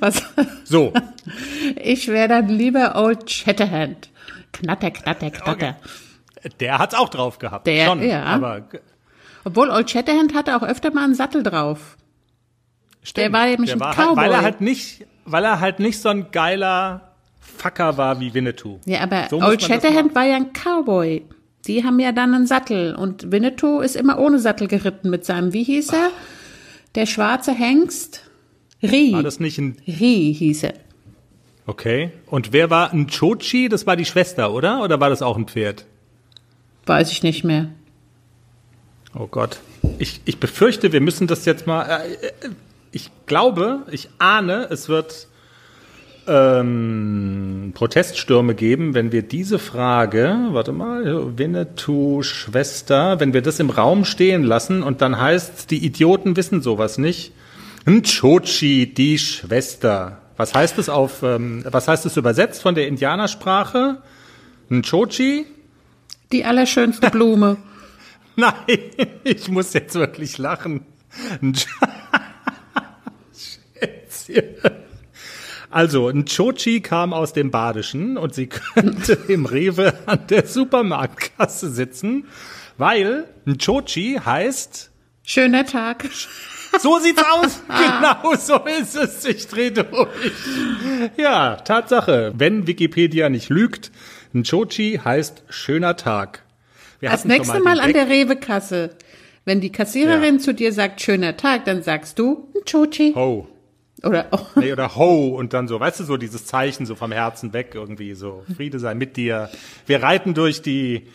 Was? 0.00 0.22
So. 0.64 0.92
Ich 1.76 2.08
wäre 2.08 2.28
dann 2.28 2.48
lieber 2.48 2.96
Old 2.96 3.30
Shatterhand. 3.30 4.10
Knatter, 4.52 4.90
knatter, 4.90 5.30
knatter. 5.30 5.52
Okay. 5.52 5.74
Der 6.60 6.78
hat's 6.78 6.94
auch 6.94 7.08
drauf 7.08 7.38
gehabt. 7.38 7.66
Der, 7.66 7.86
Schon, 7.86 8.02
ja. 8.02 8.24
Aber 8.24 8.68
Obwohl 9.48 9.70
Old 9.70 9.90
Shatterhand 9.90 10.34
hatte 10.34 10.54
auch 10.54 10.62
öfter 10.62 10.92
mal 10.92 11.04
einen 11.04 11.14
Sattel 11.14 11.42
drauf. 11.42 11.96
Stimmt, 13.02 13.24
der 13.24 13.32
war 13.32 13.46
nämlich 13.46 13.72
der 13.72 13.80
ein 13.80 13.94
Cowboy. 13.94 14.06
Halt, 14.06 14.16
weil 14.16 14.32
er 14.32 14.42
halt 14.42 14.60
nicht, 14.60 15.06
weil 15.24 15.44
er 15.44 15.60
halt 15.60 15.78
nicht 15.78 15.98
so 16.00 16.10
ein 16.10 16.30
geiler 16.32 17.12
Fucker 17.40 17.96
war 17.96 18.20
wie 18.20 18.34
Winnetou. 18.34 18.78
Ja, 18.84 19.00
aber 19.00 19.28
so 19.30 19.40
Old 19.40 19.62
Shatterhand 19.62 20.14
war 20.14 20.24
ja 20.24 20.36
ein 20.36 20.52
Cowboy. 20.52 21.22
Die 21.66 21.82
haben 21.82 21.98
ja 21.98 22.12
dann 22.12 22.34
einen 22.34 22.46
Sattel 22.46 22.94
und 22.94 23.32
Winnetou 23.32 23.80
ist 23.80 23.96
immer 23.96 24.18
ohne 24.18 24.38
Sattel 24.38 24.68
geritten 24.68 25.08
mit 25.08 25.24
seinem, 25.24 25.54
wie 25.54 25.64
hieß 25.64 25.94
er? 25.94 26.10
Der 26.94 27.06
schwarze 27.06 27.52
Hengst? 27.52 28.28
Ri. 28.82 29.14
War 29.14 29.22
das 29.22 29.40
nicht 29.40 29.56
ein... 29.56 29.78
Ri 29.86 30.34
hieß 30.38 30.64
er. 30.64 30.74
Okay. 31.64 32.12
Und 32.26 32.52
wer 32.52 32.68
war 32.68 32.92
ein 32.92 33.06
Chochi? 33.08 33.70
Das 33.70 33.86
war 33.86 33.96
die 33.96 34.04
Schwester, 34.04 34.52
oder? 34.52 34.82
Oder 34.82 35.00
war 35.00 35.08
das 35.08 35.22
auch 35.22 35.38
ein 35.38 35.46
Pferd? 35.46 35.86
Weiß 36.84 37.10
ich 37.12 37.22
nicht 37.22 37.44
mehr. 37.44 37.70
Oh 39.18 39.26
Gott. 39.26 39.58
Ich, 39.98 40.20
ich 40.24 40.38
befürchte, 40.38 40.92
wir 40.92 41.00
müssen 41.00 41.26
das 41.26 41.44
jetzt 41.44 41.66
mal. 41.66 41.84
Äh, 41.84 42.26
äh 42.26 42.50
ich 42.90 43.10
glaube, 43.26 43.82
ich 43.90 44.08
ahne, 44.18 44.68
es 44.70 44.88
wird 44.88 45.26
ähm, 46.26 47.72
Proteststürme 47.74 48.54
geben, 48.54 48.94
wenn 48.94 49.12
wir 49.12 49.22
diese 49.22 49.58
Frage, 49.58 50.38
warte 50.52 50.72
mal, 50.72 51.36
Winnetou 51.36 52.22
Schwester, 52.22 53.20
wenn 53.20 53.34
wir 53.34 53.42
das 53.42 53.60
im 53.60 53.68
Raum 53.68 54.06
stehen 54.06 54.42
lassen 54.42 54.82
und 54.82 55.02
dann 55.02 55.20
heißt, 55.20 55.70
die 55.70 55.84
Idioten 55.84 56.36
wissen 56.36 56.62
sowas 56.62 56.96
nicht. 56.96 57.32
Nchochi, 57.86 58.94
die 58.94 59.18
Schwester. 59.18 60.22
Was 60.38 60.54
heißt 60.54 60.78
es 60.78 60.88
auf, 60.88 61.22
ähm, 61.22 61.64
was 61.68 61.88
heißt 61.88 62.06
es 62.06 62.16
übersetzt 62.16 62.62
von 62.62 62.74
der 62.74 62.88
Indianersprache? 62.88 63.98
Nchochi? 64.70 65.44
Die 66.32 66.44
allerschönste 66.44 67.10
Blume. 67.10 67.58
Nein, 68.40 68.54
ich 69.24 69.48
muss 69.48 69.72
jetzt 69.72 69.96
wirklich 69.96 70.38
lachen. 70.38 70.86
Schätzchen. 73.34 74.54
Also, 75.70 76.08
ein 76.08 76.24
Chochi 76.24 76.80
kam 76.80 77.12
aus 77.12 77.32
dem 77.32 77.50
Badischen 77.50 78.16
und 78.16 78.34
sie 78.34 78.46
könnte 78.74 79.18
im 79.26 79.44
Rewe 79.44 79.92
an 80.06 80.28
der 80.28 80.46
Supermarktkasse 80.46 81.68
sitzen, 81.68 82.28
weil 82.76 83.24
ein 83.44 83.58
Chochi 83.58 84.20
heißt 84.24 84.92
Schöner 85.24 85.66
Tag. 85.66 86.08
So 86.78 87.00
sieht's 87.00 87.24
aus. 87.32 87.60
genau 87.66 88.36
so 88.36 88.64
ist 88.80 88.94
es. 88.94 89.24
Ich 89.24 89.48
drehe 89.48 89.72
durch. 89.72 90.32
Ja, 91.16 91.56
Tatsache. 91.56 92.32
Wenn 92.36 92.68
Wikipedia 92.68 93.30
nicht 93.30 93.48
lügt, 93.48 93.90
ein 94.32 94.44
Chochi 94.44 95.00
heißt 95.04 95.42
schöner 95.48 95.96
Tag. 95.96 96.44
Wir 97.00 97.10
Als 97.10 97.24
nächstes 97.24 97.62
Mal, 97.62 97.76
mal 97.76 97.80
an 97.80 97.92
der 97.92 98.08
Rewe-Kasse. 98.08 98.90
Wenn 99.44 99.60
die 99.60 99.70
Kassiererin 99.70 100.36
ja. 100.36 100.40
zu 100.40 100.52
dir 100.52 100.72
sagt, 100.72 101.00
schöner 101.00 101.36
Tag, 101.36 101.64
dann 101.64 101.82
sagst 101.82 102.18
du, 102.18 102.48
ein 102.54 102.62
Chochi. 102.70 103.12
Ho. 103.14 103.48
Oder, 104.02 104.26
oh. 104.30 104.40
nee, 104.60 104.72
oder 104.72 104.94
Ho 104.96 105.28
und 105.28 105.52
dann 105.52 105.68
so, 105.68 105.80
weißt 105.80 106.00
du, 106.00 106.04
so 106.04 106.16
dieses 106.16 106.44
Zeichen 106.46 106.86
so 106.86 106.94
vom 106.94 107.12
Herzen 107.12 107.52
weg 107.52 107.72
irgendwie, 107.74 108.14
so 108.14 108.44
Friede 108.56 108.78
sei 108.78 108.94
mit 108.94 109.16
dir. 109.16 109.50
Wir 109.86 110.02
reiten 110.02 110.34
durch 110.34 110.62
die, 110.62 111.06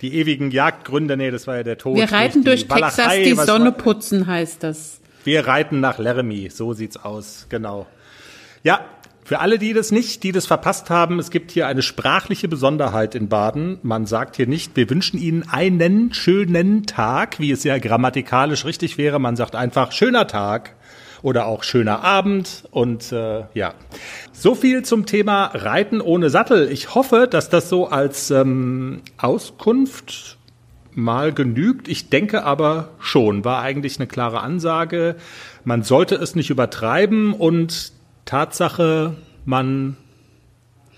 die 0.00 0.14
ewigen 0.14 0.50
Jagdgründe, 0.50 1.16
nee, 1.16 1.30
das 1.30 1.46
war 1.46 1.56
ja 1.56 1.62
der 1.62 1.78
Tod. 1.78 1.96
Wir 1.96 2.10
reiten 2.10 2.44
durch, 2.44 2.66
durch 2.66 2.80
Texas 2.80 3.12
die 3.16 3.34
Sonne 3.34 3.72
putzen, 3.72 4.26
heißt 4.26 4.62
das. 4.62 5.00
Wir 5.24 5.46
reiten 5.46 5.80
nach 5.80 5.98
Laramie, 5.98 6.48
so 6.48 6.72
sieht's 6.72 6.96
aus, 6.96 7.46
genau. 7.50 7.86
Ja, 8.62 8.86
für 9.30 9.38
alle, 9.38 9.60
die 9.60 9.74
das 9.74 9.92
nicht, 9.92 10.24
die 10.24 10.32
das 10.32 10.46
verpasst 10.46 10.90
haben, 10.90 11.20
es 11.20 11.30
gibt 11.30 11.52
hier 11.52 11.68
eine 11.68 11.82
sprachliche 11.82 12.48
Besonderheit 12.48 13.14
in 13.14 13.28
Baden. 13.28 13.78
Man 13.84 14.04
sagt 14.04 14.34
hier 14.34 14.48
nicht, 14.48 14.74
wir 14.74 14.90
wünschen 14.90 15.20
Ihnen 15.20 15.48
einen 15.48 16.12
schönen 16.12 16.84
Tag, 16.84 17.38
wie 17.38 17.52
es 17.52 17.62
ja 17.62 17.78
grammatikalisch 17.78 18.64
richtig 18.64 18.98
wäre. 18.98 19.20
Man 19.20 19.36
sagt 19.36 19.54
einfach 19.54 19.92
schöner 19.92 20.26
Tag 20.26 20.74
oder 21.22 21.46
auch 21.46 21.62
schöner 21.62 22.02
Abend. 22.02 22.64
Und 22.72 23.12
äh, 23.12 23.44
ja, 23.54 23.74
so 24.32 24.56
viel 24.56 24.82
zum 24.84 25.06
Thema 25.06 25.52
Reiten 25.54 26.00
ohne 26.00 26.28
Sattel. 26.28 26.68
Ich 26.68 26.96
hoffe, 26.96 27.28
dass 27.30 27.48
das 27.48 27.68
so 27.68 27.86
als 27.86 28.32
ähm, 28.32 29.00
Auskunft 29.16 30.38
mal 30.92 31.32
genügt. 31.32 31.86
Ich 31.86 32.08
denke 32.08 32.42
aber 32.42 32.88
schon, 32.98 33.44
war 33.44 33.62
eigentlich 33.62 34.00
eine 34.00 34.08
klare 34.08 34.40
Ansage. 34.40 35.14
Man 35.62 35.84
sollte 35.84 36.16
es 36.16 36.34
nicht 36.34 36.50
übertreiben 36.50 37.32
und 37.32 37.92
Tatsache, 38.24 39.14
man 39.44 39.96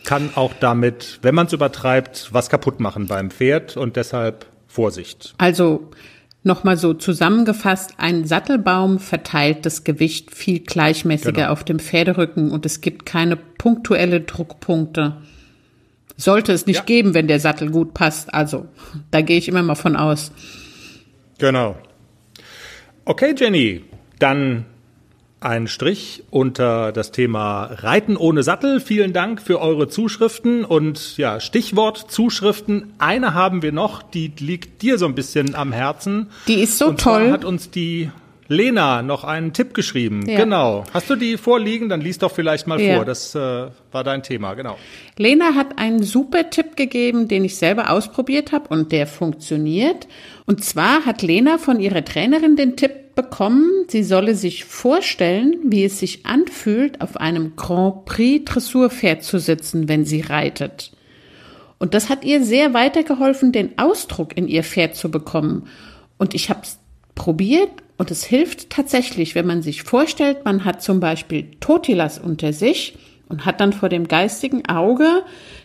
kann 0.04 0.30
auch 0.34 0.52
damit, 0.58 1.20
wenn 1.22 1.34
man 1.34 1.46
es 1.46 1.52
übertreibt, 1.52 2.32
was 2.32 2.50
kaputt 2.50 2.80
machen 2.80 3.06
beim 3.06 3.30
Pferd 3.30 3.76
und 3.76 3.96
deshalb 3.96 4.46
Vorsicht. 4.66 5.34
Also 5.38 5.90
Nochmal 6.44 6.76
so 6.76 6.92
zusammengefasst, 6.92 7.94
ein 7.98 8.24
Sattelbaum 8.24 8.98
verteilt 8.98 9.64
das 9.64 9.84
Gewicht 9.84 10.34
viel 10.34 10.58
gleichmäßiger 10.58 11.32
genau. 11.32 11.52
auf 11.52 11.62
dem 11.62 11.78
Pferderücken 11.78 12.50
und 12.50 12.66
es 12.66 12.80
gibt 12.80 13.06
keine 13.06 13.36
punktuelle 13.36 14.22
Druckpunkte. 14.22 15.18
Sollte 16.16 16.52
es 16.52 16.66
nicht 16.66 16.78
ja. 16.78 16.84
geben, 16.84 17.14
wenn 17.14 17.28
der 17.28 17.38
Sattel 17.38 17.70
gut 17.70 17.94
passt. 17.94 18.34
Also, 18.34 18.66
da 19.12 19.20
gehe 19.20 19.38
ich 19.38 19.46
immer 19.46 19.62
mal 19.62 19.76
von 19.76 19.94
aus. 19.94 20.32
Genau. 21.38 21.76
Okay, 23.04 23.34
Jenny, 23.38 23.84
dann 24.18 24.64
ein 25.44 25.66
Strich 25.66 26.24
unter 26.30 26.92
das 26.92 27.12
Thema 27.12 27.64
Reiten 27.64 28.16
ohne 28.16 28.42
Sattel. 28.42 28.80
Vielen 28.80 29.12
Dank 29.12 29.42
für 29.42 29.60
eure 29.60 29.88
Zuschriften 29.88 30.64
und 30.64 31.16
ja, 31.16 31.40
Stichwort 31.40 32.10
Zuschriften. 32.10 32.92
Eine 32.98 33.34
haben 33.34 33.62
wir 33.62 33.72
noch, 33.72 34.02
die 34.02 34.32
liegt 34.38 34.82
dir 34.82 34.98
so 34.98 35.06
ein 35.06 35.14
bisschen 35.14 35.54
am 35.54 35.72
Herzen. 35.72 36.28
Die 36.48 36.60
ist 36.62 36.78
so 36.78 36.88
und 36.88 37.00
toll. 37.00 37.30
hat 37.32 37.44
uns 37.44 37.70
die 37.70 38.10
Lena 38.48 39.02
noch 39.02 39.24
einen 39.24 39.52
Tipp 39.52 39.72
geschrieben. 39.72 40.28
Ja. 40.28 40.38
Genau. 40.40 40.84
Hast 40.92 41.08
du 41.08 41.16
die 41.16 41.36
vorliegen? 41.38 41.88
Dann 41.88 42.00
lies 42.02 42.18
doch 42.18 42.30
vielleicht 42.32 42.66
mal 42.66 42.80
Ja. 42.80 42.96
vor. 42.96 43.04
Das 43.04 43.34
äh, 43.34 43.38
war 43.92 44.04
dein 44.04 44.22
Thema, 44.22 44.54
genau. 44.54 44.76
Lena 45.16 45.54
hat 45.54 45.78
einen 45.78 46.02
super 46.02 46.50
Tipp 46.50 46.76
gegeben, 46.76 47.28
den 47.28 47.44
ich 47.44 47.56
selber 47.56 47.90
ausprobiert 47.90 48.52
habe 48.52 48.68
und 48.68 48.92
der 48.92 49.06
funktioniert. 49.06 50.06
Und 50.44 50.64
zwar 50.64 51.06
hat 51.06 51.22
Lena 51.22 51.56
von 51.58 51.80
ihrer 51.80 52.04
Trainerin 52.04 52.56
den 52.56 52.76
Tipp 52.76 52.92
bekommen, 53.14 53.86
sie 53.88 54.02
solle 54.02 54.34
sich 54.34 54.64
vorstellen, 54.64 55.56
wie 55.64 55.84
es 55.84 55.98
sich 55.98 56.26
anfühlt, 56.26 57.00
auf 57.00 57.16
einem 57.16 57.56
Grand 57.56 58.04
Prix 58.04 58.44
Dressurpferd 58.44 59.22
zu 59.22 59.38
sitzen, 59.38 59.88
wenn 59.88 60.04
sie 60.04 60.20
reitet. 60.20 60.92
Und 61.78 61.94
das 61.94 62.08
hat 62.08 62.24
ihr 62.24 62.44
sehr 62.44 62.74
weitergeholfen, 62.74 63.52
den 63.52 63.78
Ausdruck 63.78 64.36
in 64.36 64.46
ihr 64.48 64.62
Pferd 64.62 64.94
zu 64.94 65.10
bekommen. 65.10 65.66
Und 66.16 66.34
ich 66.34 66.48
habe 66.48 66.60
es 66.62 66.78
probiert 67.14 67.70
und 67.98 68.10
es 68.10 68.24
hilft 68.24 68.70
tatsächlich, 68.70 69.34
wenn 69.34 69.46
man 69.46 69.62
sich 69.62 69.82
vorstellt, 69.82 70.44
man 70.44 70.64
hat 70.64 70.82
zum 70.82 71.00
Beispiel 71.00 71.50
Totilas 71.60 72.18
unter 72.18 72.52
sich 72.52 72.96
und 73.28 73.44
hat 73.44 73.60
dann 73.60 73.72
vor 73.72 73.88
dem 73.88 74.08
geistigen 74.08 74.68
Auge 74.68 75.24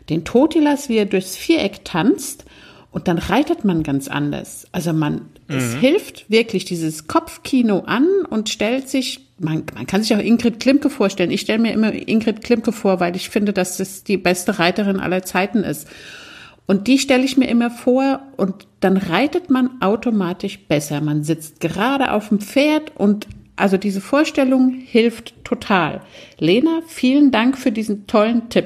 den 0.09 0.25
Totilas, 0.25 0.89
wie 0.89 0.97
er 0.97 1.05
durchs 1.05 1.35
Viereck 1.35 1.85
tanzt 1.85 2.45
und 2.91 3.07
dann 3.07 3.19
reitet 3.19 3.63
man 3.63 3.83
ganz 3.83 4.07
anders. 4.07 4.67
Also 4.71 4.93
man, 4.93 5.29
es 5.49 5.75
hilft 5.75 6.29
wirklich 6.29 6.65
dieses 6.65 7.07
Kopfkino 7.07 7.79
an 7.85 8.07
und 8.29 8.49
stellt 8.49 8.89
sich, 8.89 9.27
man, 9.39 9.63
man 9.75 9.87
kann 9.87 10.03
sich 10.03 10.13
auch 10.13 10.19
Ingrid 10.19 10.59
Klimke 10.59 10.89
vorstellen. 10.89 11.31
Ich 11.31 11.41
stelle 11.41 11.59
mir 11.59 11.71
immer 11.71 11.93
Ingrid 11.93 12.43
Klimke 12.43 12.71
vor, 12.71 12.99
weil 12.99 13.15
ich 13.15 13.29
finde, 13.29 13.53
dass 13.53 13.77
das 13.77 14.03
die 14.03 14.17
beste 14.17 14.59
Reiterin 14.59 14.99
aller 14.99 15.23
Zeiten 15.23 15.59
ist. 15.59 15.87
Und 16.65 16.87
die 16.87 16.99
stelle 16.99 17.23
ich 17.23 17.37
mir 17.37 17.47
immer 17.47 17.71
vor 17.71 18.21
und 18.35 18.67
dann 18.81 18.97
reitet 18.97 19.49
man 19.49 19.81
automatisch 19.81 20.59
besser. 20.67 20.99
Man 20.99 21.23
sitzt 21.23 21.61
gerade 21.61 22.11
auf 22.11 22.27
dem 22.27 22.41
Pferd 22.41 22.91
und 22.95 23.27
also 23.55 23.77
diese 23.77 24.01
Vorstellung 24.01 24.73
hilft 24.73 25.45
total. 25.45 26.01
Lena, 26.39 26.81
vielen 26.87 27.31
Dank 27.31 27.57
für 27.57 27.71
diesen 27.71 28.05
tollen 28.05 28.49
Tipp. 28.49 28.65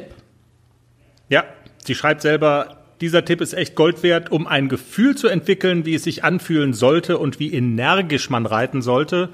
Ja, 1.30 1.44
sie 1.86 1.94
schreibt 1.94 2.22
selber, 2.22 2.81
dieser 3.02 3.26
Tipp 3.26 3.42
ist 3.42 3.54
echt 3.54 3.76
Gold 3.76 4.04
wert, 4.04 4.32
um 4.32 4.48
ein 4.48 4.70
Gefühl 4.70 5.16
zu 5.16 5.28
entwickeln, 5.28 5.86
wie 5.86 5.96
es 5.96 6.04
sich 6.04 6.24
anfühlen 6.24 6.74
sollte 6.74 7.18
und 7.18 7.40
wie 7.40 7.54
energisch 7.54 8.30
man 8.30 8.46
reiten 8.46 8.82
sollte. 8.82 9.30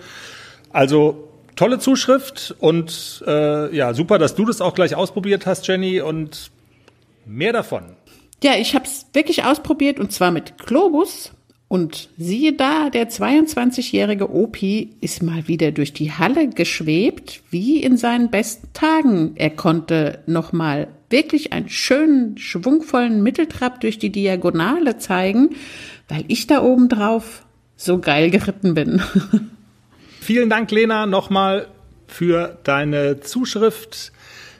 Also 0.71 1.27
tolle 1.55 1.79
Zuschrift 1.79 2.55
und 2.59 3.23
äh, 3.27 3.75
ja, 3.75 3.93
super, 3.93 4.17
dass 4.17 4.35
du 4.35 4.45
das 4.45 4.61
auch 4.61 4.73
gleich 4.73 4.95
ausprobiert 4.95 5.45
hast, 5.45 5.67
Jenny, 5.67 6.01
und 6.01 6.51
mehr 7.25 7.51
davon. 7.51 7.83
Ja, 8.43 8.55
ich 8.55 8.75
habe 8.75 8.85
es 8.85 9.07
wirklich 9.13 9.43
ausprobiert 9.43 9.99
und 9.99 10.11
zwar 10.11 10.31
mit 10.31 10.57
Globus. 10.57 11.31
Und 11.69 12.07
siehe 12.17 12.53
da, 12.53 12.89
der 12.89 13.09
22-jährige 13.09 14.31
Opi 14.33 14.95
ist 15.01 15.21
mal 15.21 15.49
wieder 15.49 15.73
durch 15.73 15.91
die 15.91 16.13
Halle 16.13 16.47
geschwebt, 16.47 17.41
wie 17.49 17.83
in 17.83 17.97
seinen 17.97 18.31
besten 18.31 18.71
Tagen. 18.71 19.33
Er 19.35 19.49
konnte 19.49 20.23
nochmal 20.27 20.87
wirklich 21.09 21.53
einen 21.53 21.69
schönen, 21.69 22.37
schwungvollen 22.37 23.23
Mitteltrab 23.23 23.81
durch 23.81 23.99
die 23.99 24.11
Diagonale 24.11 24.97
zeigen, 24.97 25.55
weil 26.07 26.25
ich 26.27 26.47
da 26.47 26.61
oben 26.61 26.89
drauf 26.89 27.45
so 27.75 27.99
geil 27.99 28.29
geritten 28.29 28.73
bin. 28.73 29.01
Vielen 30.19 30.49
Dank, 30.49 30.71
Lena, 30.71 31.05
nochmal 31.05 31.67
für 32.07 32.57
deine 32.63 33.19
Zuschrift. 33.21 34.11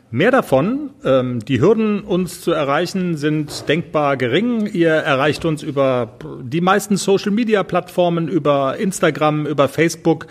Mehr 0.10 0.32
davon. 0.32 0.92
Ähm, 1.04 1.44
die 1.44 1.60
Hürden, 1.60 2.00
uns 2.00 2.40
zu 2.40 2.54
erreichen, 2.54 3.18
sind 3.18 3.68
denkbar 3.68 4.16
gering. 4.16 4.66
Ihr 4.66 4.92
erreicht 4.92 5.44
uns 5.44 5.64
über 5.64 6.14
die 6.42 6.62
meisten 6.62 6.96
Social-Media-Plattformen, 6.96 8.30
über 8.30 8.78
Instagram, 8.78 9.46
über 9.46 9.68
Facebook, 9.68 10.28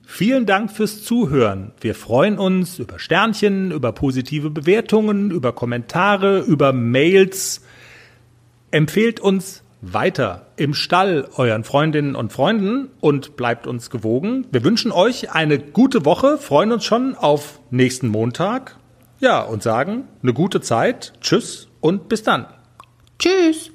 vielen 0.06 0.46
Dank 0.46 0.74
fürs 0.74 1.04
Zuhören. 1.04 1.72
Wir 1.80 1.96
freuen 1.96 2.38
uns 2.38 2.80
über 2.80 3.00
Sternchen, 3.00 3.72
über 3.72 3.94
positive 3.94 4.50
Bewertungen, 4.50 5.32
über 5.32 5.54
Kommentare, 5.54 6.42
über 6.42 6.74
Mails. 6.74 7.62
Empfehlt 8.72 9.22
uns 9.22 9.64
weiter 9.80 10.48
im 10.58 10.74
Stall 10.74 11.30
euren 11.38 11.64
Freundinnen 11.64 12.16
und 12.16 12.34
Freunden 12.34 12.90
und 13.00 13.38
bleibt 13.38 13.68
uns 13.68 13.90
gewogen. 13.90 14.48
Wir 14.52 14.66
wünschen 14.66 14.92
euch 14.92 15.32
eine 15.32 15.60
gute 15.60 16.04
Woche, 16.04 16.38
freuen 16.38 16.74
uns 16.74 16.84
schon 16.84 17.16
auf 17.16 17.62
nächsten 17.72 18.10
Montag. 18.10 18.76
Ja, 19.22 19.44
und 19.44 19.64
sagen 19.64 20.10
eine 20.22 20.34
gute 20.34 20.60
Zeit. 20.60 21.14
Tschüss 21.22 21.70
und 21.80 22.10
bis 22.10 22.24
dann. 22.24 22.48
Tschüss. 23.18 23.72